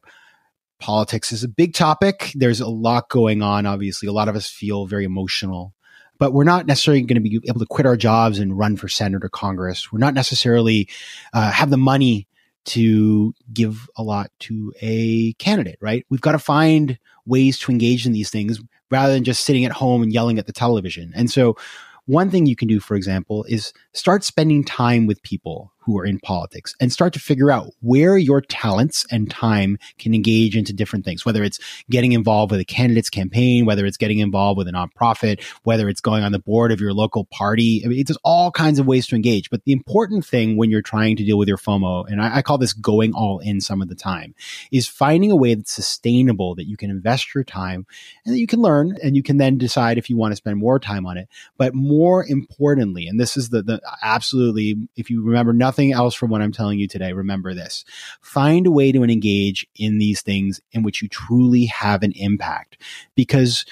politics 0.78 1.30
is 1.30 1.44
a 1.44 1.48
big 1.48 1.74
topic. 1.74 2.32
There's 2.34 2.62
a 2.62 2.68
lot 2.68 3.10
going 3.10 3.42
on. 3.42 3.66
Obviously, 3.66 4.08
a 4.08 4.12
lot 4.12 4.28
of 4.28 4.34
us 4.34 4.48
feel 4.48 4.86
very 4.86 5.04
emotional, 5.04 5.74
but 6.20 6.35
we're 6.35 6.44
not 6.44 6.66
necessarily 6.66 7.00
going 7.00 7.20
to 7.20 7.28
be 7.28 7.40
able 7.48 7.59
to 7.59 7.66
quit 7.66 7.87
our 7.87 7.96
jobs 7.96 8.38
and 8.38 8.56
run 8.56 8.76
for 8.76 8.88
Senate 8.88 9.24
or 9.24 9.30
Congress. 9.30 9.90
We're 9.90 9.98
not 9.98 10.14
necessarily 10.14 10.88
uh, 11.33 11.50
have 11.50 11.70
the 11.70 11.78
money 11.78 12.28
to 12.66 13.35
give 13.52 13.88
a 13.96 14.02
lot 14.02 14.30
to 14.40 14.72
a 14.83 15.33
candidate, 15.35 15.78
right? 15.80 16.04
We've 16.11 16.20
got 16.20 16.33
to 16.33 16.38
find 16.38 16.98
ways 17.24 17.59
to 17.61 17.72
engage 17.72 18.06
in 18.06 18.12
these 18.12 18.30
things 18.30 18.61
rather 18.90 19.14
than 19.14 19.24
just 19.24 19.46
sitting 19.46 19.64
at 19.64 19.72
home 19.72 20.02
and 20.02 20.12
yelling 20.12 20.38
at 20.38 20.46
the 20.46 20.52
television. 20.52 21.11
And 21.16 21.30
so 21.30 21.56
one 22.04 22.30
thing 22.30 22.44
you 22.44 22.56
can 22.56 22.68
do, 22.68 22.80
for 22.80 22.96
example, 22.96 23.44
is 23.44 23.72
start 23.94 24.22
spending 24.22 24.62
time 24.62 25.06
with 25.06 25.22
people 25.22 25.72
who 25.90 25.98
are 25.98 26.07
in 26.07 26.20
politics 26.20 26.76
and 26.81 26.92
start 26.92 27.12
to 27.12 27.18
figure 27.18 27.50
out 27.50 27.72
where 27.81 28.16
your 28.16 28.40
talents 28.40 29.05
and 29.11 29.29
time 29.29 29.76
can 29.98 30.14
engage 30.14 30.57
into 30.57 30.72
different 30.72 31.05
things, 31.05 31.26
whether 31.26 31.42
it's 31.42 31.59
getting 31.90 32.12
involved 32.12 32.53
with 32.53 32.61
a 32.61 32.64
candidate's 32.64 33.11
campaign, 33.11 33.66
whether 33.66 33.85
it's 33.85 33.96
getting 33.96 34.20
involved 34.20 34.57
with 34.57 34.68
a 34.68 34.72
nonprofit, 34.72 35.42
whether 35.64 35.88
it's 35.88 36.00
going 36.00 36.22
on 36.22 36.31
the 36.31 36.38
board 36.38 36.70
of 36.70 36.81
your 36.81 36.92
local 36.92 37.24
party. 37.24 37.83
I 37.85 37.88
mean, 37.88 38.05
there's 38.07 38.18
all 38.22 38.53
kinds 38.53 38.79
of 38.79 38.87
ways 38.87 39.07
to 39.09 39.16
engage. 39.16 39.50
But 39.50 39.64
the 39.64 39.72
important 39.72 40.24
thing 40.24 40.57
when 40.57 40.70
you're 40.70 40.83
trying 40.83 41.16
to 41.16 41.24
deal 41.24 41.38
with 41.38 41.48
your 41.48 41.59
FOMO, 41.59 42.07
and 42.09 42.22
I, 42.22 42.37
I 42.37 42.42
call 42.42 42.59
this 42.59 42.72
going 42.72 43.12
all 43.12 43.40
in 43.40 43.61
some 43.61 43.83
of 43.83 43.88
the 43.88 43.94
time, 43.96 44.35
is 44.70 44.87
finding 44.87 45.33
a 45.33 45.37
way 45.37 45.55
that's 45.55 45.72
sustainable 45.72 46.55
that 46.55 46.68
you 46.68 46.76
can 46.76 46.90
invest 46.90 47.35
your 47.35 47.44
time 47.44 47.87
and 48.24 48.35
that 48.35 48.38
you 48.38 48.46
can 48.46 48.61
learn 48.61 48.96
and 49.03 49.16
you 49.16 49.22
can 49.22 49.38
then 49.38 49.59
decide 49.59 49.98
if 49.98 50.09
you 50.09 50.16
want 50.16 50.33
to 50.33 50.37
spend 50.37 50.59
more 50.59 50.79
time 50.79 51.07
on 51.07 51.16
it. 51.16 51.29
But 51.57 51.74
more 51.74 52.24
importantly, 52.26 53.07
and 53.07 53.18
this 53.18 53.37
is 53.37 53.48
the, 53.48 53.62
the 53.62 53.81
absolutely, 54.03 54.76
if 54.96 55.11
you 55.11 55.24
remember 55.24 55.53
nothing 55.53 55.80
nothing 55.81 55.93
else 55.93 56.14
from 56.14 56.31
what 56.31 56.43
I'm 56.43 56.53
telling 56.53 56.79
you 56.79 56.87
today, 56.87 57.12
remember 57.12 57.55
this. 57.55 57.85
Find 58.21 58.66
a 58.66 58.71
way 58.71 58.93
to 58.93 59.03
engage 59.03 59.66
in 59.77 59.99
these 59.99 60.21
things 60.21 60.61
in 60.73 60.83
which 60.83 61.01
you 61.01 61.09
truly 61.09 61.64
have 61.66 62.03
an 62.03 62.12
impact 62.12 62.83
because 63.14 63.64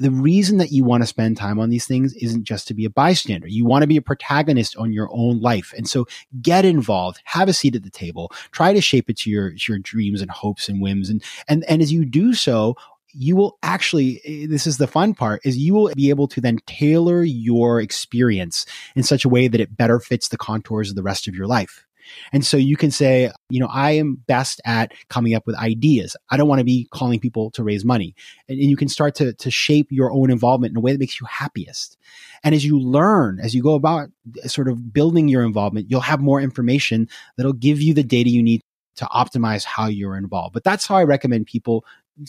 the 0.00 0.10
reason 0.10 0.58
that 0.58 0.72
you 0.72 0.82
want 0.82 1.04
to 1.04 1.06
spend 1.06 1.36
time 1.36 1.60
on 1.60 1.70
these 1.70 1.86
things 1.86 2.14
isn't 2.14 2.42
just 2.42 2.66
to 2.66 2.74
be 2.74 2.84
a 2.84 2.90
bystander. 2.90 3.46
You 3.46 3.64
want 3.64 3.82
to 3.82 3.86
be 3.86 3.96
a 3.96 4.02
protagonist 4.02 4.76
on 4.76 4.92
your 4.92 5.08
own 5.12 5.40
life. 5.40 5.72
And 5.76 5.88
so 5.88 6.08
get 6.42 6.64
involved, 6.64 7.20
have 7.22 7.48
a 7.48 7.52
seat 7.52 7.76
at 7.76 7.84
the 7.84 7.90
table, 7.90 8.32
try 8.50 8.72
to 8.72 8.80
shape 8.80 9.08
it 9.08 9.18
to 9.18 9.30
your, 9.30 9.52
your 9.68 9.78
dreams 9.78 10.20
and 10.20 10.32
hopes 10.32 10.68
and 10.68 10.82
whims. 10.82 11.08
And, 11.08 11.22
and, 11.46 11.64
and 11.68 11.80
as 11.80 11.92
you 11.92 12.04
do 12.04 12.34
so, 12.34 12.74
you 13.14 13.36
will 13.36 13.58
actually 13.62 14.20
eh, 14.24 14.46
this 14.48 14.66
is 14.66 14.78
the 14.78 14.86
fun 14.86 15.14
part 15.14 15.40
is 15.44 15.56
you 15.56 15.74
will 15.74 15.92
be 15.94 16.10
able 16.10 16.28
to 16.28 16.40
then 16.40 16.58
tailor 16.66 17.22
your 17.22 17.80
experience 17.80 18.66
in 18.96 19.02
such 19.02 19.24
a 19.24 19.28
way 19.28 19.48
that 19.48 19.60
it 19.60 19.76
better 19.76 20.00
fits 20.00 20.28
the 20.28 20.36
contours 20.36 20.90
of 20.90 20.96
the 20.96 21.02
rest 21.02 21.28
of 21.28 21.34
your 21.34 21.46
life 21.46 21.84
and 22.32 22.44
so 22.44 22.56
you 22.56 22.76
can 22.76 22.90
say, 22.90 23.30
you 23.48 23.60
know, 23.60 23.68
I 23.70 23.92
am 23.92 24.16
best 24.26 24.60
at 24.64 24.92
coming 25.08 25.34
up 25.34 25.46
with 25.46 25.56
ideas. 25.56 26.16
I 26.30 26.36
don't 26.36 26.48
want 26.48 26.60
to 26.60 26.64
be 26.64 26.88
calling 26.90 27.20
people 27.20 27.50
to 27.52 27.62
raise 27.62 27.84
money. 27.84 28.14
And, 28.48 28.58
and, 28.58 28.70
you 28.70 28.76
can 28.76 28.88
start 28.88 29.14
to, 29.16 29.32
to 29.34 29.50
shape 29.50 29.88
your 29.90 30.12
own 30.12 30.30
involvement 30.30 30.72
in 30.72 30.76
a 30.76 30.80
way 30.80 30.92
that 30.92 31.00
makes 31.00 31.20
you 31.20 31.26
happiest. 31.26 31.96
And 32.42 32.54
as 32.54 32.64
you 32.64 32.78
learn, 32.78 33.40
as 33.40 33.54
you 33.54 33.62
go 33.62 33.74
about 33.74 34.10
sort 34.46 34.68
of 34.68 34.92
building 34.92 35.28
your 35.28 35.44
involvement, 35.44 35.90
you'll 35.90 36.00
have 36.00 36.20
more 36.20 36.40
information 36.40 37.08
that'll 37.36 37.52
give 37.52 37.80
you 37.80 37.94
the 37.94 38.04
data 38.04 38.30
you 38.30 38.42
need 38.42 38.60
to 38.96 39.06
optimize 39.06 39.64
how 39.64 39.86
you're 39.86 40.16
involved. 40.16 40.54
But 40.54 40.64
that's 40.64 40.86
how 40.86 40.96
I 40.96 41.04
recommend 41.04 41.46
people 41.46 41.84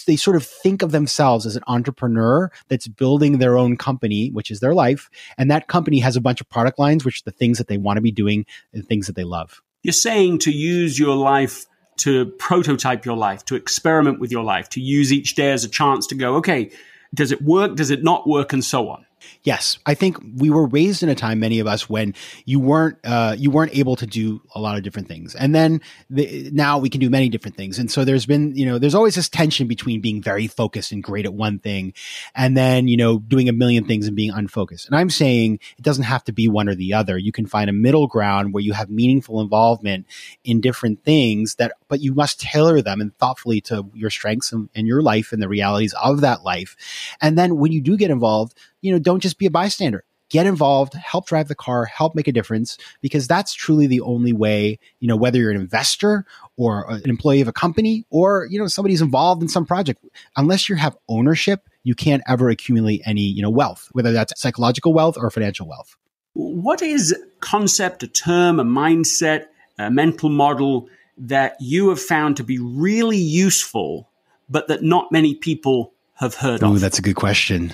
they 0.07 0.15
sort 0.15 0.35
of 0.35 0.45
think 0.45 0.81
of 0.81 0.91
themselves 0.91 1.45
as 1.45 1.55
an 1.55 1.63
entrepreneur 1.67 2.51
that's 2.67 2.87
building 2.87 3.37
their 3.37 3.57
own 3.57 3.77
company, 3.77 4.29
which 4.29 4.51
is 4.51 4.59
their 4.59 4.73
life. 4.73 5.09
And 5.37 5.51
that 5.51 5.67
company 5.67 5.99
has 5.99 6.15
a 6.15 6.21
bunch 6.21 6.41
of 6.41 6.49
product 6.49 6.79
lines, 6.79 7.05
which 7.05 7.19
are 7.21 7.25
the 7.25 7.31
things 7.31 7.57
that 7.57 7.67
they 7.67 7.77
want 7.77 7.97
to 7.97 8.01
be 8.01 8.11
doing 8.11 8.45
and 8.73 8.85
things 8.85 9.07
that 9.07 9.15
they 9.15 9.23
love. 9.23 9.61
You're 9.83 9.93
saying 9.93 10.39
to 10.39 10.51
use 10.51 10.97
your 10.97 11.15
life 11.15 11.65
to 11.97 12.25
prototype 12.39 13.05
your 13.05 13.15
life, 13.15 13.45
to 13.45 13.55
experiment 13.55 14.19
with 14.19 14.31
your 14.31 14.43
life, 14.43 14.69
to 14.69 14.81
use 14.81 15.13
each 15.13 15.35
day 15.35 15.51
as 15.51 15.63
a 15.63 15.69
chance 15.69 16.07
to 16.07 16.15
go, 16.15 16.35
okay, 16.35 16.71
does 17.13 17.31
it 17.31 17.41
work? 17.41 17.75
Does 17.75 17.91
it 17.91 18.03
not 18.03 18.27
work? 18.27 18.51
And 18.51 18.63
so 18.63 18.89
on. 18.89 19.05
Yes, 19.43 19.77
I 19.85 19.93
think 19.93 20.17
we 20.37 20.49
were 20.49 20.65
raised 20.67 21.03
in 21.03 21.09
a 21.09 21.15
time, 21.15 21.39
many 21.39 21.59
of 21.59 21.67
us, 21.67 21.89
when 21.89 22.13
you 22.45 22.59
weren't 22.59 22.97
uh, 23.03 23.35
you 23.37 23.51
weren't 23.51 23.75
able 23.75 23.95
to 23.97 24.05
do 24.05 24.41
a 24.53 24.59
lot 24.59 24.77
of 24.77 24.83
different 24.83 25.07
things, 25.07 25.35
and 25.35 25.53
then 25.53 25.81
the, 26.09 26.49
now 26.51 26.77
we 26.77 26.89
can 26.89 26.99
do 26.99 27.09
many 27.09 27.29
different 27.29 27.57
things. 27.57 27.79
And 27.79 27.89
so 27.89 28.05
there's 28.05 28.25
been, 28.25 28.55
you 28.55 28.65
know, 28.65 28.79
there's 28.79 28.95
always 28.95 29.15
this 29.15 29.29
tension 29.29 29.67
between 29.67 30.01
being 30.01 30.21
very 30.21 30.47
focused 30.47 30.91
and 30.91 31.03
great 31.03 31.25
at 31.25 31.33
one 31.33 31.59
thing, 31.59 31.93
and 32.35 32.55
then 32.57 32.87
you 32.87 32.97
know 32.97 33.19
doing 33.19 33.49
a 33.49 33.53
million 33.53 33.85
things 33.85 34.07
and 34.07 34.15
being 34.15 34.31
unfocused. 34.31 34.87
And 34.87 34.95
I'm 34.95 35.09
saying 35.09 35.59
it 35.77 35.83
doesn't 35.83 36.03
have 36.03 36.23
to 36.25 36.33
be 36.33 36.47
one 36.47 36.69
or 36.69 36.75
the 36.75 36.93
other. 36.93 37.17
You 37.17 37.31
can 37.31 37.45
find 37.45 37.69
a 37.69 37.73
middle 37.73 38.07
ground 38.07 38.53
where 38.53 38.63
you 38.63 38.73
have 38.73 38.89
meaningful 38.89 39.41
involvement 39.41 40.05
in 40.43 40.61
different 40.61 41.03
things 41.03 41.55
that, 41.55 41.73
but 41.87 42.01
you 42.01 42.13
must 42.13 42.39
tailor 42.39 42.81
them 42.81 43.01
and 43.01 43.17
thoughtfully 43.17 43.61
to 43.61 43.89
your 43.93 44.09
strengths 44.09 44.51
and, 44.51 44.69
and 44.75 44.87
your 44.87 45.01
life 45.01 45.31
and 45.31 45.41
the 45.41 45.47
realities 45.47 45.93
of 46.01 46.21
that 46.21 46.43
life. 46.43 46.75
And 47.21 47.37
then 47.37 47.57
when 47.57 47.71
you 47.71 47.81
do 47.81 47.97
get 47.97 48.11
involved 48.11 48.55
you 48.85 48.91
know, 48.91 48.99
don't 48.99 49.19
just 49.19 49.39
be 49.39 49.47
a 49.47 49.51
bystander. 49.51 50.03
Get 50.29 50.45
involved, 50.45 50.93
help 50.93 51.27
drive 51.27 51.47
the 51.47 51.55
car, 51.55 51.85
help 51.85 52.15
make 52.15 52.27
a 52.27 52.31
difference, 52.31 52.77
because 53.01 53.27
that's 53.27 53.53
truly 53.53 53.87
the 53.87 54.01
only 54.01 54.33
way, 54.33 54.79
you 54.99 55.07
know, 55.07 55.15
whether 55.15 55.39
you're 55.39 55.51
an 55.51 55.59
investor 55.59 56.25
or 56.57 56.89
an 56.89 57.09
employee 57.09 57.41
of 57.41 57.47
a 57.47 57.53
company 57.53 58.05
or, 58.09 58.47
you 58.49 58.59
know, 58.59 58.67
somebody's 58.67 59.01
involved 59.01 59.41
in 59.41 59.47
some 59.47 59.65
project, 59.65 60.03
unless 60.35 60.67
you 60.67 60.75
have 60.75 60.97
ownership, 61.07 61.67
you 61.83 61.93
can't 61.93 62.23
ever 62.27 62.49
accumulate 62.49 63.01
any, 63.05 63.21
you 63.21 63.41
know, 63.41 63.49
wealth, 63.49 63.89
whether 63.91 64.11
that's 64.11 64.39
psychological 64.39 64.93
wealth 64.93 65.15
or 65.17 65.29
financial 65.29 65.67
wealth. 65.67 65.95
What 66.33 66.81
is 66.81 67.15
concept, 67.39 68.03
a 68.03 68.07
term, 68.07 68.59
a 68.59 68.65
mindset, 68.65 69.45
a 69.77 69.91
mental 69.91 70.29
model 70.29 70.89
that 71.17 71.55
you 71.59 71.89
have 71.89 72.01
found 72.01 72.37
to 72.37 72.43
be 72.43 72.59
really 72.59 73.17
useful, 73.17 74.09
but 74.49 74.67
that 74.67 74.83
not 74.83 75.11
many 75.11 75.35
people 75.35 75.93
have 76.15 76.35
heard 76.35 76.63
Ooh, 76.63 76.73
of? 76.73 76.79
That's 76.79 76.99
a 76.99 77.01
good 77.01 77.15
question. 77.15 77.73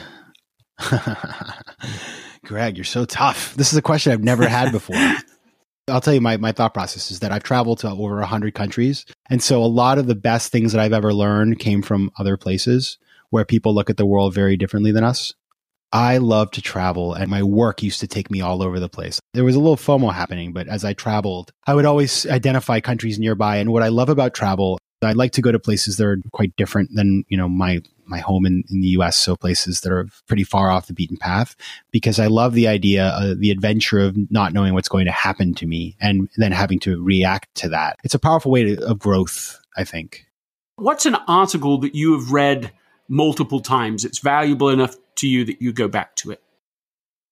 Greg, 2.44 2.78
you're 2.78 2.84
so 2.84 3.06
tough. 3.06 3.56
This 3.56 3.72
is 3.72 3.78
a 3.78 3.82
question 3.82 4.12
I've 4.12 4.24
never 4.24 4.48
had 4.48 4.72
before. 4.72 4.98
I'll 5.88 6.02
tell 6.02 6.14
you 6.14 6.22
my, 6.22 6.38
my 6.38 6.52
thought 6.52 6.74
process 6.74 7.12
is 7.12 7.20
that 7.20 7.32
I've 7.32 7.44
traveled 7.44 7.80
to 7.80 7.90
over 7.90 8.16
100 8.18 8.54
countries. 8.54 9.06
And 9.30 9.42
so 9.42 9.64
a 9.64 9.66
lot 9.66 9.98
of 9.98 10.08
the 10.08 10.16
best 10.16 10.52
things 10.52 10.72
that 10.72 10.82
I've 10.82 10.94
ever 10.94 11.14
learned 11.14 11.60
came 11.60 11.82
from 11.82 12.12
other 12.18 12.38
places 12.38 12.98
where 13.30 13.46
people 13.46 13.74
look 13.74 13.90
at 13.90 13.98
the 13.98 14.06
world 14.06 14.34
very 14.34 14.58
differently 14.58 14.92
than 14.92 15.04
us. 15.04 15.34
I 15.94 16.18
love 16.18 16.52
to 16.52 16.62
travel 16.62 17.14
and 17.14 17.30
my 17.30 17.44
work 17.44 17.84
used 17.84 18.00
to 18.00 18.08
take 18.08 18.32
me 18.32 18.42
all 18.42 18.64
over 18.64 18.80
the 18.80 18.90
place. 18.90 19.20
There 19.34 19.44
was 19.44 19.56
a 19.56 19.60
little 19.60 19.78
FOMO 19.78 20.14
happening, 20.14 20.54
but 20.54 20.68
as 20.68 20.86
I 20.86 20.94
traveled, 20.94 21.52
I 21.68 21.74
would 21.74 21.86
always 21.86 22.26
identify 22.28 22.80
countries 22.80 23.20
nearby. 23.20 23.58
And 23.58 23.72
what 23.72 23.84
I 23.84 23.90
love 23.90 24.10
about 24.10 24.34
travel, 24.34 24.80
I'd 25.02 25.18
like 25.18 25.34
to 25.34 25.42
go 25.42 25.52
to 25.52 25.60
places 25.60 25.98
that 25.98 26.06
are 26.06 26.18
quite 26.32 26.56
different 26.56 26.92
than, 26.94 27.26
you 27.28 27.38
know, 27.38 27.50
my 27.50 27.82
my 28.12 28.20
home 28.20 28.46
in, 28.46 28.64
in 28.70 28.82
the 28.82 28.90
US, 28.90 29.16
so 29.16 29.36
places 29.38 29.82
that 29.82 29.92
are 29.92 30.08
pretty 30.28 30.44
far 30.44 30.70
off 30.70 30.88
the 30.88 30.94
beaten 30.94 31.16
path, 31.16 31.56
because 31.92 32.20
I 32.20 32.28
love 32.28 32.54
the 32.54 32.68
idea, 32.68 33.06
uh, 33.06 33.36
the 33.38 33.52
adventure 33.52 34.00
of 34.00 34.18
not 34.30 34.54
knowing 34.54 34.74
what's 34.74 34.90
going 34.90 35.06
to 35.06 35.12
happen 35.12 35.54
to 35.56 35.66
me 35.66 35.96
and 36.02 36.30
then 36.36 36.52
having 36.52 36.80
to 36.80 37.02
react 37.02 37.56
to 37.56 37.70
that. 37.70 37.98
It's 38.04 38.14
a 38.14 38.20
powerful 38.20 38.52
way 38.52 38.76
to, 38.76 38.86
of 38.86 39.00
growth, 39.00 39.60
I 39.78 39.86
think. 39.86 40.26
What's 40.76 41.06
an 41.06 41.16
article 41.28 41.78
that 41.80 41.96
you 41.96 42.20
have 42.20 42.32
read 42.32 42.74
multiple 43.08 43.62
times? 43.62 44.04
It's 44.04 44.20
valuable 44.20 44.70
enough 44.70 44.98
to 45.18 45.28
you 45.28 45.46
that 45.46 45.62
you 45.62 45.74
go 45.74 45.88
back 45.88 46.16
to 46.18 46.32
it. 46.32 46.42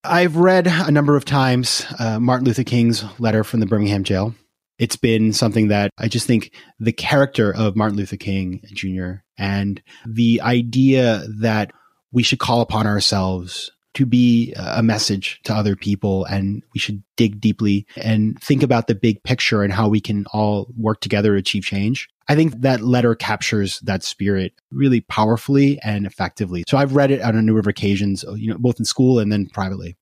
I've 0.04 0.38
read 0.38 0.68
a 0.68 0.92
number 0.92 1.16
of 1.18 1.26
times 1.26 1.86
uh, 2.00 2.20
Martin 2.20 2.46
Luther 2.46 2.64
King's 2.64 3.04
letter 3.20 3.44
from 3.44 3.60
the 3.60 3.66
Birmingham 3.66 4.04
jail 4.04 4.34
it's 4.80 4.96
been 4.96 5.34
something 5.34 5.68
that 5.68 5.92
I 5.98 6.08
just 6.08 6.26
think 6.26 6.54
the 6.80 6.94
character 6.94 7.54
of 7.54 7.76
Martin 7.76 7.98
Luther 7.98 8.18
King 8.18 8.62
Jr. 8.74 9.22
and 9.38 9.82
the 10.08 10.42
idea 10.42 11.24
that 11.42 11.72
we 12.12 12.24
should 12.24 12.40
call 12.40 12.62
upon 12.62 12.88
ourselves 12.88 13.70
to 13.96 14.06
be 14.06 14.54
uh, 14.56 14.80
a 14.80 14.84
message 14.84 15.40
to 15.44 15.54
other 15.54 15.76
people 15.76 16.26
and 16.26 16.64
we 16.74 16.80
should 16.80 17.02
dig 17.16 17.42
deeply 17.42 17.86
and 17.98 18.40
think 18.42 18.64
about 18.64 18.88
the 18.88 18.96
big 18.96 19.22
picture 19.24 19.64
and 19.64 19.74
how 19.74 19.88
we 19.88 20.00
can 20.00 20.26
all 20.34 20.68
work 20.78 21.02
together 21.02 21.34
to 21.34 21.40
achieve 21.40 21.64
change. 21.64 22.08
I 22.28 22.36
think 22.36 22.62
that 22.62 22.82
letter 22.82 23.16
captures 23.16 23.80
that 23.80 24.04
spirit 24.04 24.54
really 24.72 25.02
powerfully 25.02 25.80
and 25.84 26.06
effectively. 26.06 26.64
So 26.68 26.78
I've 26.78 26.96
read 26.96 27.10
it 27.10 27.22
on 27.22 27.36
a 27.36 27.42
number 27.42 27.60
of 27.60 27.68
occasions, 27.68 28.24
you 28.36 28.52
know, 28.52 28.58
both 28.60 28.78
in 28.80 28.86
school 28.86 29.18
and 29.18 29.32
then 29.32 29.48
privately. 29.48 29.98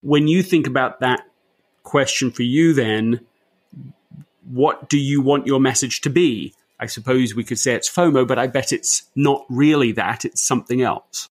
When 0.00 0.26
you 0.26 0.42
think 0.42 0.66
about 0.66 1.00
that 1.00 1.20
question 1.82 2.30
for 2.30 2.42
you, 2.42 2.72
then, 2.72 3.20
what 4.44 4.88
do 4.88 4.98
you 4.98 5.20
want 5.20 5.46
your 5.46 5.60
message 5.60 6.00
to 6.00 6.10
be? 6.10 6.54
I 6.78 6.86
suppose 6.86 7.34
we 7.34 7.44
could 7.44 7.58
say 7.58 7.74
it's 7.74 7.90
FOMO, 7.90 8.26
but 8.26 8.38
I 8.38 8.46
bet 8.46 8.72
it's 8.72 9.02
not 9.14 9.44
really 9.50 9.92
that. 9.92 10.24
It's 10.24 10.42
something 10.42 10.80
else. 10.80 11.28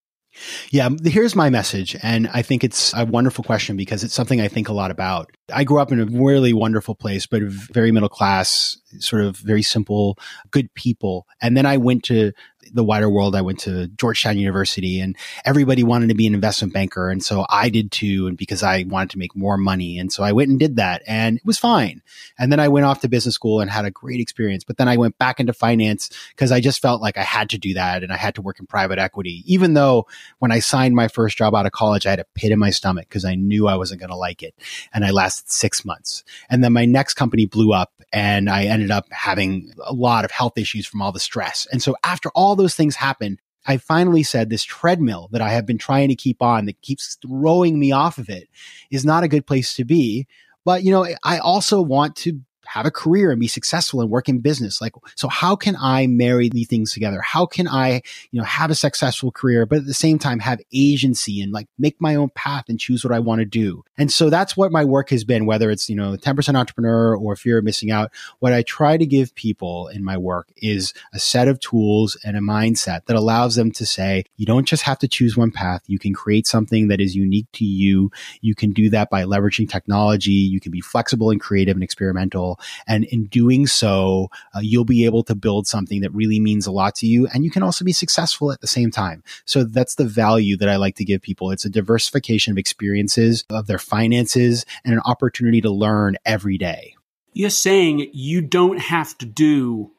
Yeah, 0.72 0.86
um, 0.86 0.98
here's 1.04 1.36
my 1.36 1.50
message. 1.50 1.96
And 2.02 2.28
I 2.34 2.42
think 2.42 2.64
it's 2.64 2.94
a 2.94 3.06
wonderful 3.06 3.44
question 3.44 3.78
because 3.78 4.04
it's 4.04 4.14
something 4.14 4.42
I 4.42 4.48
think 4.48 4.70
a 4.70 4.74
lot 4.74 4.92
about. 4.92 5.32
I 5.54 5.64
grew 5.64 5.80
up 5.80 5.92
in 5.92 6.00
a 6.00 6.06
really 6.06 6.54
wonderful 6.54 6.96
place, 6.96 7.26
but 7.26 7.42
very 7.44 7.92
middle 7.92 8.10
class, 8.10 8.78
sort 9.00 9.24
of 9.24 9.38
very 9.38 9.64
simple, 9.64 10.18
good 10.52 10.74
people. 10.74 11.28
And 11.42 11.58
then 11.58 11.66
I 11.66 11.78
went 11.78 12.04
to 12.06 12.32
the 12.74 12.84
wider 12.84 13.10
world. 13.10 13.36
I 13.36 13.42
went 13.42 13.60
to 13.62 13.88
Georgetown 13.88 14.38
University 14.38 15.00
and 15.00 15.16
everybody 15.46 15.84
wanted 15.84 16.10
to 16.10 16.16
be 16.16 16.28
an 16.28 16.34
investment 16.34 16.74
banker. 16.74 17.10
And 17.10 17.24
so 17.24 17.46
I 17.50 17.70
did 17.70 17.92
too. 17.92 18.28
And 18.28 18.38
because 18.38 18.64
I 18.64 18.86
wanted 18.88 19.12
to 19.12 19.18
make 19.18 19.36
more 19.36 19.58
money. 19.58 19.98
And 19.98 20.12
so 20.12 20.24
I 20.24 20.32
went 20.32 20.50
and 20.50 20.60
did 20.60 20.78
that 20.78 21.02
and 21.08 21.38
it 21.38 21.46
was 21.46 21.58
fine. 21.58 22.02
And 22.38 22.52
then 22.52 22.60
I 22.60 22.68
went 22.68 22.86
off 22.86 23.02
to 23.02 23.10
business 23.10 23.36
school 23.36 23.62
and 23.62 23.70
had 23.70 23.86
a 23.86 23.92
great 23.92 24.20
experience. 24.20 24.64
But 24.64 24.78
then 24.78 24.88
I 24.88 24.98
went 24.98 25.18
back 25.18 25.40
into 25.40 25.54
finance 25.54 26.10
because 26.30 26.52
I 26.52 26.60
just 26.60 26.82
felt 26.82 27.02
like 27.02 27.18
I 27.18 27.24
had 27.24 27.50
to 27.52 27.58
do 27.58 27.74
that 27.74 28.04
and 28.04 28.12
I 28.12 28.18
had 28.18 28.36
to 28.36 28.42
work 28.42 28.60
in 28.60 28.66
private 28.66 29.00
equity, 29.00 29.44
even 29.46 29.74
though 29.74 30.08
when 30.40 30.52
I 30.52 30.60
signed 30.60 30.96
my 30.96 31.08
first 31.08 31.38
job 31.38 31.56
out 31.56 31.66
of 31.66 31.72
college, 31.72 32.06
I 32.06 32.12
had 32.12 32.20
a 32.20 32.26
pit 32.36 32.52
in 32.52 32.60
my 32.60 32.70
stomach 32.70 33.08
because 33.10 33.26
I 33.26 33.36
knew 33.36 33.68
I 33.68 33.76
wasn't 33.76 34.00
going 34.00 34.12
to 34.12 34.16
like 34.16 34.44
it. 34.44 34.56
And 34.94 35.06
I 35.06 35.12
lasted 35.12 35.50
six 35.50 35.84
months. 35.86 36.24
And 36.50 36.64
then 36.64 36.74
my 36.74 36.86
next 36.86 37.16
company 37.16 37.46
blew 37.46 37.74
up 37.74 37.92
and 38.12 38.50
I 38.50 38.66
ended 38.66 38.92
up 38.92 39.06
having 39.12 39.72
a 39.84 39.94
lot 39.94 40.26
of 40.26 40.32
health 40.32 40.58
issues 40.58 40.86
from 40.86 41.02
all 41.02 41.12
the 41.12 41.20
stress. 41.20 41.68
And 41.72 41.82
so 41.82 41.96
after 42.04 42.30
all 42.30 42.56
those 42.60 42.76
things 42.76 42.96
happen, 42.96 43.40
I 43.66 43.78
finally 43.78 44.24
said 44.24 44.50
this 44.50 44.64
treadmill 44.64 45.30
that 45.32 45.42
I 45.42 45.50
have 45.50 45.66
been 45.66 45.78
trying 45.78 46.10
to 46.10 46.16
keep 46.16 46.42
on 46.42 46.66
that 46.66 46.82
keeps 46.82 47.18
throwing 47.22 47.80
me 47.80 47.92
off 47.92 48.18
of 48.18 48.30
it 48.30 48.48
is 48.92 49.06
not 49.06 49.24
a 49.24 49.28
good 49.28 49.46
place 49.46 49.76
to 49.76 49.86
be. 49.86 50.28
But, 50.66 50.84
you 50.84 50.92
know, 50.92 51.08
I 51.24 51.40
also 51.40 51.82
want 51.82 52.16
to 52.18 52.40
have 52.70 52.86
a 52.86 52.92
career 52.92 53.32
and 53.32 53.40
be 53.40 53.48
successful 53.48 54.00
and 54.00 54.10
work 54.10 54.30
in 54.30 54.40
business. 54.40 54.80
Like, 54.80 54.94
so 55.16 55.28
how 55.28 55.56
can 55.56 55.76
I 55.80 56.06
marry 56.08 56.50
these 56.50 56.68
things 56.68 56.94
together? 56.94 57.20
How 57.22 57.46
can 57.46 57.68
I, 57.68 58.02
you 58.32 58.40
know, 58.40 58.44
have 58.44 58.70
a 58.70 58.76
successful 58.76 59.32
career, 59.32 59.66
but 59.66 59.80
at 59.80 59.86
the 59.86 59.94
same 59.94 60.20
time 60.20 60.40
have 60.40 60.62
agency 60.72 61.42
and 61.42 61.52
like 61.52 61.68
make 61.80 62.00
my 62.00 62.16
own 62.16 62.30
path 62.30 62.66
and 62.70 62.80
choose 62.80 63.04
what 63.04 63.14
I 63.14 63.20
want 63.20 63.40
to 63.40 63.46
do? 63.46 63.84
And 63.98 64.12
so 64.12 64.30
that's 64.30 64.56
what 64.56 64.72
my 64.72 64.86
work 64.86 65.10
has 65.10 65.24
been, 65.24 65.48
whether 65.48 65.72
it's, 65.72 65.90
you 65.90 65.96
know, 65.96 66.16
10% 66.16 66.56
entrepreneur 66.56 67.16
or 67.16 67.36
fear 67.36 67.58
of 67.58 67.64
missing 67.64 67.90
out. 67.90 68.12
What 68.38 68.54
I 68.54 68.62
try 68.62 68.98
to 68.98 69.06
give 69.06 69.34
people 69.34 69.88
in 69.88 70.04
my 70.04 70.18
work 70.18 70.52
is 70.58 70.94
a 71.12 71.20
set 71.20 71.48
of 71.48 71.60
tools 71.60 72.18
and 72.24 72.38
a 72.38 72.42
mindset 72.42 73.06
that 73.08 73.16
allows 73.16 73.56
them 73.56 73.72
to 73.72 73.86
say, 73.86 74.26
you 74.38 74.46
don't 74.46 74.66
just 74.66 74.84
have 74.84 75.00
to 75.00 75.08
choose 75.08 75.36
one 75.36 75.52
path. 75.52 75.82
You 75.88 75.98
can 75.98 76.14
create 76.14 76.46
something 76.46 76.88
that 76.90 77.02
is 77.02 77.16
unique 77.16 77.48
to 77.54 77.66
you. 77.66 78.12
You 78.42 78.54
can 78.54 78.72
do 78.72 78.90
that 78.92 79.10
by 79.10 79.24
leveraging 79.24 79.70
technology. 79.70 80.32
You 80.32 80.60
can 80.60 80.72
be 80.72 80.82
flexible 80.82 81.32
and 81.32 81.42
creative 81.42 81.76
and 81.76 81.84
experimental. 81.84 82.59
And 82.88 83.04
in 83.06 83.26
doing 83.26 83.68
so, 83.68 84.30
uh, 84.56 84.60
you'll 84.62 84.86
be 84.86 85.06
able 85.06 85.24
to 85.24 85.36
build 85.36 85.68
something 85.68 86.02
that 86.02 86.14
really 86.14 86.40
means 86.40 86.68
a 86.68 86.72
lot 86.72 86.96
to 86.96 87.08
you. 87.08 87.28
And 87.28 87.44
you 87.44 87.52
can 87.52 87.64
also 87.64 87.86
be 87.86 87.94
successful 87.94 88.52
at 88.52 88.62
the 88.62 88.68
same 88.68 88.92
time. 88.92 89.24
So 89.46 89.64
that's 89.64 89.96
the 89.96 90.06
value 90.06 90.58
that 90.58 90.70
I 90.70 90.78
like 90.78 90.96
to 90.96 91.06
give 91.06 91.22
people. 91.22 91.52
It's 91.52 91.66
a 91.66 91.70
diversification 91.70 92.52
of 92.52 92.58
experiences, 92.58 93.44
of 93.50 93.68
their 93.68 93.80
finances, 93.80 94.66
and 94.84 94.94
an 94.94 95.02
opportunity 95.06 95.62
to 95.62 95.70
learn 95.70 96.18
every 96.26 96.58
day. 96.58 96.96
You're 97.34 97.50
saying 97.50 98.10
you 98.14 98.42
don't 98.42 98.80
have 98.80 99.18
to 99.20 99.26
do 99.26 99.92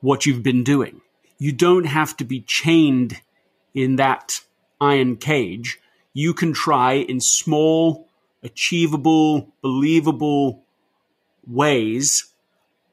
what 0.00 0.26
you've 0.26 0.42
been 0.42 0.64
doing. 0.64 1.00
You 1.38 1.52
don't 1.52 1.86
have 1.86 2.16
to 2.18 2.24
be 2.24 2.40
chained 2.40 3.20
in 3.74 3.96
that 3.96 4.40
iron 4.80 5.16
cage. 5.16 5.80
You 6.12 6.34
can 6.34 6.52
try 6.52 6.94
in 6.94 7.20
small, 7.20 8.08
achievable, 8.42 9.52
believable 9.62 10.63
ways, 11.46 12.32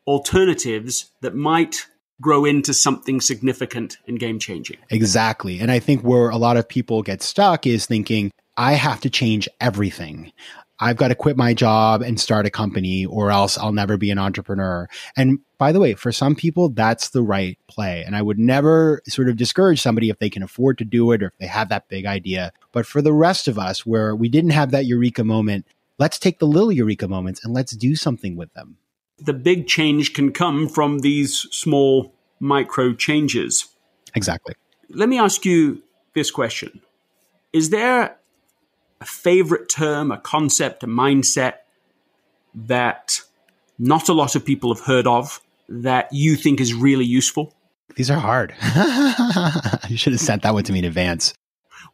alternatives 0.07 1.11
that 1.21 1.35
might 1.35 1.87
grow 2.19 2.45
into 2.45 2.73
something 2.73 3.19
significant 3.19 3.97
and 4.07 4.19
game 4.19 4.39
changing. 4.39 4.77
Exactly. 4.89 5.59
And 5.59 5.71
I 5.71 5.79
think 5.79 6.01
where 6.01 6.29
a 6.29 6.37
lot 6.37 6.57
of 6.57 6.69
people 6.69 7.01
get 7.01 7.21
stuck 7.21 7.65
is 7.65 7.85
thinking, 7.85 8.31
I 8.55 8.73
have 8.73 9.01
to 9.01 9.09
change 9.09 9.49
everything. 9.59 10.31
I've 10.79 10.97
got 10.97 11.09
to 11.09 11.15
quit 11.15 11.37
my 11.37 11.53
job 11.53 12.01
and 12.01 12.19
start 12.19 12.47
a 12.47 12.49
company 12.49 13.05
or 13.05 13.29
else 13.29 13.55
I'll 13.57 13.71
never 13.71 13.97
be 13.97 14.09
an 14.09 14.17
entrepreneur. 14.17 14.89
And 15.15 15.39
by 15.59 15.71
the 15.71 15.79
way, 15.79 15.93
for 15.93 16.11
some 16.11 16.35
people, 16.35 16.69
that's 16.69 17.09
the 17.09 17.21
right 17.21 17.57
play. 17.67 18.03
And 18.03 18.15
I 18.15 18.23
would 18.23 18.39
never 18.39 19.01
sort 19.07 19.29
of 19.29 19.37
discourage 19.37 19.79
somebody 19.79 20.09
if 20.09 20.17
they 20.17 20.29
can 20.29 20.41
afford 20.41 20.79
to 20.79 20.85
do 20.85 21.11
it 21.11 21.21
or 21.21 21.27
if 21.27 21.37
they 21.39 21.45
have 21.45 21.69
that 21.69 21.87
big 21.87 22.07
idea. 22.07 22.51
But 22.71 22.87
for 22.87 23.01
the 23.01 23.13
rest 23.13 23.47
of 23.47 23.59
us, 23.59 23.85
where 23.85 24.15
we 24.15 24.27
didn't 24.27 24.51
have 24.51 24.71
that 24.71 24.87
eureka 24.87 25.23
moment, 25.23 25.67
let's 26.01 26.17
take 26.17 26.39
the 26.39 26.47
little 26.47 26.71
eureka 26.71 27.07
moments 27.07 27.45
and 27.45 27.53
let's 27.53 27.73
do 27.73 27.95
something 27.95 28.35
with 28.35 28.51
them. 28.53 28.77
The 29.19 29.33
big 29.33 29.67
change 29.67 30.13
can 30.13 30.33
come 30.33 30.67
from 30.67 30.99
these 30.99 31.47
small 31.51 32.11
micro 32.39 32.93
changes. 32.93 33.67
Exactly. 34.15 34.55
Let 34.89 35.07
me 35.09 35.19
ask 35.19 35.45
you 35.45 35.83
this 36.15 36.31
question 36.31 36.81
Is 37.53 37.69
there 37.69 38.17
a 38.99 39.05
favorite 39.05 39.69
term, 39.69 40.11
a 40.11 40.17
concept, 40.17 40.83
a 40.83 40.87
mindset 40.87 41.53
that 42.55 43.21
not 43.77 44.09
a 44.09 44.13
lot 44.13 44.35
of 44.35 44.43
people 44.43 44.73
have 44.73 44.83
heard 44.83 45.05
of 45.05 45.39
that 45.69 46.11
you 46.11 46.35
think 46.35 46.59
is 46.59 46.73
really 46.73 47.05
useful? 47.05 47.53
These 47.95 48.09
are 48.09 48.19
hard. 48.19 48.55
you 49.89 49.97
should 49.97 50.13
have 50.13 50.19
sent 50.19 50.41
that 50.43 50.53
one 50.53 50.63
to 50.63 50.73
me 50.73 50.79
in 50.79 50.85
advance. 50.85 51.33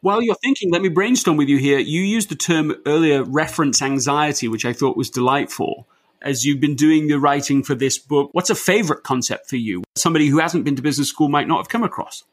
While 0.00 0.22
you're 0.22 0.36
thinking, 0.36 0.70
let 0.70 0.82
me 0.82 0.88
brainstorm 0.88 1.36
with 1.36 1.48
you 1.48 1.58
here. 1.58 1.78
You 1.78 2.02
used 2.02 2.28
the 2.28 2.36
term 2.36 2.74
earlier, 2.86 3.24
reference 3.24 3.82
anxiety, 3.82 4.46
which 4.46 4.64
I 4.64 4.72
thought 4.72 4.96
was 4.96 5.10
delightful. 5.10 5.88
As 6.22 6.44
you've 6.44 6.60
been 6.60 6.76
doing 6.76 7.08
the 7.08 7.18
writing 7.18 7.62
for 7.62 7.74
this 7.74 7.98
book, 7.98 8.30
what's 8.32 8.50
a 8.50 8.54
favorite 8.54 9.02
concept 9.02 9.48
for 9.48 9.56
you? 9.56 9.82
Somebody 9.96 10.28
who 10.28 10.38
hasn't 10.38 10.64
been 10.64 10.76
to 10.76 10.82
business 10.82 11.08
school 11.08 11.28
might 11.28 11.48
not 11.48 11.58
have 11.58 11.68
come 11.68 11.82
across. 11.82 12.24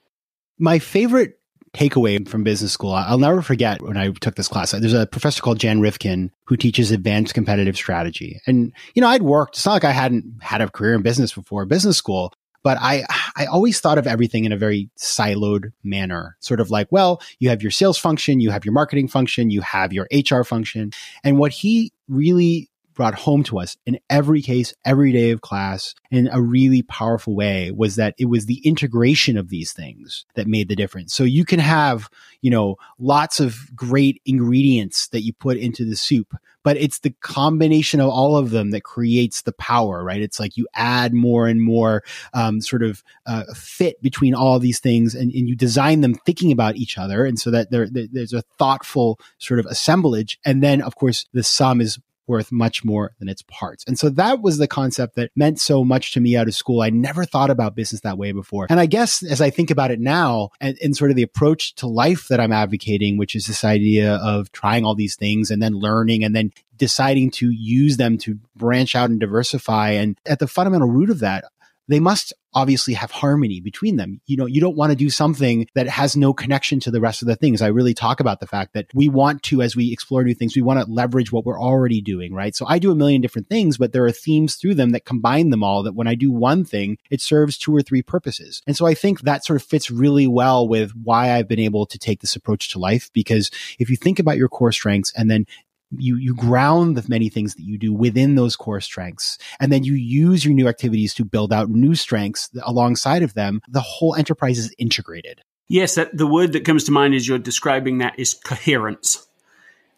My 0.57 0.79
favorite 0.79 1.39
takeaway 1.73 2.27
from 2.27 2.43
business 2.43 2.71
school, 2.71 2.93
I'll 2.93 3.17
never 3.17 3.41
forget 3.41 3.81
when 3.81 3.97
I 3.97 4.09
took 4.09 4.35
this 4.35 4.47
class. 4.47 4.71
There's 4.71 4.93
a 4.93 5.05
professor 5.05 5.41
called 5.41 5.59
Jan 5.59 5.81
Rivkin 5.81 6.31
who 6.45 6.55
teaches 6.55 6.91
advanced 6.91 7.33
competitive 7.33 7.75
strategy. 7.75 8.39
And, 8.47 8.73
you 8.93 9.01
know, 9.01 9.07
I'd 9.07 9.23
worked, 9.23 9.57
it's 9.57 9.65
not 9.65 9.73
like 9.73 9.83
I 9.83 9.91
hadn't 9.91 10.41
had 10.41 10.61
a 10.61 10.69
career 10.69 10.93
in 10.93 11.01
business 11.01 11.33
before 11.33 11.65
business 11.65 11.97
school, 11.97 12.31
but 12.65 12.79
I, 12.81 13.05
I 13.37 13.45
always 13.45 13.79
thought 13.79 13.99
of 13.99 14.07
everything 14.07 14.43
in 14.43 14.51
a 14.51 14.57
very 14.57 14.89
siloed 14.97 15.71
manner, 15.83 16.35
sort 16.39 16.59
of 16.59 16.71
like, 16.71 16.87
well, 16.89 17.21
you 17.37 17.49
have 17.49 17.61
your 17.61 17.69
sales 17.69 17.99
function, 17.99 18.39
you 18.39 18.49
have 18.49 18.65
your 18.65 18.73
marketing 18.73 19.07
function, 19.07 19.51
you 19.51 19.61
have 19.61 19.93
your 19.93 20.07
HR 20.11 20.43
function. 20.43 20.89
And 21.23 21.37
what 21.37 21.51
he 21.51 21.93
really 22.07 22.71
brought 22.95 23.13
home 23.13 23.43
to 23.43 23.59
us 23.59 23.77
in 23.85 23.99
every 24.09 24.41
case, 24.41 24.73
every 24.83 25.11
day 25.11 25.31
of 25.31 25.41
class 25.41 25.93
in 26.09 26.29
a 26.31 26.41
really 26.41 26.81
powerful 26.81 27.35
way 27.35 27.71
was 27.71 27.97
that 27.97 28.15
it 28.17 28.25
was 28.25 28.45
the 28.45 28.61
integration 28.65 29.37
of 29.37 29.49
these 29.49 29.73
things 29.73 30.25
that 30.35 30.47
made 30.47 30.69
the 30.69 30.75
difference. 30.75 31.13
So 31.13 31.23
you 31.23 31.45
can 31.45 31.59
have, 31.59 32.09
you 32.41 32.49
know, 32.49 32.77
lots 32.97 33.39
of 33.39 33.75
great 33.75 34.21
ingredients 34.25 35.07
that 35.09 35.21
you 35.21 35.33
put 35.33 35.57
into 35.57 35.85
the 35.85 35.95
soup, 35.95 36.33
but 36.63 36.77
it's 36.77 36.99
the 36.99 37.13
combination 37.21 37.99
of 37.99 38.09
all 38.09 38.37
of 38.37 38.49
them 38.49 38.71
that 38.71 38.83
creates 38.83 39.43
the 39.43 39.53
power, 39.53 40.03
right? 40.03 40.21
It's 40.21 40.39
like 40.39 40.57
you 40.57 40.67
add 40.73 41.13
more 41.13 41.47
and 41.47 41.61
more 41.61 42.03
um, 42.33 42.61
sort 42.61 42.81
of 42.81 43.03
uh, 43.27 43.43
fit 43.53 44.01
between 44.01 44.33
all 44.33 44.57
these 44.57 44.79
things 44.79 45.13
and, 45.13 45.31
and, 45.31 45.47
you 45.47 45.55
design 45.55 46.01
them 46.01 46.15
thinking 46.15 46.51
about 46.51 46.75
each 46.75 46.97
other. 46.97 47.23
And 47.23 47.39
so 47.39 47.51
that 47.51 47.69
there, 47.69 47.87
there's 47.91 48.33
a 48.33 48.41
thoughtful 48.57 49.19
sort 49.37 49.59
of 49.59 49.67
assemblage. 49.67 50.39
And 50.43 50.63
then, 50.63 50.81
of 50.81 50.95
course, 50.95 51.27
the 51.33 51.43
sum 51.43 51.81
is 51.81 51.99
worth 52.27 52.51
much 52.51 52.83
more 52.83 53.13
than 53.19 53.29
its 53.29 53.43
parts. 53.43 53.83
And 53.87 53.97
so 53.97 54.09
that 54.09 54.41
was 54.41 54.57
the 54.57 54.67
concept 54.67 55.15
that 55.15 55.31
meant 55.35 55.59
so 55.59 55.83
much 55.83 56.13
to 56.13 56.19
me 56.19 56.35
out 56.35 56.47
of 56.47 56.55
school. 56.55 56.81
I 56.81 56.89
never 56.89 57.25
thought 57.25 57.49
about 57.49 57.75
business 57.75 58.01
that 58.01 58.17
way 58.17 58.31
before. 58.31 58.67
And 58.69 58.79
I 58.79 58.85
guess 58.85 59.23
as 59.23 59.41
I 59.41 59.49
think 59.49 59.71
about 59.71 59.91
it 59.91 59.99
now 59.99 60.49
and, 60.59 60.77
and 60.83 60.95
sort 60.95 61.11
of 61.11 61.17
the 61.17 61.23
approach 61.23 61.75
to 61.75 61.87
life 61.87 62.27
that 62.29 62.39
I'm 62.39 62.51
advocating, 62.51 63.17
which 63.17 63.35
is 63.35 63.47
this 63.47 63.63
idea 63.63 64.15
of 64.15 64.51
trying 64.51 64.85
all 64.85 64.95
these 64.95 65.15
things 65.15 65.51
and 65.51 65.61
then 65.61 65.73
learning 65.73 66.23
and 66.23 66.35
then 66.35 66.51
deciding 66.77 67.31
to 67.31 67.49
use 67.51 67.97
them 67.97 68.17
to 68.17 68.37
branch 68.55 68.95
out 68.95 69.09
and 69.09 69.19
diversify. 69.19 69.91
And 69.91 70.19
at 70.25 70.39
the 70.39 70.47
fundamental 70.47 70.89
root 70.89 71.09
of 71.09 71.19
that, 71.19 71.45
they 71.87 71.99
must 71.99 72.33
obviously 72.55 72.93
have 72.93 73.11
harmony 73.11 73.59
between 73.59 73.97
them. 73.97 74.21
You 74.25 74.37
know, 74.37 74.45
you 74.45 74.61
don't 74.61 74.77
want 74.77 74.91
to 74.91 74.95
do 74.95 75.09
something 75.09 75.67
that 75.75 75.87
has 75.87 76.15
no 76.15 76.33
connection 76.33 76.79
to 76.79 76.91
the 76.91 77.01
rest 77.01 77.21
of 77.21 77.27
the 77.27 77.35
things. 77.35 77.61
I 77.61 77.67
really 77.67 77.93
talk 77.93 78.21
about 78.21 78.39
the 78.39 78.47
fact 78.47 78.73
that 78.73 78.87
we 78.93 79.09
want 79.09 79.43
to, 79.43 79.61
as 79.61 79.75
we 79.75 79.91
explore 79.91 80.23
new 80.23 80.33
things, 80.33 80.55
we 80.55 80.61
want 80.61 80.79
to 80.79 80.91
leverage 80.91 81.33
what 81.33 81.45
we're 81.45 81.59
already 81.59 82.01
doing, 82.01 82.33
right? 82.33 82.55
So 82.55 82.65
I 82.65 82.79
do 82.79 82.91
a 82.91 82.95
million 82.95 83.21
different 83.21 83.49
things, 83.49 83.77
but 83.77 83.91
there 83.91 84.05
are 84.05 84.11
themes 84.11 84.55
through 84.55 84.75
them 84.75 84.91
that 84.91 85.03
combine 85.03 85.49
them 85.49 85.63
all 85.63 85.83
that 85.83 85.95
when 85.95 86.07
I 86.07 86.15
do 86.15 86.31
one 86.31 86.63
thing, 86.63 86.97
it 87.11 87.19
serves 87.19 87.57
two 87.57 87.75
or 87.75 87.81
three 87.81 88.01
purposes. 88.01 88.61
And 88.65 88.77
so 88.77 88.85
I 88.85 88.93
think 88.93 89.21
that 89.21 89.43
sort 89.43 89.61
of 89.61 89.67
fits 89.67 89.91
really 89.91 90.27
well 90.27 90.67
with 90.67 90.91
why 90.91 91.31
I've 91.31 91.49
been 91.49 91.59
able 91.59 91.85
to 91.87 91.99
take 91.99 92.21
this 92.21 92.37
approach 92.37 92.71
to 92.71 92.79
life. 92.79 93.09
Because 93.11 93.51
if 93.79 93.89
you 93.89 93.97
think 93.97 94.17
about 94.17 94.37
your 94.37 94.47
core 94.47 94.71
strengths 94.71 95.11
and 95.17 95.29
then 95.29 95.45
you 95.91 96.17
you 96.17 96.35
ground 96.35 96.97
the 96.97 97.05
many 97.07 97.29
things 97.29 97.55
that 97.55 97.63
you 97.63 97.77
do 97.77 97.93
within 97.93 98.35
those 98.35 98.55
core 98.55 98.81
strengths. 98.81 99.37
And 99.59 99.71
then 99.71 99.83
you 99.83 99.93
use 99.93 100.43
your 100.43 100.53
new 100.53 100.67
activities 100.67 101.13
to 101.15 101.25
build 101.25 101.53
out 101.53 101.69
new 101.69 101.95
strengths 101.95 102.49
alongside 102.63 103.23
of 103.23 103.33
them. 103.33 103.61
The 103.67 103.81
whole 103.81 104.15
enterprise 104.15 104.57
is 104.57 104.73
integrated. 104.77 105.41
Yes 105.67 105.95
that, 105.95 106.15
the 106.15 106.27
word 106.27 106.53
that 106.53 106.65
comes 106.65 106.83
to 106.85 106.91
mind 106.91 107.13
as 107.15 107.27
you're 107.27 107.39
describing 107.39 107.99
that 107.99 108.19
is 108.19 108.33
coherence. 108.33 109.27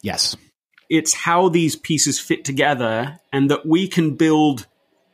Yes. 0.02 0.36
It's 0.90 1.14
how 1.14 1.50
these 1.50 1.76
pieces 1.76 2.20
fit 2.20 2.46
together 2.46 3.20
and 3.34 3.52
that 3.52 3.66
we 3.66 3.88
can 3.88 4.16
build, 4.16 4.68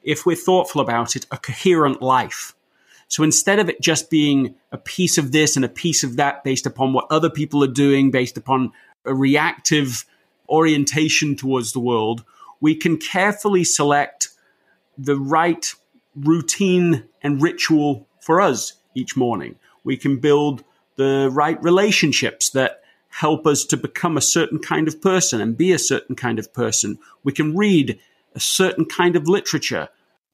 if 0.03 0.25
we're 0.25 0.35
thoughtful 0.35 0.81
about 0.81 1.15
it, 1.15 1.25
a 1.31 1.37
coherent 1.37 2.01
life. 2.01 2.53
So 3.07 3.23
instead 3.23 3.59
of 3.59 3.69
it 3.69 3.81
just 3.81 4.09
being 4.09 4.55
a 4.71 4.77
piece 4.77 5.17
of 5.17 5.31
this 5.31 5.55
and 5.55 5.65
a 5.65 5.69
piece 5.69 6.03
of 6.03 6.17
that 6.17 6.43
based 6.43 6.65
upon 6.65 6.93
what 6.93 7.07
other 7.09 7.29
people 7.29 7.63
are 7.63 7.67
doing, 7.67 8.11
based 8.11 8.37
upon 8.37 8.71
a 9.05 9.13
reactive 9.13 10.05
orientation 10.49 11.35
towards 11.35 11.73
the 11.73 11.79
world, 11.79 12.23
we 12.61 12.75
can 12.75 12.97
carefully 12.97 13.63
select 13.63 14.29
the 14.97 15.17
right 15.17 15.73
routine 16.15 17.03
and 17.21 17.41
ritual 17.41 18.07
for 18.19 18.39
us 18.39 18.73
each 18.95 19.17
morning. 19.17 19.55
We 19.83 19.97
can 19.97 20.17
build 20.17 20.63
the 20.95 21.29
right 21.31 21.61
relationships 21.63 22.49
that 22.51 22.83
help 23.09 23.45
us 23.45 23.65
to 23.65 23.77
become 23.77 24.17
a 24.17 24.21
certain 24.21 24.59
kind 24.59 24.87
of 24.87 25.01
person 25.01 25.41
and 25.41 25.57
be 25.57 25.71
a 25.71 25.79
certain 25.79 26.15
kind 26.15 26.39
of 26.39 26.53
person. 26.53 26.97
We 27.23 27.31
can 27.31 27.55
read 27.55 27.99
a 28.33 28.39
certain 28.39 28.85
kind 28.85 29.15
of 29.15 29.27
literature 29.27 29.89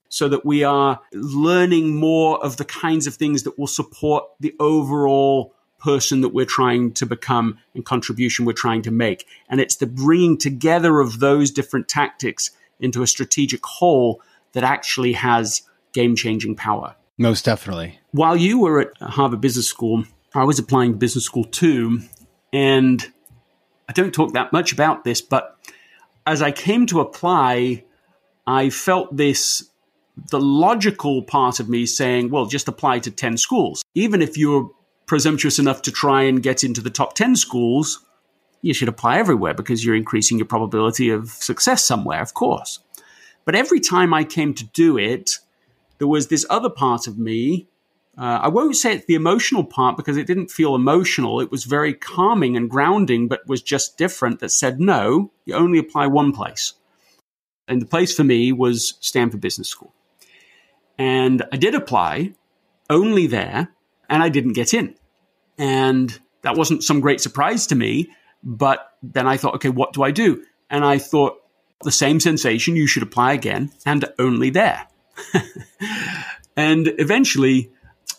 so 0.08 0.28
that 0.30 0.46
we 0.46 0.64
are 0.64 1.02
learning 1.14 1.96
more 1.96 2.44
of 2.44 2.58
the 2.58 2.66
kinds 2.66 3.06
of 3.06 3.16
things 3.16 3.44
that 3.44 3.60
will 3.60 3.68
support 3.68 4.26
the 4.40 4.56
overall 4.60 5.54
person 5.80 6.22
that 6.22 6.30
we're 6.30 6.46
trying 6.46 6.92
to 6.94 7.06
become 7.06 7.58
and 7.74 7.86
contribution 7.86 8.46
we're 8.46 8.54
trying 8.54 8.82
to 8.84 8.92
make. 8.92 9.26
And 9.50 9.60
it's 9.60 9.78
the 9.78 9.88
bringing 9.88 10.38
together 10.38 11.00
of 11.00 11.20
those 11.20 11.52
different 11.52 11.88
tactics 11.88 12.52
into 12.80 13.02
a 13.02 13.08
strategic 13.08 13.66
whole 13.66 14.22
that 14.54 14.64
actually 14.64 15.14
has 15.14 15.64
game 15.94 16.16
changing 16.16 16.56
power. 16.56 16.96
Most 17.18 17.46
definitely. 17.46 18.00
While 18.12 18.38
you 18.38 18.60
were 18.60 18.82
at 18.82 18.98
Harvard 19.02 19.42
Business 19.42 19.68
School, 19.68 20.06
I 20.34 20.44
was 20.44 20.60
applying 20.60 20.94
to 20.94 20.98
business 20.98 21.26
school 21.26 21.44
too. 21.44 22.02
And 22.54 23.06
I 23.88 23.94
don't 23.94 24.14
talk 24.14 24.34
that 24.34 24.54
much 24.54 24.72
about 24.72 25.04
this, 25.04 25.22
but 25.22 25.58
as 26.26 26.42
I 26.42 26.52
came 26.52 26.86
to 26.88 27.00
apply, 27.00 27.84
I 28.46 28.70
felt 28.70 29.16
this 29.16 29.70
the 30.32 30.40
logical 30.40 31.24
part 31.24 31.60
of 31.60 31.70
me 31.70 31.86
saying, 31.86 32.30
well, 32.30 32.46
just 32.46 32.68
apply 32.68 33.00
to 33.00 33.12
10 33.12 33.38
schools. 33.38 33.84
Even 33.96 34.22
if 34.22 34.38
you're 34.38 34.70
presumptuous 35.10 35.58
enough 35.58 35.82
to 35.82 35.92
try 35.92 36.22
and 36.22 36.44
get 36.44 36.64
into 36.64 36.82
the 36.82 36.90
top 36.92 37.16
10 37.16 37.36
schools, 37.36 38.06
you 38.62 38.76
should 38.76 38.88
apply 38.88 39.18
everywhere 39.18 39.56
because 39.56 39.84
you're 39.84 39.96
increasing 39.96 40.38
your 40.38 40.46
probability 40.46 41.10
of 41.10 41.30
success 41.30 41.84
somewhere, 41.84 42.22
of 42.22 42.36
course. 42.36 42.80
But 43.44 43.56
every 43.56 43.80
time 43.80 44.14
I 44.14 44.24
came 44.24 44.54
to 44.54 44.66
do 44.66 45.00
it, 45.00 45.32
there 45.98 46.08
was 46.08 46.28
this 46.28 46.46
other 46.48 46.70
part 46.70 47.08
of 47.08 47.18
me. 47.18 47.68
Uh, 48.20 48.40
I 48.44 48.50
won't 48.50 48.76
say 48.76 48.94
it's 48.94 49.06
the 49.08 49.16
emotional 49.16 49.64
part 49.64 49.98
because 49.98 50.16
it 50.16 50.28
didn't 50.28 50.52
feel 50.52 50.76
emotional. 50.76 51.42
It 51.42 51.50
was 51.50 51.64
very 51.64 51.96
calming 51.96 52.56
and 52.56 52.70
grounding, 52.70 53.28
but 53.28 53.48
was 53.48 53.64
just 53.64 53.98
different 53.98 54.40
that 54.42 54.52
said, 54.52 54.80
no, 54.80 55.32
you 55.46 55.56
only 55.56 55.80
apply 55.80 56.06
one 56.06 56.34
place. 56.34 56.74
And 57.68 57.82
the 57.82 57.88
place 57.88 58.16
for 58.16 58.24
me 58.24 58.52
was 58.52 58.94
Stanford 59.00 59.42
Business 59.42 59.70
School. 59.70 59.94
And 61.00 61.44
I 61.52 61.58
did 61.58 61.74
apply 61.74 62.34
only 62.92 63.26
there, 63.26 63.70
and 64.08 64.22
I 64.22 64.30
didn't 64.30 64.54
get 64.54 64.74
in. 64.74 64.99
And 65.60 66.18
that 66.42 66.58
wasn't 66.58 66.84
some 66.84 67.02
great 67.02 67.22
surprise 67.22 67.68
to 67.68 67.76
me. 67.76 68.10
But 68.42 68.94
then 69.04 69.28
I 69.28 69.38
thought, 69.38 69.56
okay, 69.56 69.70
what 69.70 69.94
do 69.94 70.02
I 70.02 70.10
do? 70.10 70.44
And 70.70 70.84
I 70.84 70.98
thought, 70.98 71.40
the 71.84 71.92
same 71.92 72.20
sensation, 72.20 72.76
you 72.76 72.88
should 72.88 73.04
apply 73.04 73.34
again, 73.34 73.72
and 73.86 74.06
only 74.20 74.50
there. 74.50 74.88
and 76.58 76.94
eventually, 76.98 77.72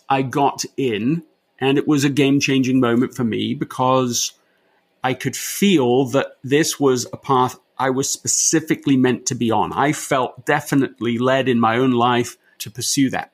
I 0.09 0.23
got 0.23 0.63
in, 0.77 1.23
and 1.59 1.77
it 1.77 1.87
was 1.87 2.03
a 2.03 2.09
game 2.09 2.39
changing 2.39 2.79
moment 2.79 3.13
for 3.13 3.23
me 3.23 3.53
because 3.53 4.33
I 5.03 5.13
could 5.13 5.35
feel 5.35 6.05
that 6.05 6.37
this 6.43 6.79
was 6.79 7.05
a 7.13 7.17
path 7.17 7.57
I 7.77 7.89
was 7.89 8.09
specifically 8.09 8.95
meant 8.95 9.25
to 9.27 9.35
be 9.35 9.49
on. 9.49 9.73
I 9.73 9.91
felt 9.91 10.45
definitely 10.45 11.17
led 11.17 11.47
in 11.47 11.59
my 11.59 11.77
own 11.77 11.91
life 11.91 12.37
to 12.59 12.69
pursue 12.69 13.09
that. 13.09 13.31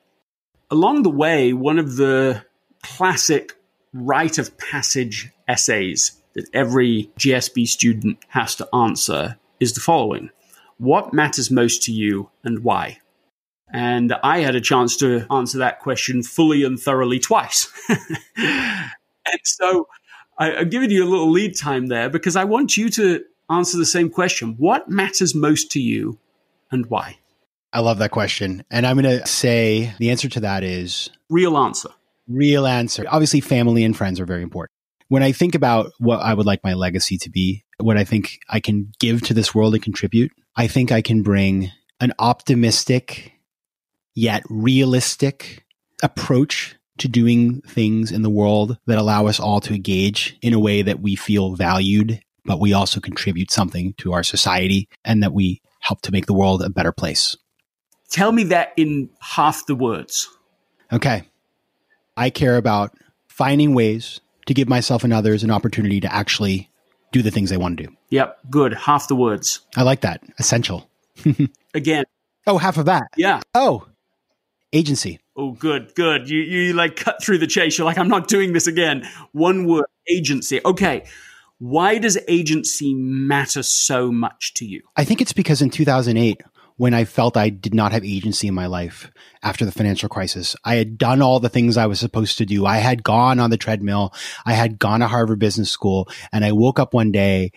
Along 0.70 1.02
the 1.02 1.10
way, 1.10 1.52
one 1.52 1.78
of 1.78 1.96
the 1.96 2.44
classic 2.82 3.57
rite 3.92 4.38
of 4.38 4.56
passage 4.58 5.30
essays 5.46 6.20
that 6.34 6.48
every 6.52 7.10
GSB 7.18 7.66
student 7.66 8.18
has 8.28 8.54
to 8.56 8.68
answer 8.74 9.38
is 9.60 9.72
the 9.72 9.80
following 9.80 10.30
What 10.78 11.12
matters 11.12 11.50
most 11.50 11.82
to 11.84 11.92
you 11.92 12.30
and 12.44 12.60
why? 12.60 12.98
And 13.70 14.14
I 14.22 14.38
had 14.38 14.54
a 14.54 14.60
chance 14.60 14.96
to 14.98 15.26
answer 15.30 15.58
that 15.58 15.80
question 15.80 16.22
fully 16.22 16.64
and 16.64 16.80
thoroughly 16.80 17.18
twice. 17.18 17.70
and 17.88 18.88
so 19.44 19.88
I, 20.38 20.56
I've 20.56 20.70
given 20.70 20.90
you 20.90 21.04
a 21.04 21.08
little 21.08 21.30
lead 21.30 21.56
time 21.56 21.88
there 21.88 22.08
because 22.08 22.36
I 22.36 22.44
want 22.44 22.76
you 22.76 22.88
to 22.90 23.24
answer 23.50 23.76
the 23.76 23.86
same 23.86 24.10
question. 24.10 24.54
What 24.56 24.88
matters 24.88 25.34
most 25.34 25.70
to 25.72 25.80
you 25.80 26.18
and 26.70 26.86
why? 26.86 27.18
I 27.72 27.80
love 27.80 27.98
that 27.98 28.10
question. 28.10 28.64
And 28.70 28.86
I'm 28.86 29.00
going 29.00 29.18
to 29.18 29.26
say 29.26 29.92
the 29.98 30.10
answer 30.10 30.28
to 30.30 30.40
that 30.40 30.64
is 30.64 31.10
real 31.28 31.58
answer. 31.58 31.90
Real 32.28 32.66
answer. 32.66 33.04
Obviously, 33.08 33.40
family 33.40 33.84
and 33.84 33.96
friends 33.96 34.20
are 34.20 34.26
very 34.26 34.42
important. 34.42 34.72
When 35.08 35.22
I 35.22 35.32
think 35.32 35.54
about 35.54 35.92
what 35.98 36.20
I 36.20 36.34
would 36.34 36.46
like 36.46 36.62
my 36.62 36.74
legacy 36.74 37.16
to 37.18 37.30
be, 37.30 37.64
what 37.78 37.96
I 37.96 38.04
think 38.04 38.38
I 38.50 38.60
can 38.60 38.92
give 39.00 39.22
to 39.22 39.34
this 39.34 39.54
world 39.54 39.74
and 39.74 39.82
contribute, 39.82 40.30
I 40.54 40.66
think 40.66 40.92
I 40.92 41.00
can 41.00 41.22
bring 41.22 41.72
an 42.00 42.12
optimistic 42.18 43.32
yet 44.14 44.42
realistic 44.50 45.64
approach 46.02 46.76
to 46.98 47.08
doing 47.08 47.62
things 47.62 48.12
in 48.12 48.22
the 48.22 48.30
world 48.30 48.76
that 48.86 48.98
allow 48.98 49.26
us 49.26 49.40
all 49.40 49.60
to 49.60 49.74
engage 49.74 50.36
in 50.42 50.52
a 50.52 50.58
way 50.58 50.82
that 50.82 51.00
we 51.00 51.14
feel 51.14 51.54
valued, 51.54 52.20
but 52.44 52.60
we 52.60 52.72
also 52.72 53.00
contribute 53.00 53.50
something 53.50 53.94
to 53.94 54.12
our 54.12 54.22
society 54.22 54.88
and 55.04 55.22
that 55.22 55.32
we 55.32 55.62
help 55.80 56.02
to 56.02 56.12
make 56.12 56.26
the 56.26 56.34
world 56.34 56.60
a 56.60 56.68
better 56.68 56.92
place. 56.92 57.36
Tell 58.10 58.32
me 58.32 58.44
that 58.44 58.72
in 58.76 59.10
half 59.20 59.66
the 59.66 59.76
words. 59.76 60.28
Okay. 60.92 61.22
I 62.18 62.30
care 62.30 62.56
about 62.56 62.94
finding 63.28 63.74
ways 63.74 64.20
to 64.46 64.54
give 64.54 64.68
myself 64.68 65.04
and 65.04 65.12
others 65.12 65.44
an 65.44 65.50
opportunity 65.50 66.00
to 66.00 66.12
actually 66.12 66.68
do 67.12 67.22
the 67.22 67.30
things 67.30 67.48
they 67.48 67.56
want 67.56 67.78
to 67.78 67.84
do. 67.84 67.96
Yep. 68.10 68.38
Good. 68.50 68.74
Half 68.74 69.08
the 69.08 69.14
words. 69.14 69.60
I 69.76 69.82
like 69.82 70.00
that. 70.00 70.22
Essential. 70.38 70.90
Again. 71.74 72.04
Oh, 72.46 72.58
half 72.58 72.76
of 72.76 72.86
that. 72.86 73.08
Yeah. 73.16 73.40
Oh, 73.54 73.86
agency. 74.72 75.20
Oh, 75.36 75.52
good, 75.52 75.94
good. 75.94 76.28
You, 76.28 76.40
you 76.40 76.72
like 76.72 76.96
cut 76.96 77.22
through 77.22 77.38
the 77.38 77.46
chase. 77.46 77.78
You're 77.78 77.84
like, 77.84 77.98
I'm 77.98 78.08
not 78.08 78.26
doing 78.26 78.52
this 78.52 78.66
again. 78.66 79.08
One 79.32 79.66
word, 79.66 79.86
agency. 80.08 80.60
Okay. 80.64 81.04
Why 81.58 81.98
does 81.98 82.18
agency 82.26 82.94
matter 82.94 83.62
so 83.62 84.10
much 84.10 84.54
to 84.54 84.64
you? 84.64 84.82
I 84.96 85.04
think 85.04 85.20
it's 85.20 85.32
because 85.32 85.62
in 85.62 85.70
2008, 85.70 86.40
when 86.78 86.94
I 86.94 87.04
felt 87.04 87.36
I 87.36 87.50
did 87.50 87.74
not 87.74 87.92
have 87.92 88.04
agency 88.04 88.48
in 88.48 88.54
my 88.54 88.66
life 88.66 89.10
after 89.42 89.64
the 89.64 89.72
financial 89.72 90.08
crisis. 90.08 90.56
I 90.64 90.76
had 90.76 90.96
done 90.96 91.20
all 91.20 91.40
the 91.40 91.48
things 91.48 91.76
I 91.76 91.86
was 91.86 92.00
supposed 92.00 92.38
to 92.38 92.46
do. 92.46 92.64
I 92.64 92.78
had 92.78 93.02
gone 93.02 93.40
on 93.40 93.50
the 93.50 93.56
treadmill. 93.56 94.14
I 94.46 94.54
had 94.54 94.78
gone 94.78 95.00
to 95.00 95.08
Harvard 95.08 95.40
Business 95.40 95.70
School 95.70 96.08
and 96.32 96.44
I 96.44 96.52
woke 96.52 96.78
up 96.78 96.94
one 96.94 97.10
day, 97.10 97.50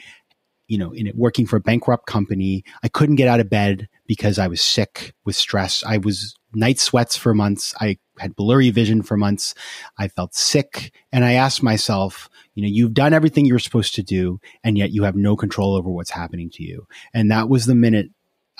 you 0.67 0.79
know, 0.79 0.91
in 0.91 1.05
it, 1.05 1.15
working 1.15 1.45
for 1.45 1.57
a 1.57 1.61
bankrupt 1.61 2.07
company. 2.07 2.63
I 2.83 2.87
couldn't 2.87 3.15
get 3.15 3.27
out 3.27 3.39
of 3.39 3.49
bed 3.49 3.87
because 4.07 4.39
I 4.39 4.47
was 4.47 4.59
sick 4.59 5.13
with 5.23 5.35
stress. 5.35 5.83
I 5.85 5.97
was 5.97 6.35
night 6.53 6.79
sweats 6.79 7.15
for 7.15 7.35
months. 7.35 7.75
I 7.79 7.99
had 8.17 8.35
blurry 8.35 8.71
vision 8.71 9.03
for 9.03 9.17
months. 9.17 9.53
I 9.99 10.07
felt 10.07 10.33
sick 10.33 10.93
and 11.11 11.23
I 11.23 11.33
asked 11.33 11.61
myself, 11.61 12.27
you 12.55 12.63
know, 12.63 12.69
you've 12.69 12.95
done 12.95 13.13
everything 13.13 13.45
you're 13.45 13.59
supposed 13.59 13.93
to 13.95 14.03
do 14.03 14.39
and 14.63 14.79
yet 14.79 14.91
you 14.91 15.03
have 15.03 15.15
no 15.15 15.35
control 15.35 15.75
over 15.75 15.91
what's 15.91 16.09
happening 16.11 16.49
to 16.53 16.63
you. 16.63 16.87
And 17.13 17.29
that 17.29 17.49
was 17.49 17.67
the 17.67 17.75
minute 17.75 18.09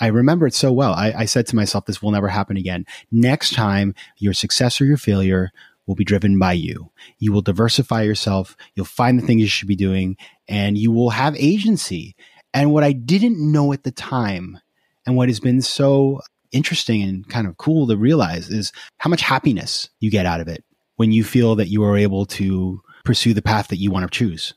I 0.02 0.08
remember 0.08 0.48
it 0.48 0.54
so 0.54 0.72
well. 0.72 0.94
I, 0.94 1.12
I 1.16 1.24
said 1.26 1.46
to 1.46 1.56
myself, 1.56 1.86
this 1.86 2.02
will 2.02 2.10
never 2.10 2.26
happen 2.26 2.56
again. 2.56 2.86
Next 3.12 3.54
time, 3.54 3.94
your 4.18 4.32
success 4.32 4.80
or 4.80 4.84
your 4.84 4.96
failure 4.96 5.52
will 5.86 5.94
be 5.94 6.02
driven 6.02 6.40
by 6.40 6.54
you. 6.54 6.90
You 7.20 7.32
will 7.32 7.40
diversify 7.40 8.02
yourself. 8.02 8.56
You'll 8.74 8.84
find 8.84 9.16
the 9.16 9.24
things 9.24 9.42
you 9.42 9.46
should 9.46 9.68
be 9.68 9.76
doing 9.76 10.16
and 10.48 10.76
you 10.76 10.90
will 10.90 11.10
have 11.10 11.36
agency. 11.36 12.16
And 12.52 12.72
what 12.72 12.82
I 12.82 12.90
didn't 12.90 13.38
know 13.38 13.72
at 13.72 13.84
the 13.84 13.92
time 13.92 14.58
and 15.06 15.16
what 15.16 15.28
has 15.28 15.38
been 15.38 15.62
so 15.62 16.20
interesting 16.50 17.00
and 17.02 17.28
kind 17.28 17.46
of 17.46 17.56
cool 17.56 17.86
to 17.86 17.96
realize 17.96 18.48
is 18.50 18.72
how 18.98 19.08
much 19.08 19.22
happiness 19.22 19.88
you 20.00 20.10
get 20.10 20.26
out 20.26 20.40
of 20.40 20.48
it 20.48 20.64
when 20.96 21.12
you 21.12 21.22
feel 21.22 21.54
that 21.54 21.68
you 21.68 21.84
are 21.84 21.96
able 21.96 22.26
to 22.26 22.82
pursue 23.04 23.34
the 23.34 23.40
path 23.40 23.68
that 23.68 23.78
you 23.78 23.92
want 23.92 24.10
to 24.10 24.18
choose. 24.18 24.52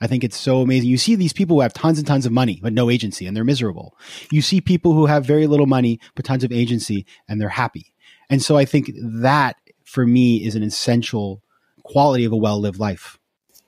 I 0.00 0.06
think 0.06 0.24
it's 0.24 0.38
so 0.38 0.62
amazing. 0.62 0.88
You 0.88 0.98
see 0.98 1.14
these 1.14 1.32
people 1.32 1.56
who 1.56 1.60
have 1.60 1.74
tons 1.74 1.98
and 1.98 2.06
tons 2.06 2.24
of 2.24 2.32
money, 2.32 2.58
but 2.62 2.72
no 2.72 2.88
agency, 2.88 3.26
and 3.26 3.36
they're 3.36 3.44
miserable. 3.44 3.96
You 4.30 4.40
see 4.40 4.60
people 4.60 4.94
who 4.94 5.06
have 5.06 5.26
very 5.26 5.46
little 5.46 5.66
money, 5.66 6.00
but 6.14 6.24
tons 6.24 6.42
of 6.42 6.52
agency, 6.52 7.04
and 7.28 7.40
they're 7.40 7.50
happy. 7.50 7.92
And 8.30 8.42
so 8.42 8.56
I 8.56 8.64
think 8.64 8.92
that 8.96 9.56
for 9.84 10.06
me 10.06 10.44
is 10.44 10.54
an 10.54 10.62
essential 10.62 11.42
quality 11.82 12.24
of 12.24 12.32
a 12.32 12.36
well 12.36 12.58
lived 12.58 12.78
life. 12.78 13.18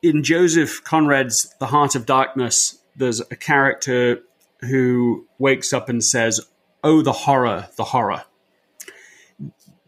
In 0.02 0.22
Joseph 0.22 0.82
Conrad's 0.84 1.54
The 1.60 1.66
Heart 1.66 1.96
of 1.96 2.06
Darkness, 2.06 2.78
there's 2.96 3.20
a 3.20 3.36
character 3.36 4.20
who 4.60 5.26
wakes 5.38 5.72
up 5.72 5.88
and 5.88 6.02
says, 6.02 6.40
Oh, 6.84 7.02
the 7.02 7.12
horror, 7.12 7.68
the 7.76 7.84
horror. 7.84 8.24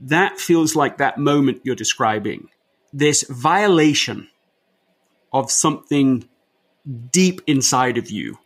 That 0.00 0.38
feels 0.38 0.76
like 0.76 0.98
that 0.98 1.18
moment 1.18 1.62
you're 1.64 1.74
describing. 1.74 2.48
This 2.92 3.24
violation 3.28 4.28
of 5.32 5.50
something 5.50 6.28
deep 7.10 7.40
inside 7.46 7.98
of 7.98 8.10
you 8.10 8.38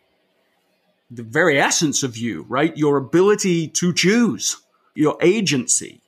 the 1.11 1.23
very 1.23 1.59
essence 1.59 2.03
of 2.03 2.17
you, 2.17 2.45
right? 2.47 2.75
Your 2.77 2.97
ability 2.97 3.67
to 3.69 3.93
choose, 3.93 4.57
your 4.95 5.17
agency. 5.21 6.01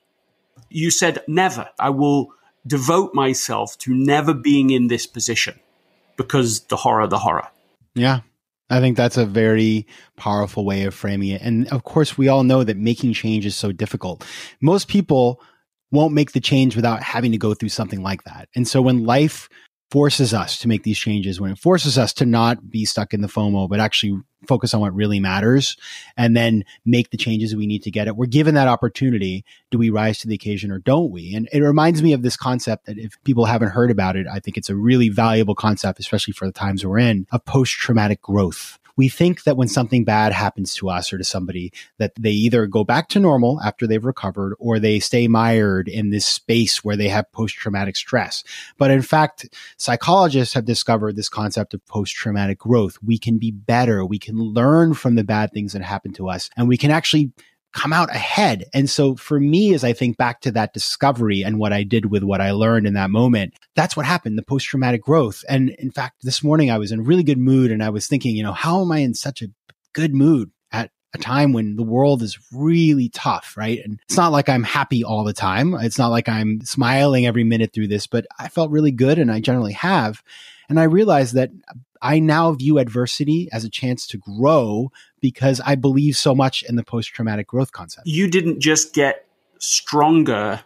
You 0.68 0.90
said, 0.90 1.22
never. 1.26 1.68
I 1.78 1.90
will 1.90 2.32
devote 2.66 3.14
myself 3.14 3.76
to 3.78 3.94
never 3.94 4.32
being 4.32 4.70
in 4.70 4.86
this 4.86 5.06
position 5.06 5.58
because 6.16 6.60
the 6.66 6.76
horror, 6.76 7.06
the 7.06 7.18
horror. 7.18 7.48
Yeah. 7.94 8.20
I 8.70 8.80
think 8.80 8.96
that's 8.96 9.18
a 9.18 9.26
very 9.26 9.86
powerful 10.16 10.64
way 10.64 10.84
of 10.84 10.94
framing 10.94 11.28
it. 11.28 11.42
And 11.42 11.68
of 11.68 11.84
course, 11.84 12.16
we 12.16 12.28
all 12.28 12.44
know 12.44 12.64
that 12.64 12.76
making 12.76 13.12
change 13.12 13.44
is 13.44 13.54
so 13.54 13.70
difficult. 13.70 14.24
Most 14.60 14.88
people 14.88 15.42
won't 15.90 16.14
make 16.14 16.32
the 16.32 16.40
change 16.40 16.74
without 16.74 17.02
having 17.02 17.32
to 17.32 17.38
go 17.38 17.52
through 17.52 17.68
something 17.68 18.02
like 18.02 18.22
that. 18.24 18.48
And 18.54 18.66
so 18.66 18.80
when 18.80 19.04
life 19.04 19.50
forces 19.92 20.32
us 20.32 20.56
to 20.56 20.68
make 20.68 20.84
these 20.84 20.96
changes, 20.96 21.38
when 21.38 21.52
it 21.52 21.58
forces 21.58 21.98
us 21.98 22.14
to 22.14 22.24
not 22.24 22.70
be 22.70 22.86
stuck 22.86 23.12
in 23.12 23.20
the 23.20 23.28
FOMO, 23.28 23.68
but 23.68 23.78
actually 23.78 24.18
focus 24.48 24.72
on 24.72 24.80
what 24.80 24.94
really 24.94 25.20
matters 25.20 25.76
and 26.16 26.34
then 26.34 26.64
make 26.86 27.10
the 27.10 27.18
changes 27.18 27.54
we 27.54 27.66
need 27.66 27.82
to 27.82 27.90
get 27.90 28.08
it. 28.08 28.16
We're 28.16 28.24
given 28.24 28.54
that 28.54 28.68
opportunity. 28.68 29.44
Do 29.70 29.76
we 29.76 29.90
rise 29.90 30.18
to 30.20 30.28
the 30.28 30.34
occasion 30.34 30.72
or 30.72 30.78
don't 30.78 31.10
we? 31.10 31.34
And 31.34 31.46
it 31.52 31.60
reminds 31.60 32.02
me 32.02 32.14
of 32.14 32.22
this 32.22 32.38
concept 32.38 32.86
that 32.86 32.96
if 32.96 33.22
people 33.24 33.44
haven't 33.44 33.68
heard 33.68 33.90
about 33.90 34.16
it, 34.16 34.26
I 34.26 34.40
think 34.40 34.56
it's 34.56 34.70
a 34.70 34.74
really 34.74 35.10
valuable 35.10 35.54
concept, 35.54 36.00
especially 36.00 36.32
for 36.32 36.46
the 36.46 36.52
times 36.52 36.86
we're 36.86 36.98
in, 36.98 37.26
of 37.30 37.44
post 37.44 37.72
traumatic 37.74 38.22
growth 38.22 38.78
we 38.96 39.08
think 39.08 39.44
that 39.44 39.56
when 39.56 39.68
something 39.68 40.04
bad 40.04 40.32
happens 40.32 40.74
to 40.74 40.90
us 40.90 41.12
or 41.12 41.18
to 41.18 41.24
somebody, 41.24 41.72
that 41.98 42.12
they 42.18 42.30
either 42.30 42.66
go 42.66 42.84
back 42.84 43.08
to 43.10 43.20
normal 43.20 43.60
after 43.62 43.86
they've 43.86 44.04
recovered 44.04 44.54
or 44.58 44.78
they 44.78 45.00
stay 45.00 45.28
mired 45.28 45.88
in 45.88 46.10
this 46.10 46.26
space 46.26 46.84
where 46.84 46.96
they 46.96 47.08
have 47.08 47.30
post 47.32 47.56
traumatic 47.56 47.96
stress. 47.96 48.44
But 48.78 48.90
in 48.90 49.02
fact, 49.02 49.48
psychologists 49.76 50.54
have 50.54 50.64
discovered 50.64 51.16
this 51.16 51.28
concept 51.28 51.74
of 51.74 51.84
post 51.86 52.14
traumatic 52.14 52.58
growth. 52.58 52.98
We 53.02 53.18
can 53.18 53.38
be 53.38 53.50
better. 53.50 54.04
We 54.04 54.18
can 54.18 54.36
learn 54.36 54.94
from 54.94 55.14
the 55.14 55.24
bad 55.24 55.52
things 55.52 55.72
that 55.72 55.82
happen 55.82 56.12
to 56.14 56.28
us 56.28 56.50
and 56.56 56.68
we 56.68 56.76
can 56.76 56.90
actually 56.90 57.32
come 57.72 57.92
out 57.92 58.10
ahead. 58.10 58.64
And 58.74 58.88
so 58.88 59.16
for 59.16 59.40
me, 59.40 59.74
as 59.74 59.82
I 59.82 59.92
think 59.92 60.16
back 60.16 60.40
to 60.42 60.50
that 60.52 60.74
discovery 60.74 61.42
and 61.42 61.58
what 61.58 61.72
I 61.72 61.82
did 61.82 62.06
with 62.06 62.22
what 62.22 62.40
I 62.40 62.52
learned 62.52 62.86
in 62.86 62.94
that 62.94 63.10
moment, 63.10 63.54
that's 63.74 63.96
what 63.96 64.06
happened, 64.06 64.38
the 64.38 64.42
post 64.42 64.66
traumatic 64.66 65.02
growth. 65.02 65.42
And 65.48 65.70
in 65.70 65.90
fact, 65.90 66.22
this 66.22 66.42
morning 66.42 66.70
I 66.70 66.78
was 66.78 66.92
in 66.92 67.00
a 67.00 67.02
really 67.02 67.22
good 67.22 67.38
mood 67.38 67.70
and 67.70 67.82
I 67.82 67.90
was 67.90 68.06
thinking, 68.06 68.36
you 68.36 68.42
know, 68.42 68.52
how 68.52 68.82
am 68.82 68.92
I 68.92 68.98
in 68.98 69.14
such 69.14 69.42
a 69.42 69.48
good 69.94 70.14
mood 70.14 70.50
at 70.70 70.90
a 71.14 71.18
time 71.18 71.52
when 71.52 71.76
the 71.76 71.82
world 71.82 72.22
is 72.22 72.38
really 72.52 73.08
tough, 73.08 73.54
right? 73.56 73.80
And 73.82 74.00
it's 74.06 74.16
not 74.16 74.32
like 74.32 74.48
I'm 74.48 74.64
happy 74.64 75.02
all 75.02 75.24
the 75.24 75.32
time. 75.32 75.74
It's 75.74 75.98
not 75.98 76.10
like 76.10 76.28
I'm 76.28 76.60
smiling 76.62 77.26
every 77.26 77.44
minute 77.44 77.72
through 77.72 77.88
this, 77.88 78.06
but 78.06 78.26
I 78.38 78.48
felt 78.48 78.70
really 78.70 78.92
good 78.92 79.18
and 79.18 79.30
I 79.30 79.40
generally 79.40 79.74
have. 79.74 80.22
And 80.68 80.78
I 80.78 80.84
realized 80.84 81.34
that 81.34 81.50
I 82.02 82.18
now 82.18 82.52
view 82.52 82.78
adversity 82.78 83.48
as 83.52 83.64
a 83.64 83.70
chance 83.70 84.06
to 84.08 84.18
grow 84.18 84.90
because 85.20 85.60
I 85.64 85.76
believe 85.76 86.16
so 86.16 86.34
much 86.34 86.62
in 86.62 86.76
the 86.76 86.84
post 86.84 87.14
traumatic 87.14 87.46
growth 87.46 87.72
concept. 87.72 88.06
You 88.06 88.28
didn't 88.28 88.60
just 88.60 88.92
get 88.92 89.26
stronger 89.58 90.64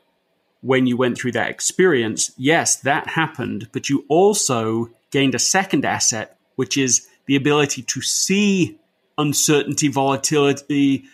when 0.62 0.86
you 0.86 0.96
went 0.96 1.18
through 1.18 1.32
that 1.32 1.50
experience. 1.50 2.32
Yes, 2.36 2.76
that 2.76 3.08
happened, 3.08 3.68
but 3.72 3.88
you 3.88 4.04
also 4.08 4.90
gained 5.10 5.34
a 5.34 5.38
second 5.38 5.84
asset, 5.84 6.36
which 6.56 6.76
is 6.76 7.06
the 7.26 7.36
ability 7.36 7.82
to 7.82 8.00
see 8.00 8.78
uncertainty, 9.18 9.88
volatility, 9.88 11.04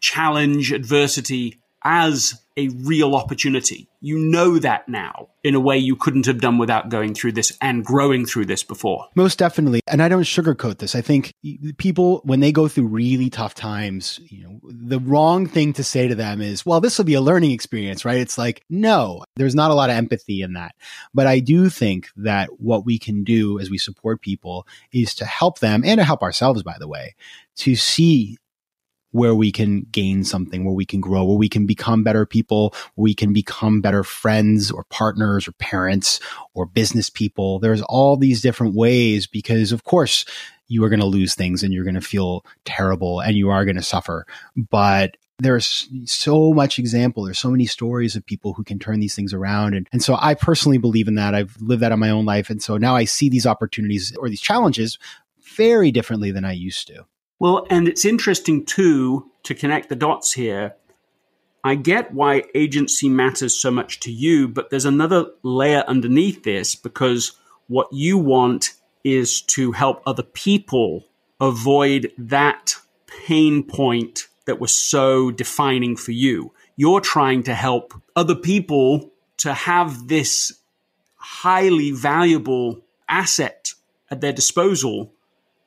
challenge, 0.00 0.72
adversity 0.72 1.58
as 1.82 2.41
a 2.56 2.68
real 2.68 3.14
opportunity. 3.14 3.88
You 4.00 4.18
know 4.18 4.58
that 4.58 4.88
now 4.88 5.28
in 5.44 5.54
a 5.54 5.60
way 5.60 5.78
you 5.78 5.96
couldn't 5.96 6.26
have 6.26 6.40
done 6.40 6.58
without 6.58 6.88
going 6.88 7.14
through 7.14 7.32
this 7.32 7.56
and 7.60 7.84
growing 7.84 8.26
through 8.26 8.46
this 8.46 8.62
before. 8.62 9.06
Most 9.14 9.38
definitely. 9.38 9.80
And 9.86 10.02
I 10.02 10.08
don't 10.08 10.22
sugarcoat 10.22 10.78
this. 10.78 10.94
I 10.94 11.00
think 11.00 11.32
people, 11.78 12.20
when 12.24 12.40
they 12.40 12.52
go 12.52 12.68
through 12.68 12.86
really 12.86 13.30
tough 13.30 13.54
times, 13.54 14.20
you 14.28 14.42
know, 14.44 14.60
the 14.64 15.00
wrong 15.00 15.46
thing 15.46 15.72
to 15.74 15.84
say 15.84 16.08
to 16.08 16.14
them 16.14 16.40
is, 16.40 16.66
well, 16.66 16.80
this 16.80 16.98
will 16.98 17.04
be 17.04 17.14
a 17.14 17.20
learning 17.20 17.52
experience, 17.52 18.04
right? 18.04 18.18
It's 18.18 18.38
like, 18.38 18.64
no, 18.68 19.24
there's 19.36 19.54
not 19.54 19.70
a 19.70 19.74
lot 19.74 19.90
of 19.90 19.96
empathy 19.96 20.42
in 20.42 20.54
that. 20.54 20.74
But 21.14 21.26
I 21.26 21.38
do 21.38 21.68
think 21.68 22.08
that 22.16 22.50
what 22.58 22.84
we 22.84 22.98
can 22.98 23.24
do 23.24 23.58
as 23.60 23.70
we 23.70 23.78
support 23.78 24.20
people 24.20 24.66
is 24.92 25.14
to 25.16 25.24
help 25.24 25.60
them 25.60 25.82
and 25.84 25.98
to 25.98 26.04
help 26.04 26.22
ourselves, 26.22 26.62
by 26.62 26.76
the 26.78 26.88
way, 26.88 27.14
to 27.56 27.76
see 27.76 28.38
where 29.12 29.34
we 29.34 29.52
can 29.52 29.86
gain 29.92 30.24
something, 30.24 30.64
where 30.64 30.74
we 30.74 30.84
can 30.84 31.00
grow, 31.00 31.24
where 31.24 31.38
we 31.38 31.48
can 31.48 31.66
become 31.66 32.02
better 32.02 32.26
people, 32.26 32.74
we 32.96 33.14
can 33.14 33.32
become 33.32 33.80
better 33.80 34.02
friends 34.02 34.70
or 34.70 34.84
partners 34.84 35.46
or 35.46 35.52
parents 35.52 36.20
or 36.54 36.66
business 36.66 37.08
people. 37.08 37.58
There's 37.58 37.82
all 37.82 38.16
these 38.16 38.42
different 38.42 38.74
ways 38.74 39.26
because 39.26 39.72
of 39.72 39.84
course 39.84 40.24
you 40.68 40.82
are 40.82 40.88
going 40.88 41.00
to 41.00 41.06
lose 41.06 41.34
things 41.34 41.62
and 41.62 41.72
you're 41.72 41.84
going 41.84 41.94
to 41.94 42.00
feel 42.00 42.44
terrible 42.64 43.20
and 43.20 43.36
you 43.36 43.50
are 43.50 43.64
going 43.64 43.76
to 43.76 43.82
suffer. 43.82 44.26
But 44.56 45.16
there's 45.38 45.88
so 46.04 46.52
much 46.52 46.78
example. 46.78 47.24
There's 47.24 47.38
so 47.38 47.50
many 47.50 47.66
stories 47.66 48.16
of 48.16 48.24
people 48.24 48.54
who 48.54 48.64
can 48.64 48.78
turn 48.78 49.00
these 49.00 49.14
things 49.14 49.34
around. 49.34 49.74
And, 49.74 49.88
and 49.92 50.02
so 50.02 50.16
I 50.20 50.34
personally 50.34 50.78
believe 50.78 51.08
in 51.08 51.16
that. 51.16 51.34
I've 51.34 51.56
lived 51.60 51.82
that 51.82 51.92
in 51.92 51.98
my 51.98 52.10
own 52.10 52.24
life. 52.24 52.48
And 52.48 52.62
so 52.62 52.76
now 52.76 52.94
I 52.94 53.04
see 53.04 53.28
these 53.28 53.46
opportunities 53.46 54.16
or 54.16 54.28
these 54.28 54.40
challenges 54.40 54.98
very 55.56 55.90
differently 55.90 56.30
than 56.30 56.44
I 56.44 56.52
used 56.52 56.86
to. 56.88 57.04
Well, 57.42 57.66
and 57.70 57.88
it's 57.88 58.04
interesting 58.04 58.64
too 58.64 59.28
to 59.42 59.52
connect 59.52 59.88
the 59.88 59.96
dots 59.96 60.34
here. 60.34 60.76
I 61.64 61.74
get 61.74 62.14
why 62.14 62.44
agency 62.54 63.08
matters 63.08 63.52
so 63.52 63.68
much 63.68 63.98
to 64.00 64.12
you, 64.12 64.46
but 64.46 64.70
there's 64.70 64.84
another 64.84 65.26
layer 65.42 65.82
underneath 65.88 66.44
this 66.44 66.76
because 66.76 67.32
what 67.66 67.88
you 67.92 68.16
want 68.16 68.74
is 69.02 69.42
to 69.42 69.72
help 69.72 70.04
other 70.06 70.22
people 70.22 71.08
avoid 71.40 72.12
that 72.16 72.76
pain 73.08 73.64
point 73.64 74.28
that 74.44 74.60
was 74.60 74.72
so 74.72 75.32
defining 75.32 75.96
for 75.96 76.12
you. 76.12 76.52
You're 76.76 77.00
trying 77.00 77.42
to 77.42 77.54
help 77.54 77.92
other 78.14 78.36
people 78.36 79.10
to 79.38 79.52
have 79.52 80.06
this 80.06 80.60
highly 81.16 81.90
valuable 81.90 82.84
asset 83.08 83.72
at 84.12 84.20
their 84.20 84.32
disposal 84.32 85.12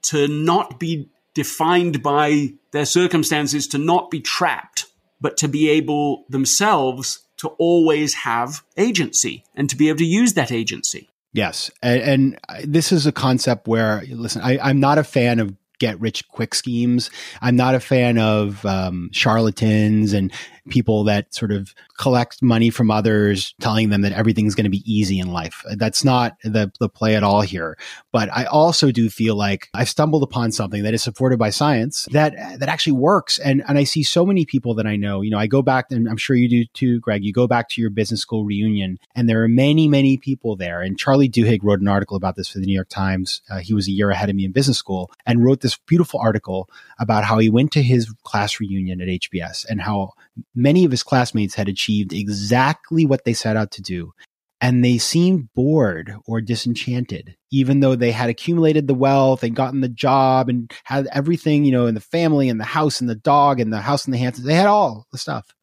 to 0.04 0.30
not 0.30 0.80
be 0.80 1.10
defined 1.36 2.02
by 2.02 2.54
their 2.72 2.86
circumstances 2.86 3.68
to 3.68 3.78
not 3.78 4.10
be 4.10 4.20
trapped, 4.20 4.88
but 5.22 5.38
to 5.38 5.48
be 5.48 5.70
able 5.70 6.26
themselves 6.30 7.20
to 7.38 7.50
always 7.60 8.14
have 8.14 8.64
agency 8.78 9.44
and 9.56 9.70
to 9.70 9.76
be 9.76 9.90
able 9.90 10.00
to 10.00 10.06
use 10.06 10.34
that 10.34 10.52
agency. 10.52 11.10
Yes. 11.34 11.70
And, 11.84 12.02
and 12.02 12.40
this 12.64 12.92
is 12.92 13.06
a 13.06 13.12
concept 13.12 13.68
where, 13.68 14.04
listen, 14.10 14.42
I, 14.42 14.58
I'm 14.58 14.80
not 14.80 14.98
a 14.98 15.04
fan 15.04 15.40
of 15.40 15.54
get 15.80 16.00
rich 16.00 16.28
quick 16.30 16.56
schemes. 16.56 17.10
I'm 17.42 17.58
not 17.58 17.76
a 17.76 17.82
fan 17.82 18.18
of 18.18 18.66
um, 18.66 19.10
charlatans 19.12 20.14
and 20.14 20.32
people 20.70 21.04
that 21.06 21.34
sort 21.34 21.52
of 21.52 21.74
collect 21.98 22.42
money 22.42 22.70
from 22.70 22.92
others, 22.92 23.54
telling 23.60 23.90
them 23.90 24.02
that 24.02 24.12
everything's 24.14 24.56
going 24.56 24.66
to 24.66 24.70
be 24.70 24.84
easy 24.86 25.20
in 25.20 25.32
life. 25.32 25.64
That's 25.76 26.04
not 26.04 26.38
the, 26.44 26.72
the 26.80 26.90
play 26.90 27.16
at 27.16 27.24
all 27.24 27.42
here. 27.42 27.78
But 28.12 28.30
I 28.32 28.46
also 28.46 28.92
do 28.92 29.10
feel 29.10 29.36
like 29.36 29.70
I've 29.74 29.90
stumbled 29.90 30.24
upon 30.24 30.52
something 30.52 30.84
that 30.84 30.94
is 30.94 31.04
supported 31.04 31.38
by 31.38 31.50
science 31.50 32.08
that 32.12 32.60
that 32.60 32.70
actually 32.70 32.94
works. 32.94 33.40
And 33.40 33.64
and 33.68 33.78
I 33.78 33.84
see 33.84 34.04
so 34.04 34.26
many 34.26 34.46
people 34.46 34.74
that 34.76 34.88
I 34.88 34.96
know. 34.96 35.22
You 35.22 35.32
know, 35.32 35.38
I 35.38 35.48
go 35.48 35.62
back, 35.62 35.88
and 35.92 36.08
I'm 36.08 36.18
sure 36.18 36.36
you 36.36 36.50
do 36.50 36.66
too, 36.74 37.00
Greg. 37.00 37.24
You 37.24 37.34
go 37.34 37.48
back 37.48 37.70
to 37.70 37.82
your 37.82 37.90
business 37.90 38.22
school 38.22 38.46
reunion, 38.46 38.98
and 39.16 39.30
there 39.30 39.44
are 39.44 39.48
many, 39.48 39.88
many 39.88 40.18
people 40.18 40.56
there. 40.56 40.82
And 40.82 40.98
Charlie 40.98 41.30
Duhigg 41.30 41.60
wrote 41.64 41.82
an 41.82 41.88
article 41.88 42.18
about 42.18 42.36
this 42.36 42.50
for 42.50 42.60
the 42.60 42.66
New 42.66 42.74
York 42.74 42.90
Times. 42.90 43.42
Uh, 43.50 43.60
he 43.60 43.74
was 43.74 43.88
a 43.88 43.92
year 43.92 44.10
ahead 44.10 44.30
of 44.30 44.36
me 44.36 44.46
in 44.46 44.52
business 44.52 44.78
school, 44.78 45.12
and 45.26 45.44
wrote 45.44 45.62
this 45.62 45.78
beautiful 45.78 46.20
article 46.20 46.70
about 47.00 47.24
how 47.24 47.38
he 47.38 47.50
went 47.50 47.72
to 47.74 47.84
his 47.84 48.12
class 48.24 48.60
reunion 48.60 49.02
at 49.02 49.08
HBS 49.08 49.66
and 49.70 49.82
how 49.82 50.14
many 50.56 50.86
of 50.86 50.92
his 50.92 51.04
classmates 51.04 51.56
had 51.56 51.68
achieved 51.68 52.14
exactly 52.14 53.06
what 53.06 53.26
they 53.26 53.34
set 53.34 53.58
out 53.58 53.72
to 53.72 53.82
do. 53.82 54.14
And 54.62 54.84
they 54.84 54.98
seemed 54.98 55.54
bored 55.54 56.16
or 56.26 56.40
disenchanted, 56.40 57.36
even 57.52 57.82
though 57.82 57.96
they 57.96 58.12
had 58.12 58.30
accumulated 58.30 58.88
the 58.88 58.94
wealth 58.94 59.44
and 59.44 59.56
gotten 59.56 59.82
the 59.82 59.90
job 59.90 60.48
and 60.50 60.72
had 60.86 61.08
everything, 61.12 61.66
you 61.66 61.72
know, 61.72 61.88
in 61.88 61.94
the 61.94 62.02
family 62.02 62.48
and 62.48 62.60
the 62.60 62.64
house 62.64 63.02
and 63.02 63.10
the 63.10 63.16
dog 63.16 63.60
and 63.60 63.72
the 63.72 63.82
house 63.82 64.06
and 64.06 64.14
the 64.14 64.18
Hamptons. 64.18 64.46
They 64.46 64.56
had 64.56 64.68
all 64.68 65.08
the 65.12 65.18
stuff. 65.18 65.54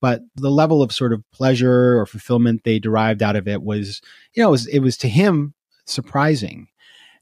But 0.00 0.22
the 0.34 0.50
level 0.50 0.82
of 0.82 0.92
sort 0.92 1.12
of 1.12 1.22
pleasure 1.32 1.98
or 1.98 2.04
fulfillment 2.04 2.64
they 2.64 2.78
derived 2.78 3.22
out 3.22 3.36
of 3.36 3.48
it 3.48 3.62
was, 3.62 4.02
you 4.34 4.42
know, 4.42 4.48
it 4.48 4.50
was, 4.50 4.66
it 4.66 4.80
was 4.80 4.96
to 4.98 5.08
him 5.08 5.54
surprising. 5.86 6.68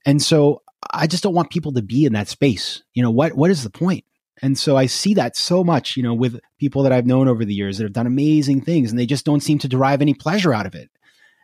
And 0.05 0.21
so 0.21 0.63
I 0.91 1.07
just 1.07 1.23
don't 1.23 1.35
want 1.35 1.51
people 1.51 1.73
to 1.75 1.83
be 1.83 2.07
in 2.07 2.15
that 2.15 2.29
space. 2.29 2.83
You 2.95 3.03
know, 3.03 3.11
what, 3.11 3.35
what 3.35 3.51
is 3.51 3.63
the 3.63 3.71
point? 3.71 4.05
And 4.45 4.59
so 4.59 4.77
I 4.77 4.85
see 4.85 5.15
that 5.15 5.39
so 5.39 5.65
much, 5.65 5.97
you 5.97 6.03
know, 6.03 6.13
with 6.13 6.39
people 6.59 6.83
that 6.83 6.93
I've 6.93 7.07
known 7.07 7.29
over 7.29 7.47
the 7.47 7.55
years 7.55 7.79
that 7.79 7.85
have 7.85 7.95
done 7.95 8.07
amazing 8.07 8.61
things 8.61 8.91
and 8.91 8.99
they 8.99 9.07
just 9.07 9.25
don't 9.25 9.41
seem 9.41 9.59
to 9.61 9.69
derive 9.69 10.03
any 10.03 10.13
pleasure 10.13 10.53
out 10.53 10.67
of 10.67 10.75
it. 10.75 10.91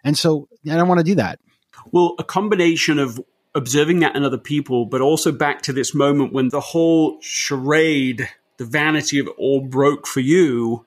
And 0.05 0.19
so 0.19 0.51
I 0.71 0.77
don't 0.77 0.87
want 0.87 0.99
to 0.99 1.05
do 1.05 1.15
that. 1.15 1.39
Well, 1.93 2.15
a 2.19 2.25
combination 2.25 2.99
of 2.99 3.19
observing 3.55 4.01
that 4.01 4.17
in 4.17 4.23
other 4.23 4.37
people, 4.37 4.85
but 4.85 5.01
also 5.01 5.33
back 5.33 5.63
to 5.63 5.73
this 5.73 5.95
moment 5.95 6.35
when 6.35 6.51
the 6.51 6.61
whole 6.61 7.19
charade, 7.23 8.29
the 8.59 8.67
vanity 8.67 9.19
of 9.19 9.29
it 9.29 9.35
all 9.39 9.63
broke 9.63 10.07
for 10.07 10.21
you, 10.21 10.85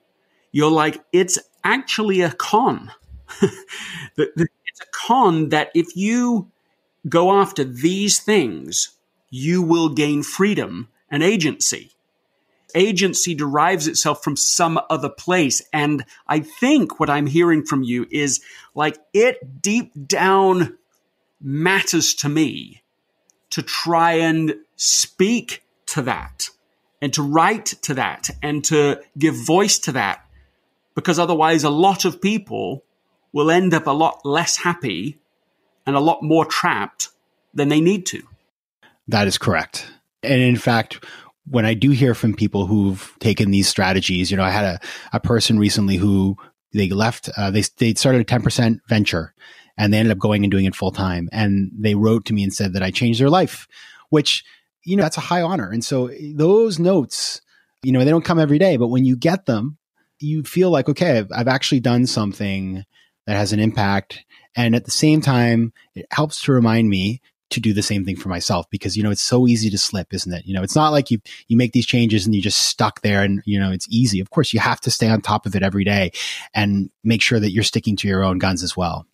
you're 0.52 0.70
like, 0.70 1.02
it's 1.12 1.36
actually 1.64 2.20
a 2.20 2.30
con. 2.30 2.92
it's 3.42 4.80
a 4.80 4.86
con 4.92 5.48
that 5.48 5.72
if 5.74 5.96
you 5.96 6.48
go 7.08 7.32
after 7.32 7.64
these 7.64 8.20
things, 8.20 8.90
you 9.30 9.62
will 9.62 9.88
gain 9.88 10.22
freedom 10.22 10.86
and 11.10 11.20
agency. 11.20 11.90
Agency 12.74 13.34
derives 13.34 13.86
itself 13.86 14.22
from 14.22 14.36
some 14.36 14.80
other 14.90 15.08
place. 15.08 15.62
And 15.72 16.04
I 16.26 16.40
think 16.40 16.98
what 16.98 17.10
I'm 17.10 17.26
hearing 17.26 17.64
from 17.64 17.82
you 17.82 18.06
is 18.10 18.40
like 18.74 18.98
it 19.12 19.62
deep 19.62 19.92
down 20.06 20.76
matters 21.40 22.14
to 22.14 22.28
me 22.28 22.82
to 23.50 23.62
try 23.62 24.12
and 24.14 24.54
speak 24.76 25.62
to 25.86 26.02
that 26.02 26.48
and 27.00 27.12
to 27.12 27.22
write 27.22 27.66
to 27.82 27.94
that 27.94 28.30
and 28.42 28.64
to 28.64 29.00
give 29.18 29.34
voice 29.34 29.78
to 29.80 29.92
that. 29.92 30.24
Because 30.94 31.18
otherwise, 31.18 31.64
a 31.64 31.70
lot 31.70 32.04
of 32.04 32.20
people 32.20 32.84
will 33.32 33.50
end 33.50 33.74
up 33.74 33.86
a 33.86 33.90
lot 33.90 34.24
less 34.24 34.56
happy 34.56 35.18
and 35.86 35.96
a 35.96 36.00
lot 36.00 36.22
more 36.22 36.44
trapped 36.44 37.10
than 37.52 37.68
they 37.68 37.80
need 37.80 38.06
to. 38.06 38.22
That 39.08 39.26
is 39.26 39.38
correct. 39.38 39.86
And 40.22 40.40
in 40.40 40.56
fact, 40.56 41.04
when 41.46 41.66
I 41.66 41.74
do 41.74 41.90
hear 41.90 42.14
from 42.14 42.34
people 42.34 42.66
who've 42.66 43.14
taken 43.20 43.50
these 43.50 43.68
strategies, 43.68 44.30
you 44.30 44.36
know, 44.36 44.44
I 44.44 44.50
had 44.50 44.64
a, 44.64 44.80
a 45.12 45.20
person 45.20 45.58
recently 45.58 45.96
who 45.96 46.36
they 46.72 46.88
left, 46.88 47.28
uh, 47.36 47.50
they, 47.50 47.62
they 47.78 47.94
started 47.94 48.22
a 48.22 48.24
10% 48.24 48.78
venture 48.88 49.34
and 49.76 49.92
they 49.92 49.98
ended 49.98 50.12
up 50.12 50.18
going 50.18 50.44
and 50.44 50.50
doing 50.50 50.64
it 50.64 50.74
full 50.74 50.92
time. 50.92 51.28
And 51.32 51.70
they 51.78 51.94
wrote 51.94 52.24
to 52.26 52.34
me 52.34 52.42
and 52.42 52.52
said 52.52 52.72
that 52.72 52.82
I 52.82 52.90
changed 52.90 53.20
their 53.20 53.30
life, 53.30 53.66
which, 54.10 54.44
you 54.84 54.96
know, 54.96 55.02
that's 55.02 55.16
a 55.16 55.22
high 55.22 55.42
honor. 55.42 55.70
And 55.70 55.84
so 55.84 56.10
those 56.34 56.78
notes, 56.78 57.40
you 57.82 57.92
know, 57.92 58.04
they 58.04 58.10
don't 58.10 58.24
come 58.24 58.38
every 58.38 58.58
day, 58.58 58.76
but 58.76 58.88
when 58.88 59.04
you 59.04 59.16
get 59.16 59.46
them, 59.46 59.78
you 60.20 60.42
feel 60.42 60.70
like, 60.70 60.88
okay, 60.88 61.18
I've, 61.18 61.30
I've 61.34 61.48
actually 61.48 61.80
done 61.80 62.06
something 62.06 62.84
that 63.26 63.36
has 63.36 63.52
an 63.52 63.60
impact. 63.60 64.24
And 64.56 64.74
at 64.74 64.84
the 64.84 64.90
same 64.90 65.20
time, 65.20 65.72
it 65.94 66.06
helps 66.10 66.42
to 66.42 66.52
remind 66.52 66.88
me 66.88 67.20
to 67.54 67.60
do 67.60 67.72
the 67.72 67.82
same 67.82 68.04
thing 68.04 68.16
for 68.16 68.28
myself 68.28 68.66
because 68.70 68.96
you 68.96 69.02
know 69.02 69.10
it's 69.10 69.22
so 69.22 69.46
easy 69.46 69.70
to 69.70 69.78
slip 69.78 70.12
isn't 70.12 70.32
it 70.32 70.44
you 70.46 70.54
know 70.54 70.62
it's 70.62 70.76
not 70.76 70.90
like 70.90 71.10
you 71.10 71.18
you 71.48 71.56
make 71.56 71.72
these 71.72 71.86
changes 71.86 72.26
and 72.26 72.34
you 72.34 72.42
just 72.42 72.68
stuck 72.68 73.00
there 73.00 73.22
and 73.22 73.42
you 73.44 73.58
know 73.58 73.72
it's 73.72 73.88
easy 73.88 74.20
of 74.20 74.30
course 74.30 74.52
you 74.52 74.60
have 74.60 74.80
to 74.80 74.90
stay 74.90 75.08
on 75.08 75.20
top 75.20 75.46
of 75.46 75.54
it 75.56 75.62
every 75.62 75.84
day 75.84 76.12
and 76.54 76.90
make 77.02 77.22
sure 77.22 77.40
that 77.40 77.50
you're 77.50 77.64
sticking 77.64 77.96
to 77.96 78.08
your 78.08 78.22
own 78.22 78.38
guns 78.38 78.62
as 78.62 78.76
well 78.76 79.06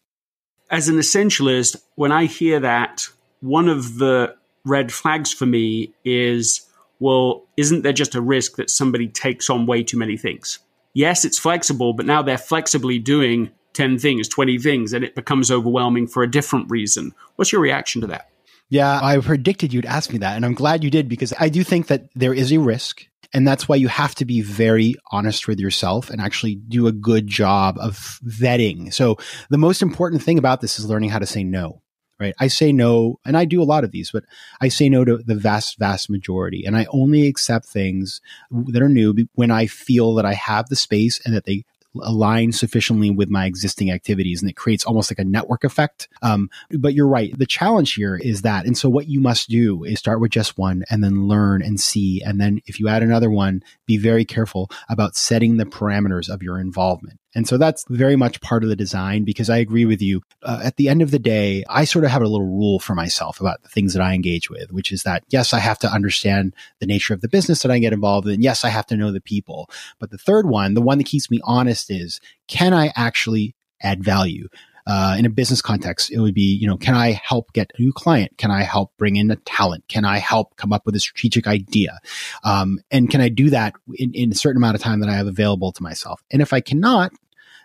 as 0.71 0.89
an 0.89 0.97
essentialist, 0.97 1.77
when 1.97 2.13
I 2.13 2.27
hear 2.27 2.61
that, 2.61 3.09
one 3.41 3.69
of 3.69 3.99
the 3.99 4.37
red 4.65 4.93
flags 4.93 5.33
for 5.33 5.47
me 5.47 5.93
is 6.05 6.67
well, 7.01 7.47
isn't 7.57 7.83
there 7.83 7.95
just 7.95 8.15
a 8.15 8.21
risk 8.21 8.57
that 8.57 8.69
somebody 8.69 9.09
takes 9.09 9.49
on 9.49 9.67
way 9.67 9.83
too 9.83 9.97
many 9.97 10.19
things? 10.19 10.59
Yes, 10.93 11.25
it's 11.25 11.39
flexible, 11.39 11.95
but 11.95 12.05
now 12.05 12.23
they're 12.23 12.37
flexibly 12.37 12.99
doing 12.99 13.51
10 13.73 13.99
things, 13.99 14.29
20 14.29 14.59
things, 14.59 14.93
and 14.93 15.03
it 15.03 15.15
becomes 15.15 15.51
overwhelming 15.51 16.07
for 16.07 16.23
a 16.23 16.31
different 16.31 16.71
reason. 16.71 17.15
What's 17.37 17.53
your 17.53 17.63
reaction 17.63 18.03
to 18.03 18.07
that? 18.09 18.30
Yeah, 18.71 19.01
I 19.03 19.19
predicted 19.19 19.73
you'd 19.73 19.85
ask 19.85 20.13
me 20.13 20.19
that, 20.19 20.37
and 20.37 20.45
I'm 20.45 20.55
glad 20.55 20.83
you 20.83 20.91
did 20.91 21.09
because 21.09 21.35
I 21.39 21.49
do 21.49 21.63
think 21.63 21.89
that 21.89 22.09
there 22.15 22.33
is 22.33 22.53
a 22.53 22.59
risk 22.59 23.05
and 23.33 23.47
that's 23.47 23.69
why 23.69 23.77
you 23.77 23.89
have 23.89 24.15
to 24.17 24.25
be 24.25 24.41
very 24.41 24.97
honest 25.13 25.47
with 25.47 25.61
yourself 25.61 26.11
and 26.11 26.21
actually 26.21 26.57
do 26.57 26.87
a 26.87 26.93
good 26.93 27.27
job 27.27 27.77
of 27.79 28.21
vetting. 28.25 28.93
So 28.93 29.19
the 29.51 29.59
most 29.59 29.83
important 29.83 30.23
thing 30.23 30.39
about 30.39 30.61
this 30.61 30.79
is 30.79 30.87
learning 30.87 31.11
how 31.11 31.21
to 31.21 31.27
say 31.27 31.45
no. 31.45 31.83
Right. 32.19 32.35
I 32.39 32.49
say 32.49 32.71
no, 32.71 33.19
and 33.25 33.35
I 33.35 33.47
do 33.47 33.63
a 33.63 33.65
lot 33.65 33.83
of 33.83 33.93
these, 33.93 34.11
but 34.11 34.25
I 34.61 34.69
say 34.69 34.91
no 34.91 35.07
to 35.07 35.23
the 35.25 35.35
vast, 35.35 35.79
vast 35.79 36.11
majority. 36.11 36.65
And 36.67 36.77
I 36.77 36.87
only 36.91 37.27
accept 37.27 37.65
things 37.65 38.21
that 38.51 38.83
are 38.83 38.91
new 38.91 39.15
when 39.37 39.51
I 39.51 39.67
feel 39.67 40.15
that 40.17 40.27
I 40.27 40.35
have 40.35 40.69
the 40.69 40.77
space 40.77 41.19
and 41.25 41.35
that 41.35 41.47
they 41.47 41.65
align 42.03 42.53
sufficiently 42.53 43.11
with 43.11 43.29
my 43.29 43.47
existing 43.47 43.91
activities 43.91 44.41
and 44.41 44.51
it 44.51 44.57
creates 44.57 44.85
almost 44.85 45.11
like 45.11 45.19
a 45.19 45.25
network 45.25 45.65
effect. 45.65 46.09
Um, 46.23 46.51
but 46.71 46.95
you're 46.95 47.09
right. 47.09 47.37
The 47.37 47.47
challenge 47.47 47.95
here 47.95 48.17
is 48.17 48.43
that. 48.43 48.67
And 48.67 48.77
so 48.77 48.89
what 48.89 49.09
you 49.09 49.21
must 49.21 49.49
do 49.49 49.85
is 49.85 49.99
start 49.99 50.21
with 50.21 50.31
just 50.31 50.59
one 50.59 50.85
and 50.91 51.03
then 51.03 51.27
learn 51.27 51.63
and 51.63 51.81
see. 51.81 52.23
And 52.25 52.41
then 52.41 52.61
if 52.67 52.79
you 52.79 52.89
add 52.89 53.03
another 53.03 53.31
one, 53.31 53.63
be 53.87 53.97
very 53.97 54.25
careful 54.25 54.71
about 54.89 55.17
setting 55.17 55.57
the 55.57 55.65
parameters 55.65 56.29
of 56.29 56.43
your 56.43 56.61
involvement. 56.61 57.19
And 57.35 57.47
so 57.47 57.59
that's 57.59 57.85
very 57.89 58.17
much 58.17 58.41
part 58.41 58.65
of 58.65 58.69
the 58.69 58.77
design 58.77 59.25
because 59.25 59.49
I 59.49 59.59
agree 59.59 59.85
with 59.85 60.03
you. 60.03 60.23
Uh, 60.43 60.61
at 60.65 60.77
the 60.77 60.89
end 60.89 61.01
of 61.01 61.13
the 61.13 61.19
day, 61.19 61.65
I 61.69 61.85
sort 61.85 62.05
of 62.05 62.11
have 62.11 62.23
a 62.23 62.29
little 62.29 62.47
rule 62.47 62.81
for 62.81 62.95
myself 62.95 63.41
about 63.41 63.63
the 63.63 63.69
things 63.69 63.95
that 63.95 64.03
I 64.03 64.15
engage 64.15 64.51
with, 64.51 64.73
which 64.73 64.91
is 64.91 65.05
that 65.05 65.23
yes, 65.29 65.53
I 65.53 65.61
have 65.61 65.79
to 65.81 65.93
understand 65.93 66.55
the 66.81 66.87
nature 66.87 67.15
of 67.15 67.21
the 67.21 67.29
business 67.29 67.63
that 67.63 67.71
I 67.71 67.79
get 67.79 67.93
involved 67.93 68.27
in. 68.27 68.43
Yes, 68.43 68.65
I 68.65 68.69
have 68.69 68.87
to 68.87 68.97
know 68.97 69.13
the 69.13 69.21
people. 69.21 69.71
But 70.01 70.11
the 70.11 70.19
third 70.19 70.47
one, 70.47 70.75
the 70.75 70.83
one 70.83 70.99
that 70.99 71.05
keeps 71.05 71.31
me 71.31 71.41
honest 71.45 71.91
is 71.91 72.21
can 72.49 72.75
I 72.75 72.93
actually 72.97 73.55
add 73.81 74.03
value? 74.03 74.49
Uh, 74.91 75.15
in 75.17 75.25
a 75.25 75.31
business 75.31 75.63
context, 75.63 76.11
it 76.11 76.19
would 76.19 76.35
be, 76.35 76.53
you 76.61 76.67
know, 76.67 76.77
can 76.77 76.97
I 76.97 77.13
help 77.13 77.53
get 77.53 77.71
a 77.79 77.81
new 77.81 77.93
client? 77.93 78.37
Can 78.39 78.51
I 78.51 78.65
help 78.65 78.91
bring 78.97 79.15
in 79.15 79.31
a 79.31 79.37
talent? 79.37 79.85
Can 79.87 80.05
I 80.05 80.19
help 80.19 80.57
come 80.57 80.73
up 80.73 80.85
with 80.85 80.97
a 80.97 80.99
strategic 80.99 81.47
idea? 81.47 82.01
Um, 82.43 82.81
and 82.91 83.09
can 83.09 83.21
I 83.21 83.29
do 83.29 83.51
that 83.51 83.75
in, 83.95 84.13
in 84.15 84.33
a 84.33 84.35
certain 84.35 84.57
amount 84.57 84.75
of 84.75 84.83
time 84.83 84.99
that 84.99 85.09
I 85.09 85.15
have 85.15 85.29
available 85.29 85.71
to 85.71 85.83
myself? 85.85 86.25
And 86.33 86.43
if 86.43 86.53
I 86.53 86.61
cannot, 86.61 87.13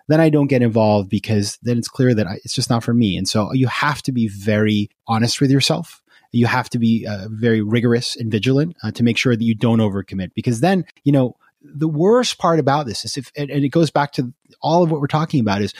then 0.07 0.21
I 0.21 0.29
don't 0.29 0.45
get 0.45 0.61
involved 0.61 1.09
because 1.09 1.57
then 1.63 1.79
it's 1.79 1.87
clear 1.87 2.13
that 2.13 2.27
I, 2.27 2.35
it's 2.43 2.53
just 2.53 2.69
not 2.69 2.83
for 2.83 2.93
me. 2.93 3.17
And 3.17 3.27
so 3.27 3.51
you 3.53 3.65
have 3.69 4.03
to 4.03 4.11
be 4.11 4.27
very 4.27 4.91
honest 5.07 5.41
with 5.41 5.49
yourself. 5.49 6.03
You 6.31 6.45
have 6.45 6.69
to 6.69 6.77
be 6.77 7.07
uh, 7.09 7.27
very 7.31 7.63
rigorous 7.63 8.15
and 8.15 8.31
vigilant 8.31 8.77
uh, 8.83 8.91
to 8.91 9.01
make 9.01 9.17
sure 9.17 9.35
that 9.35 9.43
you 9.43 9.55
don't 9.55 9.79
overcommit 9.79 10.35
because 10.35 10.59
then, 10.59 10.85
you 11.03 11.11
know, 11.11 11.37
the 11.63 11.87
worst 11.87 12.37
part 12.37 12.59
about 12.59 12.85
this 12.85 13.03
is 13.05 13.17
if, 13.17 13.31
and, 13.35 13.49
and 13.49 13.63
it 13.63 13.69
goes 13.69 13.89
back 13.89 14.11
to 14.13 14.31
all 14.61 14.83
of 14.83 14.91
what 14.91 15.01
we're 15.01 15.07
talking 15.07 15.39
about 15.39 15.61
is 15.61 15.73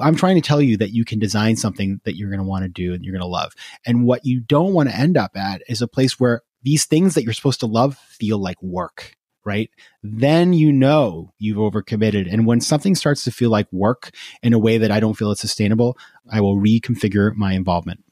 I'm 0.00 0.16
trying 0.16 0.36
to 0.36 0.40
tell 0.40 0.62
you 0.62 0.76
that 0.78 0.90
you 0.90 1.04
can 1.04 1.18
design 1.18 1.56
something 1.56 2.00
that 2.04 2.16
you're 2.16 2.30
going 2.30 2.40
to 2.40 2.46
want 2.46 2.64
to 2.64 2.68
do 2.68 2.92
and 2.94 3.04
you're 3.04 3.12
going 3.12 3.20
to 3.20 3.26
love. 3.26 3.52
And 3.86 4.04
what 4.04 4.24
you 4.24 4.40
don't 4.40 4.72
want 4.72 4.88
to 4.88 4.96
end 4.96 5.16
up 5.16 5.36
at 5.36 5.62
is 5.68 5.82
a 5.82 5.88
place 5.88 6.18
where 6.18 6.42
these 6.62 6.84
things 6.84 7.14
that 7.14 7.24
you're 7.24 7.32
supposed 7.32 7.60
to 7.60 7.66
love 7.66 7.96
feel 7.96 8.38
like 8.38 8.62
work 8.62 9.14
right? 9.44 9.70
Then 10.02 10.52
you 10.52 10.72
know 10.72 11.32
you've 11.38 11.58
overcommitted. 11.58 12.32
And 12.32 12.46
when 12.46 12.60
something 12.60 12.94
starts 12.94 13.24
to 13.24 13.30
feel 13.30 13.50
like 13.50 13.70
work 13.72 14.10
in 14.42 14.52
a 14.52 14.58
way 14.58 14.78
that 14.78 14.90
I 14.90 15.00
don't 15.00 15.14
feel 15.14 15.30
it's 15.30 15.40
sustainable, 15.40 15.98
I 16.30 16.40
will 16.40 16.56
reconfigure 16.56 17.34
my 17.34 17.52
involvement. 17.52 18.02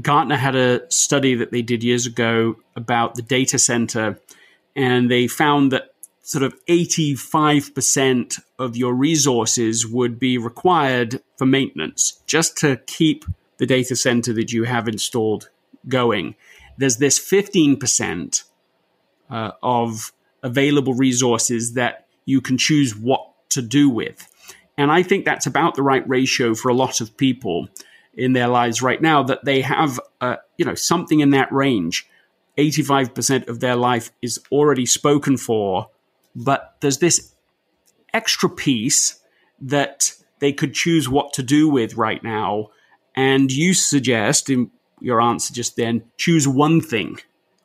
Gartner 0.00 0.36
had 0.36 0.56
a 0.56 0.90
study 0.90 1.34
that 1.36 1.52
they 1.52 1.62
did 1.62 1.82
years 1.82 2.06
ago 2.06 2.56
about 2.76 3.14
the 3.14 3.22
data 3.22 3.58
center, 3.58 4.18
and 4.74 5.10
they 5.10 5.28
found 5.28 5.72
that 5.72 5.93
sort 6.24 6.42
of 6.42 6.54
85% 6.66 8.40
of 8.58 8.76
your 8.78 8.94
resources 8.94 9.86
would 9.86 10.18
be 10.18 10.38
required 10.38 11.20
for 11.36 11.44
maintenance 11.44 12.22
just 12.26 12.56
to 12.58 12.78
keep 12.86 13.26
the 13.58 13.66
data 13.66 13.94
center 13.94 14.32
that 14.32 14.50
you 14.50 14.64
have 14.64 14.88
installed 14.88 15.50
going. 15.86 16.34
There's 16.78 16.96
this 16.96 17.18
15% 17.18 18.44
uh, 19.28 19.50
of 19.62 20.12
available 20.42 20.94
resources 20.94 21.74
that 21.74 22.06
you 22.24 22.40
can 22.40 22.56
choose 22.56 22.96
what 22.96 23.28
to 23.50 23.60
do 23.60 23.90
with. 23.90 24.26
And 24.78 24.90
I 24.90 25.02
think 25.02 25.26
that's 25.26 25.46
about 25.46 25.74
the 25.74 25.82
right 25.82 26.08
ratio 26.08 26.54
for 26.54 26.70
a 26.70 26.74
lot 26.74 27.02
of 27.02 27.18
people 27.18 27.68
in 28.14 28.32
their 28.32 28.48
lives 28.48 28.80
right 28.80 29.00
now 29.00 29.22
that 29.24 29.44
they 29.44 29.60
have, 29.60 30.00
uh, 30.22 30.36
you 30.56 30.64
know, 30.64 30.74
something 30.74 31.20
in 31.20 31.30
that 31.30 31.52
range. 31.52 32.08
85% 32.56 33.48
of 33.48 33.60
their 33.60 33.76
life 33.76 34.10
is 34.22 34.40
already 34.50 34.86
spoken 34.86 35.36
for 35.36 35.90
but 36.34 36.76
there's 36.80 36.98
this 36.98 37.34
extra 38.12 38.48
piece 38.48 39.20
that 39.60 40.12
they 40.40 40.52
could 40.52 40.74
choose 40.74 41.08
what 41.08 41.32
to 41.34 41.42
do 41.42 41.68
with 41.68 41.96
right 41.96 42.22
now. 42.22 42.68
And 43.16 43.50
you 43.50 43.74
suggest 43.74 44.50
in 44.50 44.70
your 45.00 45.20
answer 45.20 45.52
just 45.52 45.76
then, 45.76 46.04
choose 46.16 46.48
one 46.48 46.80
thing 46.80 47.18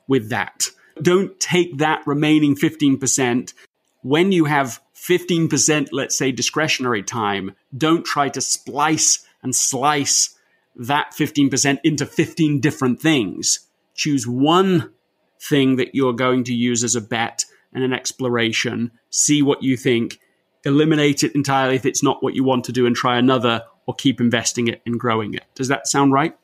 with 0.08 0.30
that. 0.30 0.68
Don't 1.02 1.40
take 1.40 1.78
that 1.78 2.06
remaining 2.06 2.56
15%. 2.56 3.54
When 4.02 4.32
you 4.32 4.46
have 4.46 4.82
15%, 4.96 5.90
let's 5.92 6.18
say, 6.18 6.32
discretionary 6.32 7.04
time, 7.04 7.56
don't 7.76 8.06
try 8.06 8.30
to 8.30 8.42
splice 8.42 9.26
and 9.42 9.56
slice 9.56 10.36
that 10.76 11.14
15% 11.18 11.80
into 11.84 12.06
15 12.06 12.60
different 12.60 13.02
things. 13.02 13.68
Choose 13.96 14.28
one 14.28 14.94
thing 15.42 15.78
that 15.78 15.96
you're 15.96 16.14
going 16.14 16.44
to 16.46 16.54
use 16.54 16.84
as 16.84 16.96
a 16.96 17.02
bet 17.02 17.46
and 17.74 17.84
an 17.84 17.94
exploration, 17.94 18.92
see 19.10 19.42
what 19.42 19.64
you 19.64 19.78
think, 19.78 20.20
eliminate 20.66 21.24
it 21.24 21.36
entirely 21.36 21.76
if 21.76 21.86
it's 21.86 22.04
not 22.04 22.24
what 22.24 22.36
you 22.36 22.44
want 22.44 22.66
to 22.66 22.72
do, 22.72 22.86
and 22.86 22.96
try 22.96 23.18
another, 23.18 23.64
or 23.88 23.96
keep 23.96 24.20
investing 24.22 24.68
it 24.68 24.82
and 24.86 25.00
growing 25.00 25.34
it. 25.34 25.46
Does 25.56 25.68
that 25.70 25.88
sound 25.88 26.14
right? 26.14 26.36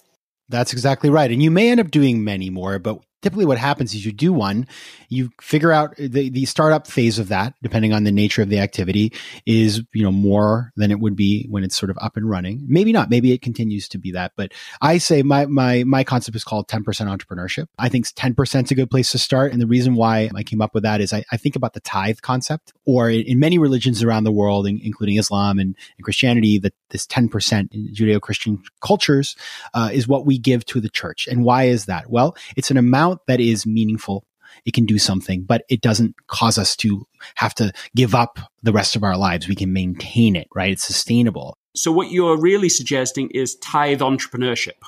That's 0.50 0.74
exactly 0.74 1.10
right. 1.10 1.32
And 1.32 1.42
you 1.42 1.52
may 1.52 1.70
end 1.72 1.80
up 1.80 1.92
doing 1.92 2.24
many 2.24 2.50
more, 2.50 2.80
but 2.80 3.00
typically 3.22 3.46
what 3.46 3.58
happens 3.58 3.94
is 3.94 4.06
you 4.06 4.12
do 4.12 4.32
one, 4.32 4.68
you 5.10 5.30
figure 5.42 5.72
out 5.72 5.96
the, 5.98 6.30
the 6.30 6.46
startup 6.46 6.88
phase 6.88 7.20
of 7.20 7.30
that, 7.30 7.54
depending 7.62 7.94
on 7.94 8.04
the 8.04 8.12
nature 8.12 8.42
of 8.42 8.50
the 8.50 8.60
activity, 8.60 9.14
is 9.46 9.82
you 9.94 10.04
know 10.04 10.12
more 10.12 10.72
than 10.76 10.92
it 10.92 11.00
would 11.00 11.16
be 11.16 11.48
when 11.50 11.64
it's 11.64 11.76
sort 11.76 11.90
of 11.90 11.98
up 12.02 12.18
and 12.18 12.30
running. 12.30 12.64
Maybe 12.68 12.92
not. 12.92 13.10
Maybe 13.10 13.32
it 13.32 13.42
continues 13.42 13.88
to 13.90 13.98
be 13.98 14.12
that. 14.12 14.34
But 14.36 14.54
I 14.82 14.98
say 14.98 15.24
my 15.24 15.46
my 15.46 15.84
my 15.84 16.04
concept 16.04 16.36
is 16.36 16.44
called 16.44 16.68
10% 16.68 16.84
entrepreneurship. 16.84 17.68
I 17.80 17.90
think 17.90 18.06
10% 18.06 18.64
is 18.64 18.72
a 18.72 18.76
good 18.76 18.92
place 18.92 19.12
to 19.12 19.18
start. 19.18 19.52
And 19.52 19.62
the 19.62 19.68
reason 19.68 19.96
why 19.96 20.30
I 20.36 20.44
came 20.44 20.62
up 20.62 20.74
with 20.74 20.84
that 20.84 21.02
is 21.02 21.14
I, 21.14 21.24
I 21.32 21.38
think 21.38 21.56
about 21.56 21.74
the 21.74 21.80
tithe 21.80 22.20
concept, 22.22 22.74
or 22.86 23.10
in, 23.10 23.22
in 23.22 23.40
many 23.40 23.58
religions 23.58 24.04
around 24.04 24.24
the 24.24 24.32
world, 24.32 24.68
in, 24.68 24.80
including 24.84 25.18
Islam 25.18 25.60
and, 25.60 25.76
and 25.98 26.04
Christianity, 26.04 26.60
that 26.60 26.74
this 26.90 27.08
10% 27.08 27.74
in 27.74 27.94
Judeo-Christian 27.94 28.62
cultures 28.82 29.36
uh, 29.74 29.90
is 29.92 30.08
what 30.08 30.26
we 30.26 30.38
give 30.38 30.66
to 30.66 30.80
the 30.80 30.90
church. 30.90 31.28
And 31.28 31.44
why 31.44 31.64
is 31.64 31.86
that? 31.86 32.10
Well, 32.10 32.36
it's 32.56 32.72
an 32.72 32.78
amount 32.78 33.15
that 33.28 33.40
is 33.40 33.66
meaningful 33.66 34.26
it 34.66 34.74
can 34.74 34.86
do 34.86 34.98
something, 34.98 35.44
but 35.44 35.64
it 35.70 35.82
doesn't 35.82 36.16
cause 36.28 36.58
us 36.58 36.76
to 36.78 37.06
have 37.36 37.54
to 37.56 37.72
give 37.96 38.16
up 38.16 38.40
the 38.64 38.72
rest 38.72 38.96
of 38.96 39.04
our 39.04 39.18
lives. 39.18 39.48
We 39.48 39.56
can 39.56 39.74
maintain 39.74 40.36
it, 40.36 40.48
right? 40.54 40.72
It's 40.72 40.84
sustainable. 40.84 41.58
So 41.76 41.92
what 41.92 42.12
you're 42.12 42.40
really 42.40 42.70
suggesting 42.70 43.30
is 43.32 43.56
tithe 43.56 44.02
entrepreneurship. 44.02 44.82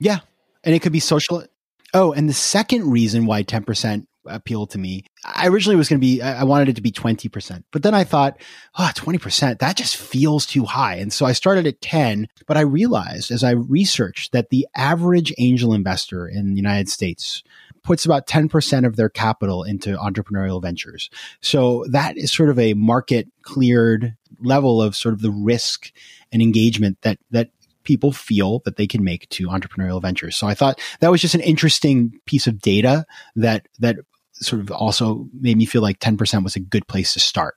Yeah. 0.00 0.20
And 0.64 0.74
it 0.74 0.82
could 0.82 0.92
be 0.92 1.00
social. 1.00 1.44
Oh, 1.94 2.12
and 2.12 2.28
the 2.28 2.34
second 2.34 2.90
reason 2.90 3.26
why 3.26 3.42
10% 3.42 4.06
appealed 4.26 4.70
to 4.70 4.78
me, 4.78 5.04
I 5.24 5.48
originally 5.48 5.76
was 5.76 5.88
going 5.88 6.00
to 6.00 6.04
be, 6.04 6.22
I 6.22 6.44
wanted 6.44 6.68
it 6.68 6.76
to 6.76 6.82
be 6.82 6.92
20%, 6.92 7.64
but 7.72 7.82
then 7.82 7.94
I 7.94 8.04
thought, 8.04 8.40
oh, 8.78 8.90
20%, 8.94 9.58
that 9.58 9.76
just 9.76 9.96
feels 9.96 10.46
too 10.46 10.64
high. 10.64 10.96
And 10.96 11.12
so 11.12 11.26
I 11.26 11.32
started 11.32 11.66
at 11.66 11.80
10, 11.80 12.28
but 12.46 12.56
I 12.56 12.60
realized 12.60 13.30
as 13.30 13.42
I 13.42 13.50
researched 13.50 14.32
that 14.32 14.50
the 14.50 14.66
average 14.76 15.32
angel 15.38 15.74
investor 15.74 16.28
in 16.28 16.50
the 16.50 16.56
United 16.56 16.88
States 16.88 17.42
puts 17.82 18.04
about 18.04 18.26
10% 18.26 18.86
of 18.86 18.96
their 18.96 19.08
capital 19.08 19.64
into 19.64 19.96
entrepreneurial 19.96 20.62
ventures. 20.62 21.10
So 21.40 21.84
that 21.90 22.16
is 22.16 22.32
sort 22.32 22.48
of 22.48 22.58
a 22.58 22.74
market 22.74 23.28
cleared 23.42 24.16
level 24.40 24.80
of 24.80 24.96
sort 24.96 25.14
of 25.14 25.20
the 25.20 25.30
risk 25.30 25.92
and 26.32 26.40
engagement 26.40 26.98
that, 27.02 27.18
that 27.30 27.50
people 27.84 28.12
feel 28.12 28.60
that 28.60 28.76
they 28.76 28.86
can 28.86 29.02
make 29.02 29.28
to 29.30 29.48
entrepreneurial 29.48 30.00
ventures. 30.00 30.36
So 30.36 30.46
I 30.46 30.54
thought 30.54 30.80
that 31.00 31.10
was 31.10 31.20
just 31.20 31.34
an 31.34 31.40
interesting 31.40 32.18
piece 32.26 32.46
of 32.46 32.60
data 32.60 33.04
that, 33.36 33.66
that 33.80 33.96
sort 34.32 34.60
of 34.60 34.70
also 34.70 35.28
made 35.32 35.56
me 35.56 35.66
feel 35.66 35.82
like 35.82 35.98
10% 35.98 36.44
was 36.44 36.56
a 36.56 36.60
good 36.60 36.86
place 36.86 37.12
to 37.14 37.20
start. 37.20 37.56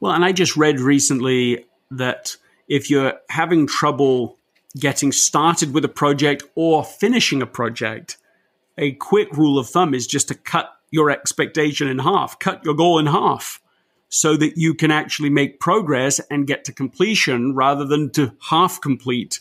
Well, 0.00 0.12
and 0.12 0.24
I 0.24 0.32
just 0.32 0.56
read 0.56 0.80
recently 0.80 1.64
that 1.90 2.36
if 2.68 2.90
you're 2.90 3.14
having 3.28 3.66
trouble 3.66 4.38
getting 4.78 5.12
started 5.12 5.72
with 5.72 5.84
a 5.84 5.88
project 5.88 6.42
or 6.54 6.84
finishing 6.84 7.42
a 7.42 7.46
project, 7.46 8.16
a 8.78 8.92
quick 8.92 9.32
rule 9.32 9.58
of 9.58 9.68
thumb 9.68 9.94
is 9.94 10.06
just 10.06 10.28
to 10.28 10.34
cut 10.34 10.70
your 10.90 11.10
expectation 11.10 11.88
in 11.88 11.98
half, 11.98 12.38
cut 12.38 12.64
your 12.64 12.74
goal 12.74 12.98
in 12.98 13.06
half 13.06 13.60
so 14.08 14.36
that 14.36 14.56
you 14.56 14.74
can 14.74 14.90
actually 14.90 15.30
make 15.30 15.58
progress 15.58 16.20
and 16.30 16.46
get 16.46 16.64
to 16.64 16.72
completion 16.72 17.54
rather 17.54 17.84
than 17.84 18.10
to 18.10 18.32
half 18.48 18.80
complete 18.80 19.40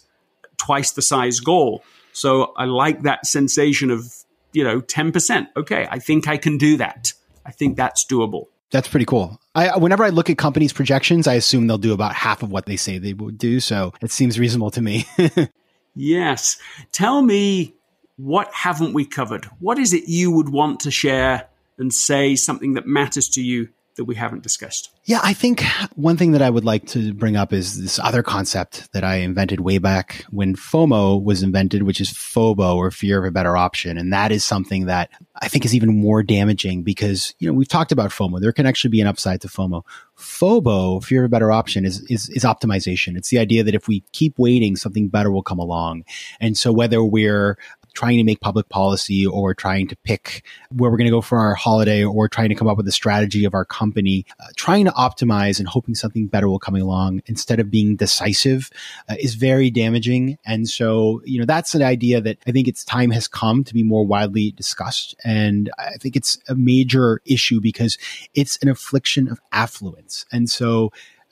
twice 0.58 0.92
the 0.92 1.02
size 1.02 1.40
goal. 1.40 1.84
So 2.12 2.54
I 2.58 2.66
like 2.66 3.04
that 3.04 3.26
sensation 3.26 3.92
of, 3.92 4.12
you 4.52 4.64
know, 4.64 4.82
10%. 4.82 5.48
Okay, 5.58 5.88
I 5.90 6.00
think 6.00 6.28
I 6.28 6.38
can 6.38 6.58
do 6.58 6.78
that. 6.78 7.14
I 7.46 7.52
think 7.52 7.78
that's 7.78 8.06
doable. 8.06 8.46
That's 8.72 8.88
pretty 8.88 9.06
cool. 9.06 9.40
I, 9.54 9.78
whenever 9.78 10.04
I 10.04 10.10
look 10.10 10.32
at 10.32 10.40
companies' 10.40 10.74
projections, 10.74 11.28
I 11.28 11.36
assume 11.36 11.68
they'll 11.68 11.78
do 11.78 11.94
about 11.94 12.16
half 12.16 12.42
of 12.42 12.52
what 12.52 12.66
they 12.66 12.76
say 12.76 12.98
they 12.98 13.14
would 13.14 13.38
do. 13.38 13.60
So 13.60 13.94
it 14.02 14.10
seems 14.10 14.40
reasonable 14.40 14.72
to 14.72 14.82
me. 14.82 15.06
yes. 15.96 16.58
Tell 16.92 17.22
me 17.22 17.76
what 18.18 18.54
haven't 18.54 18.94
we 18.94 19.06
covered? 19.06 19.46
What 19.60 19.80
is 19.80 19.94
it 19.94 20.08
you 20.08 20.32
would 20.32 20.50
want 20.50 20.82
to 20.82 20.92
share 20.92 21.48
and 21.78 21.94
say 21.94 22.36
something 22.36 22.74
that 22.74 22.86
matters 22.86 23.28
to 23.30 23.42
you 23.42 23.70
that 23.96 24.06
we 24.06 24.16
haven't 24.16 24.42
discussed? 24.42 24.90
Yeah, 25.06 25.20
I 25.22 25.34
think 25.34 25.64
one 25.96 26.18
thing 26.18 26.32
that 26.32 26.42
I 26.42 26.50
would 26.50 26.64
like 26.64 26.88
to 26.88 27.14
bring 27.14 27.36
up 27.36 27.52
is 27.52 27.80
this 27.80 28.00
other 28.00 28.24
concept 28.24 28.92
that 28.94 29.04
I 29.04 29.18
invented 29.18 29.60
way 29.60 29.78
back 29.78 30.26
when 30.32 30.56
FOMO 30.56 31.22
was 31.22 31.44
invented, 31.44 31.84
which 31.84 32.00
is 32.00 32.10
FOBO 32.12 32.76
or 32.76 32.90
fear 32.90 33.20
of 33.20 33.26
a 33.26 33.32
better 33.32 33.58
option. 33.58 33.98
And 33.98 34.14
that 34.14 34.32
is 34.32 34.44
something 34.44 34.86
that 34.86 35.10
I 35.42 35.48
think 35.48 35.66
is 35.66 35.76
even 35.76 35.96
more 35.96 36.24
damaging 36.24 36.84
because, 36.84 37.36
you 37.40 37.48
know, 37.48 37.54
we've 37.54 37.68
talked 37.68 37.92
about 37.92 38.12
FOMO. 38.12 38.40
There 38.40 38.54
can 38.54 38.66
actually 38.66 38.92
be 38.92 39.02
an 39.02 39.08
upside 39.08 39.42
to 39.42 39.48
FOMO. 39.48 39.84
FOBO, 40.18 41.04
fear 41.04 41.24
of 41.24 41.26
a 41.26 41.30
better 41.30 41.52
option, 41.52 41.86
is, 41.86 42.02
is, 42.10 42.30
is 42.30 42.44
optimization. 42.44 43.18
It's 43.18 43.30
the 43.30 43.40
idea 43.40 43.64
that 43.64 43.76
if 43.76 43.88
we 43.88 44.04
keep 44.14 44.40
waiting, 44.40 44.76
something 44.76 45.10
better 45.10 45.32
will 45.32 45.44
come 45.44 45.60
along. 45.60 46.06
And 46.40 46.58
so 46.58 46.72
whether 46.72 47.04
we're 47.04 47.58
trying 47.94 48.18
to 48.18 48.24
make 48.24 48.40
public 48.40 48.70
policy 48.70 49.26
or 49.26 49.54
trying 49.54 49.88
to 49.88 49.96
pick 49.98 50.44
where 50.72 50.90
we're 50.90 50.98
going 50.98 51.08
to 51.08 51.12
go 51.12 51.22
for 51.22 51.38
our 51.38 51.56
holiday 51.56 52.04
or 52.04 52.28
trying 52.28 52.50
to 52.50 52.56
come 52.56 52.68
up 52.68 52.78
with 52.78 52.88
a 52.88 52.92
strategy 52.92 53.46
of 53.46 53.54
our 53.54 53.66
company, 53.66 54.26
uh, 54.40 54.48
trying 54.56 54.86
to 54.86 54.92
optimize 54.92 55.60
and 55.60 55.68
hoping 55.68 55.96
something 55.96 56.28
better 56.28 56.50
will 56.50 56.60
come 56.60 56.76
along 56.76 57.22
instead 57.28 57.60
of 57.60 57.70
being 57.70 57.96
decisive 57.96 58.70
uh, 59.10 59.16
is 59.20 59.36
very 59.36 59.70
damaging. 59.70 60.38
And 60.46 60.68
so, 60.68 61.22
you 61.26 61.40
know, 61.40 61.46
that's 61.46 61.76
an 61.76 61.82
idea 61.82 62.22
that 62.22 62.38
I 62.48 62.52
think 62.52 62.68
its 62.68 62.84
time 62.84 63.12
has 63.12 63.28
come 63.28 63.64
to 63.64 63.74
be 63.74 63.84
more 63.84 64.06
widely 64.06 64.52
discussed. 64.52 65.16
And 65.24 65.72
I 65.78 65.98
think 66.00 66.16
it's 66.16 66.38
a 66.48 66.56
major 66.56 67.22
issue 67.26 67.62
because 67.62 67.98
it's 68.34 68.58
an 68.62 68.70
affliction 68.70 69.28
of 69.28 69.40
affluence. 69.52 70.26
And 70.32 70.50
so 70.50 70.92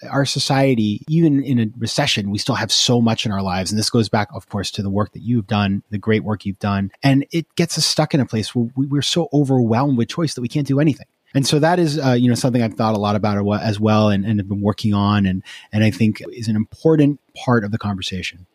our 0.09 0.25
society, 0.25 1.03
even 1.07 1.43
in 1.43 1.59
a 1.59 1.67
recession, 1.77 2.31
we 2.31 2.37
still 2.37 2.55
have 2.55 2.71
so 2.71 3.01
much 3.01 3.25
in 3.25 3.31
our 3.31 3.41
lives. 3.41 3.71
And 3.71 3.79
this 3.79 3.89
goes 3.89 4.09
back, 4.09 4.29
of 4.33 4.49
course, 4.49 4.71
to 4.71 4.83
the 4.83 4.89
work 4.89 5.13
that 5.13 5.21
you've 5.21 5.47
done, 5.47 5.83
the 5.89 5.97
great 5.97 6.23
work 6.23 6.45
you've 6.45 6.59
done. 6.59 6.91
And 7.03 7.25
it 7.31 7.53
gets 7.55 7.77
us 7.77 7.85
stuck 7.85 8.13
in 8.13 8.19
a 8.19 8.25
place 8.25 8.55
where 8.55 8.69
we're 8.75 9.01
so 9.01 9.29
overwhelmed 9.33 9.97
with 9.97 10.09
choice 10.09 10.33
that 10.33 10.41
we 10.41 10.47
can't 10.47 10.67
do 10.67 10.79
anything. 10.79 11.07
And 11.33 11.47
so 11.47 11.59
that 11.59 11.79
is, 11.79 11.97
uh, 11.97 12.11
you 12.11 12.27
know, 12.27 12.35
something 12.35 12.61
I've 12.61 12.73
thought 12.73 12.93
a 12.93 12.99
lot 12.99 13.15
about 13.15 13.37
as 13.61 13.79
well 13.79 14.09
and, 14.09 14.25
and 14.25 14.39
have 14.39 14.49
been 14.49 14.61
working 14.61 14.93
on. 14.93 15.25
And, 15.25 15.43
and 15.71 15.83
I 15.83 15.91
think 15.91 16.21
is 16.33 16.47
an 16.47 16.55
important 16.55 17.19
part 17.35 17.63
of 17.63 17.71
the 17.71 17.77
conversation. 17.77 18.47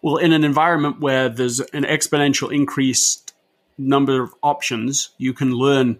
Well, 0.00 0.16
in 0.16 0.32
an 0.32 0.44
environment 0.44 1.00
where 1.00 1.28
there's 1.28 1.60
an 1.60 1.84
exponential 1.84 2.52
increased 2.52 3.34
number 3.76 4.22
of 4.22 4.34
options, 4.42 5.10
you 5.18 5.32
can 5.32 5.52
learn 5.52 5.98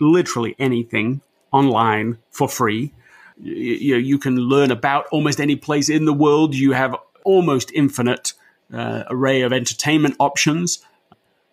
literally 0.00 0.54
anything 0.58 1.20
online 1.52 2.18
for 2.30 2.48
free 2.48 2.92
you, 3.40 3.92
know, 3.92 3.98
you 3.98 4.18
can 4.18 4.36
learn 4.36 4.70
about 4.70 5.06
almost 5.10 5.40
any 5.40 5.56
place 5.56 5.88
in 5.88 6.04
the 6.04 6.12
world. 6.12 6.54
You 6.54 6.72
have 6.72 6.96
almost 7.24 7.70
infinite 7.72 8.32
uh, 8.72 9.04
array 9.08 9.42
of 9.42 9.52
entertainment 9.52 10.16
options. 10.18 10.84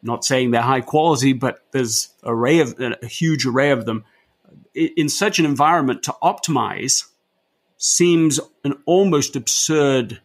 Not 0.02 0.24
saying 0.24 0.52
they're 0.52 0.62
high 0.62 0.82
quality, 0.82 1.34
but 1.34 1.64
there's 1.72 2.10
array 2.24 2.60
of 2.60 2.80
a 2.80 3.06
huge 3.08 3.46
array 3.46 3.72
of 3.72 3.86
them. 3.86 4.06
In 4.74 5.10
such 5.10 5.40
an 5.40 5.46
environment, 5.46 6.04
to 6.04 6.16
optimize 6.22 7.06
seems 7.78 8.40
an 8.64 8.74
almost 8.86 9.36
absurd 9.36 10.22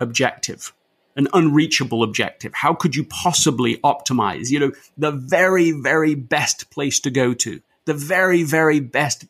objective, 0.00 0.72
an 1.16 1.28
unreachable 1.32 2.02
objective. 2.02 2.52
How 2.54 2.74
could 2.74 2.94
you 2.94 3.04
possibly 3.04 3.78
optimize? 3.78 4.50
You 4.50 4.60
know, 4.60 4.72
the 4.96 5.10
very, 5.10 5.72
very 5.72 6.14
best 6.14 6.70
place 6.70 7.00
to 7.00 7.10
go 7.10 7.34
to, 7.34 7.60
the 7.86 7.94
very, 7.94 8.42
very 8.42 8.80
best 8.80 9.24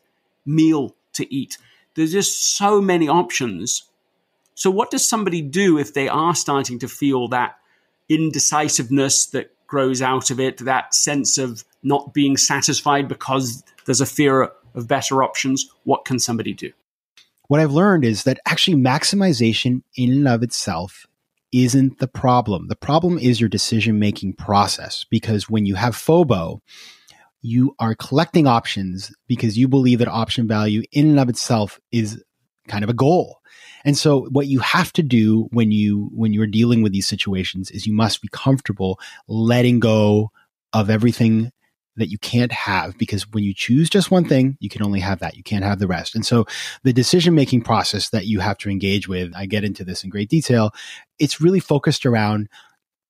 meal 0.45 0.95
to 1.13 1.33
eat, 1.33 1.57
there's 1.95 2.11
just 2.11 2.57
so 2.57 2.81
many 2.81 3.07
options. 3.07 3.83
So, 4.53 4.69
what 4.69 4.91
does 4.91 5.07
somebody 5.07 5.41
do 5.41 5.77
if 5.77 5.93
they 5.93 6.07
are 6.07 6.35
starting 6.35 6.79
to 6.79 6.87
feel 6.87 7.27
that 7.29 7.57
indecisiveness 8.07 9.25
that 9.27 9.51
grows 9.67 10.01
out 10.01 10.29
of 10.29 10.39
it, 10.39 10.59
that 10.59 10.93
sense 10.93 11.37
of 11.37 11.63
not 11.83 12.13
being 12.13 12.37
satisfied 12.37 13.07
because 13.07 13.63
there's 13.85 14.01
a 14.01 14.05
fear 14.05 14.51
of 14.73 14.87
better 14.87 15.23
options? 15.23 15.69
What 15.83 16.05
can 16.05 16.19
somebody 16.19 16.53
do? 16.53 16.71
What 17.47 17.59
I've 17.59 17.71
learned 17.71 18.05
is 18.05 18.23
that 18.23 18.39
actually 18.45 18.77
maximization 18.77 19.83
in 19.95 20.11
and 20.11 20.27
of 20.27 20.41
itself 20.43 21.05
isn't 21.51 21.99
the 21.99 22.07
problem. 22.07 22.67
The 22.67 22.75
problem 22.75 23.17
is 23.17 23.39
your 23.39 23.49
decision 23.49 23.99
making 23.99 24.33
process 24.33 25.05
because 25.09 25.49
when 25.49 25.65
you 25.65 25.75
have 25.75 25.95
FOBO, 25.95 26.59
you 27.45 27.75
are 27.79 27.93
collecting 27.95 28.47
options 28.47 29.13
because 29.27 29.57
you 29.57 29.67
believe 29.67 29.99
that 29.99 30.07
option 30.07 30.47
value 30.47 30.81
in 30.91 31.09
and 31.09 31.19
of 31.19 31.29
itself 31.29 31.79
is 31.91 32.21
kind 32.67 32.83
of 32.83 32.89
a 32.89 32.93
goal. 32.93 33.37
And 33.83 33.95
so 33.95 34.25
what 34.31 34.47
you 34.47 34.59
have 34.59 34.91
to 34.93 35.03
do 35.03 35.47
when 35.51 35.71
you 35.71 36.09
when 36.11 36.33
you're 36.33 36.47
dealing 36.47 36.81
with 36.81 36.91
these 36.91 37.07
situations 37.07 37.69
is 37.69 37.85
you 37.85 37.93
must 37.93 38.21
be 38.21 38.29
comfortable 38.31 38.99
letting 39.27 39.79
go 39.79 40.31
of 40.73 40.89
everything 40.89 41.51
that 41.97 42.09
you 42.09 42.17
can't 42.17 42.51
have 42.51 42.97
because 42.97 43.29
when 43.31 43.43
you 43.43 43.53
choose 43.53 43.91
just 43.91 44.09
one 44.09 44.25
thing, 44.25 44.57
you 44.59 44.67
can 44.67 44.81
only 44.81 44.99
have 44.99 45.19
that. 45.19 45.37
You 45.37 45.43
can't 45.43 45.63
have 45.63 45.77
the 45.77 45.87
rest. 45.87 46.15
And 46.15 46.25
so 46.25 46.45
the 46.83 46.91
decision 46.91 47.35
making 47.35 47.61
process 47.61 48.09
that 48.09 48.25
you 48.25 48.39
have 48.39 48.57
to 48.57 48.69
engage 48.69 49.07
with, 49.07 49.31
I 49.35 49.45
get 49.45 49.63
into 49.63 49.85
this 49.85 50.03
in 50.03 50.09
great 50.09 50.29
detail. 50.29 50.71
It's 51.19 51.39
really 51.39 51.61
focused 51.61 52.07
around 52.07 52.49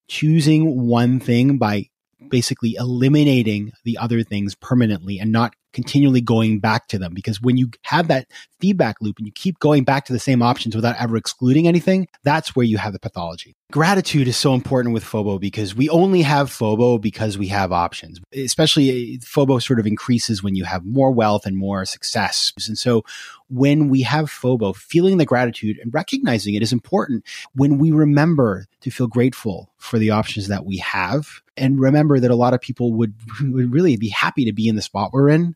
choosing 0.07 0.88
one 0.88 1.19
thing 1.19 1.57
by 1.57 1.89
basically 2.30 2.76
eliminating 2.76 3.71
the 3.84 3.97
other 3.97 4.23
things 4.23 4.55
permanently 4.55 5.19
and 5.19 5.32
not 5.32 5.53
continually 5.73 6.21
going 6.21 6.59
back 6.59 6.88
to 6.88 6.97
them. 6.97 7.13
Because 7.13 7.41
when 7.41 7.57
you 7.57 7.69
have 7.84 8.07
that 8.07 8.28
feedback 8.59 8.95
loop 9.01 9.17
and 9.17 9.28
you 9.28 9.34
keep 9.34 9.59
going 9.59 9.84
back 9.84 10.05
to 10.05 10.13
the 10.13 10.19
same 10.19 10.41
options 10.41 10.76
without 10.76 10.95
ever 10.99 11.17
excluding 11.17 11.67
anything 11.67 12.07
that's 12.23 12.55
where 12.55 12.65
you 12.65 12.78
have 12.78 12.93
the 12.93 12.99
pathology 12.99 13.55
gratitude 13.72 14.28
is 14.28 14.38
so 14.38 14.53
important 14.53 14.93
with 14.93 15.03
FOBO 15.03 15.39
because 15.39 15.76
we 15.76 15.89
only 15.89 16.22
have 16.22 16.49
FOBO 16.49 17.01
because 17.01 17.38
we 17.38 17.47
have 17.47 17.72
options. 17.72 18.22
Especially 18.34 18.89
eh, 18.89 19.18
FOBO 19.22 19.61
sort 19.61 19.80
of 19.80 19.88
increases 19.88 20.43
when 20.43 20.55
you 20.55 20.63
have 20.63 20.86
more 20.86 21.11
wealth 21.11 21.45
and 21.45 21.57
more 21.57 21.86
success. 21.86 22.53
And 22.68 22.78
so 22.78 23.03
when 23.49 23.89
we 23.89 24.03
have 24.03 24.30
FOBO, 24.30 24.76
feeling 24.76 25.18
the 25.18 25.26
gratitude 25.26 25.80
and 25.82 25.93
recognizing 25.93 26.53
it 26.53 26.61
is 26.61 26.74
important 26.74 27.26
when 27.55 27.78
we 27.78 27.91
remember 27.91 28.66
to 28.82 28.91
feel 28.91 29.07
grateful 29.07 29.72
for 29.78 29.97
the 29.97 30.11
options 30.11 30.47
that 30.47 30.66
we 30.66 30.78
have 30.78 31.41
and 31.57 31.80
remember 31.80 32.20
that 32.20 32.32
a 32.32 32.36
lot 32.36 32.53
of 32.53 32.61
people 32.61 32.93
would, 32.93 33.13
would 33.41 33.74
really 33.74 33.97
be 33.97 34.09
happy 34.09 34.45
to 34.45 34.53
be 34.53 34.68
in 34.68 34.76
the 34.76 34.82
spot 34.82 35.11
we're 35.11 35.30
in. 35.30 35.55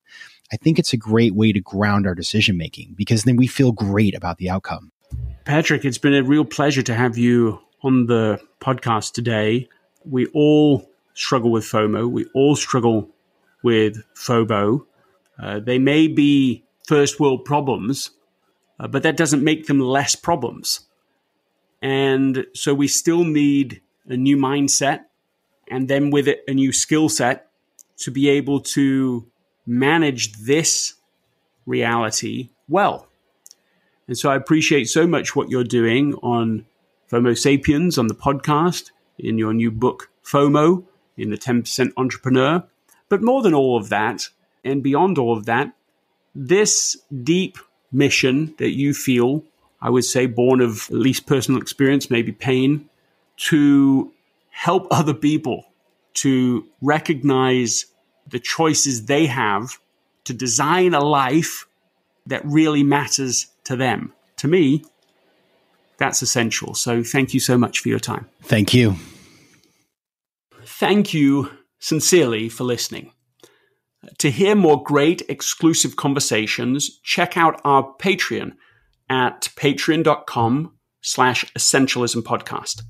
I 0.51 0.57
think 0.57 0.79
it's 0.79 0.93
a 0.93 0.97
great 0.97 1.35
way 1.35 1.51
to 1.51 1.61
ground 1.61 2.07
our 2.07 2.15
decision 2.15 2.57
making 2.57 2.95
because 2.97 3.23
then 3.23 3.35
we 3.35 3.45
feel 3.45 3.71
great 3.71 4.15
about 4.15 4.39
the 4.39 4.49
outcome. 4.49 4.91
Patrick, 5.45 5.85
it's 5.85 5.97
been 5.97 6.13
a 6.13 6.23
real 6.23 6.45
pleasure 6.45 6.81
to 6.83 6.93
have 6.93 7.17
you 7.17 7.59
on 7.81 8.07
the 8.07 8.39
podcast 8.59 9.13
today. 9.13 9.69
We 10.05 10.27
all 10.27 10.89
struggle 11.13 11.51
with 11.51 11.65
FOMO. 11.65 12.09
We 12.09 12.25
all 12.33 12.55
struggle 12.55 13.09
with 13.63 14.03
FOBO. 14.15 14.85
Uh, 15.41 15.59
they 15.59 15.79
may 15.79 16.07
be 16.07 16.63
first 16.87 17.19
world 17.19 17.45
problems, 17.45 18.11
uh, 18.79 18.87
but 18.87 19.03
that 19.03 19.17
doesn't 19.17 19.43
make 19.43 19.67
them 19.67 19.79
less 19.79 20.15
problems. 20.15 20.81
And 21.81 22.45
so 22.53 22.73
we 22.73 22.87
still 22.87 23.23
need 23.23 23.81
a 24.07 24.17
new 24.17 24.37
mindset 24.37 25.05
and 25.69 25.87
then 25.87 26.09
with 26.09 26.27
it, 26.27 26.43
a 26.47 26.53
new 26.53 26.71
skill 26.71 27.09
set 27.09 27.47
to 27.97 28.11
be 28.11 28.27
able 28.29 28.59
to 28.59 29.27
manage 29.65 30.33
this 30.33 30.95
reality 31.65 32.49
well. 32.67 33.07
And 34.07 34.17
so 34.17 34.31
I 34.31 34.35
appreciate 34.35 34.85
so 34.85 35.05
much 35.05 35.35
what 35.35 35.49
you're 35.49 35.63
doing 35.63 36.15
on 36.15 36.65
FOMO 37.09 37.37
Sapiens 37.37 37.97
on 37.97 38.07
the 38.07 38.15
podcast, 38.15 38.91
in 39.17 39.37
your 39.37 39.53
new 39.53 39.71
book, 39.71 40.11
FOMO, 40.23 40.85
in 41.17 41.31
the 41.31 41.37
10% 41.37 41.91
Entrepreneur. 41.97 42.63
But 43.09 43.23
more 43.23 43.41
than 43.41 43.53
all 43.53 43.77
of 43.77 43.89
that, 43.89 44.29
and 44.63 44.83
beyond 44.83 45.17
all 45.17 45.35
of 45.35 45.45
that, 45.45 45.73
this 46.35 46.95
deep 47.23 47.57
mission 47.91 48.53
that 48.59 48.71
you 48.71 48.93
feel, 48.93 49.43
I 49.81 49.89
would 49.89 50.05
say, 50.05 50.27
born 50.27 50.61
of 50.61 50.87
at 50.91 50.97
least 50.97 51.25
personal 51.25 51.59
experience, 51.59 52.11
maybe 52.11 52.31
pain, 52.31 52.87
to 53.37 54.11
help 54.51 54.87
other 54.91 55.13
people 55.13 55.65
to 56.15 56.65
recognize 56.81 57.85
the 58.27 58.39
choices 58.39 59.05
they 59.05 59.25
have 59.25 59.79
to 60.25 60.33
design 60.33 60.93
a 60.93 61.03
life 61.03 61.67
that 62.27 62.45
really 62.45 62.83
matters 62.83 63.47
to 63.63 63.75
them. 63.75 64.13
To 64.37 64.47
me, 64.47 64.83
that's 65.99 66.21
essential. 66.21 66.73
So 66.73 67.03
thank 67.03 67.33
you 67.33 67.39
so 67.39 67.57
much 67.57 67.79
for 67.79 67.89
your 67.89 67.99
time. 67.99 68.27
Thank 68.43 68.73
you. 68.73 68.95
Thank 70.63 71.13
you 71.13 71.51
sincerely 71.79 72.49
for 72.49 72.63
listening. 72.63 73.11
To 74.19 74.31
hear 74.31 74.55
more 74.55 74.81
great 74.81 75.23
exclusive 75.27 75.97
conversations, 75.97 76.99
check 77.03 77.35
out 77.35 77.59
our 77.65 77.93
Patreon 77.99 78.53
at 79.09 79.49
patreon.com 79.55 80.73
slash 81.01 81.45
essentialism 81.53 82.21
podcast. 82.21 82.81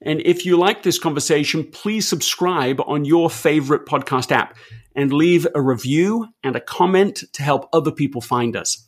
And 0.00 0.20
if 0.24 0.46
you 0.46 0.56
like 0.56 0.84
this 0.84 0.98
conversation, 0.98 1.64
please 1.64 2.06
subscribe 2.06 2.80
on 2.86 3.04
your 3.04 3.28
favorite 3.28 3.86
podcast 3.86 4.30
app 4.30 4.56
and 4.94 5.12
leave 5.12 5.46
a 5.54 5.60
review 5.60 6.28
and 6.44 6.54
a 6.54 6.60
comment 6.60 7.24
to 7.32 7.42
help 7.42 7.68
other 7.72 7.90
people 7.90 8.20
find 8.20 8.56
us. 8.56 8.87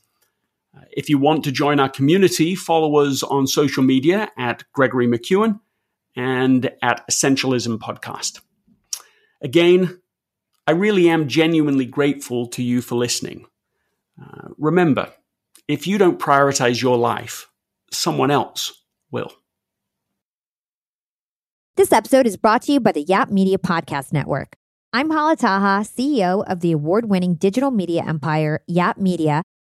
If 0.93 1.09
you 1.09 1.18
want 1.18 1.45
to 1.45 1.53
join 1.53 1.81
our 1.81 1.89
community, 1.89 2.55
follow 2.55 2.97
us 2.97 3.22
on 3.22 3.47
social 3.47 3.83
media 3.83 4.28
at 4.39 4.64
Gregory 4.72 5.07
McKeown 5.07 5.61
and 6.16 6.70
at 6.83 7.07
Essentialism 7.09 7.78
Podcast. 7.78 8.41
Again, 9.43 10.01
I 10.66 10.72
really 10.72 11.09
am 11.09 11.28
genuinely 11.28 11.87
grateful 11.87 12.47
to 12.49 12.62
you 12.62 12.83
for 12.83 12.97
listening. 12.97 13.47
Uh, 14.20 14.49
remember, 14.59 15.12
if 15.66 15.87
you 15.87 15.99
don't 15.99 16.18
prioritize 16.18 16.83
your 16.83 16.99
life, 16.99 17.49
someone 17.91 18.31
else 18.31 18.72
will. 19.11 19.33
This 21.76 21.93
episode 21.93 22.26
is 22.26 22.37
brought 22.37 22.62
to 22.62 22.72
you 22.72 22.81
by 22.81 22.93
the 22.93 23.03
Yap 23.03 23.31
Media 23.31 23.57
Podcast 23.57 24.12
Network. 24.12 24.57
I'm 24.93 25.11
Hala 25.11 25.37
Taha, 25.37 25.85
CEO 25.85 26.45
of 26.47 26.61
the 26.61 26.72
award 26.72 27.09
winning 27.09 27.37
digital 27.37 27.70
media 27.70 28.05
empire, 28.05 28.61
Yap 28.66 28.99
Media, 28.99 29.43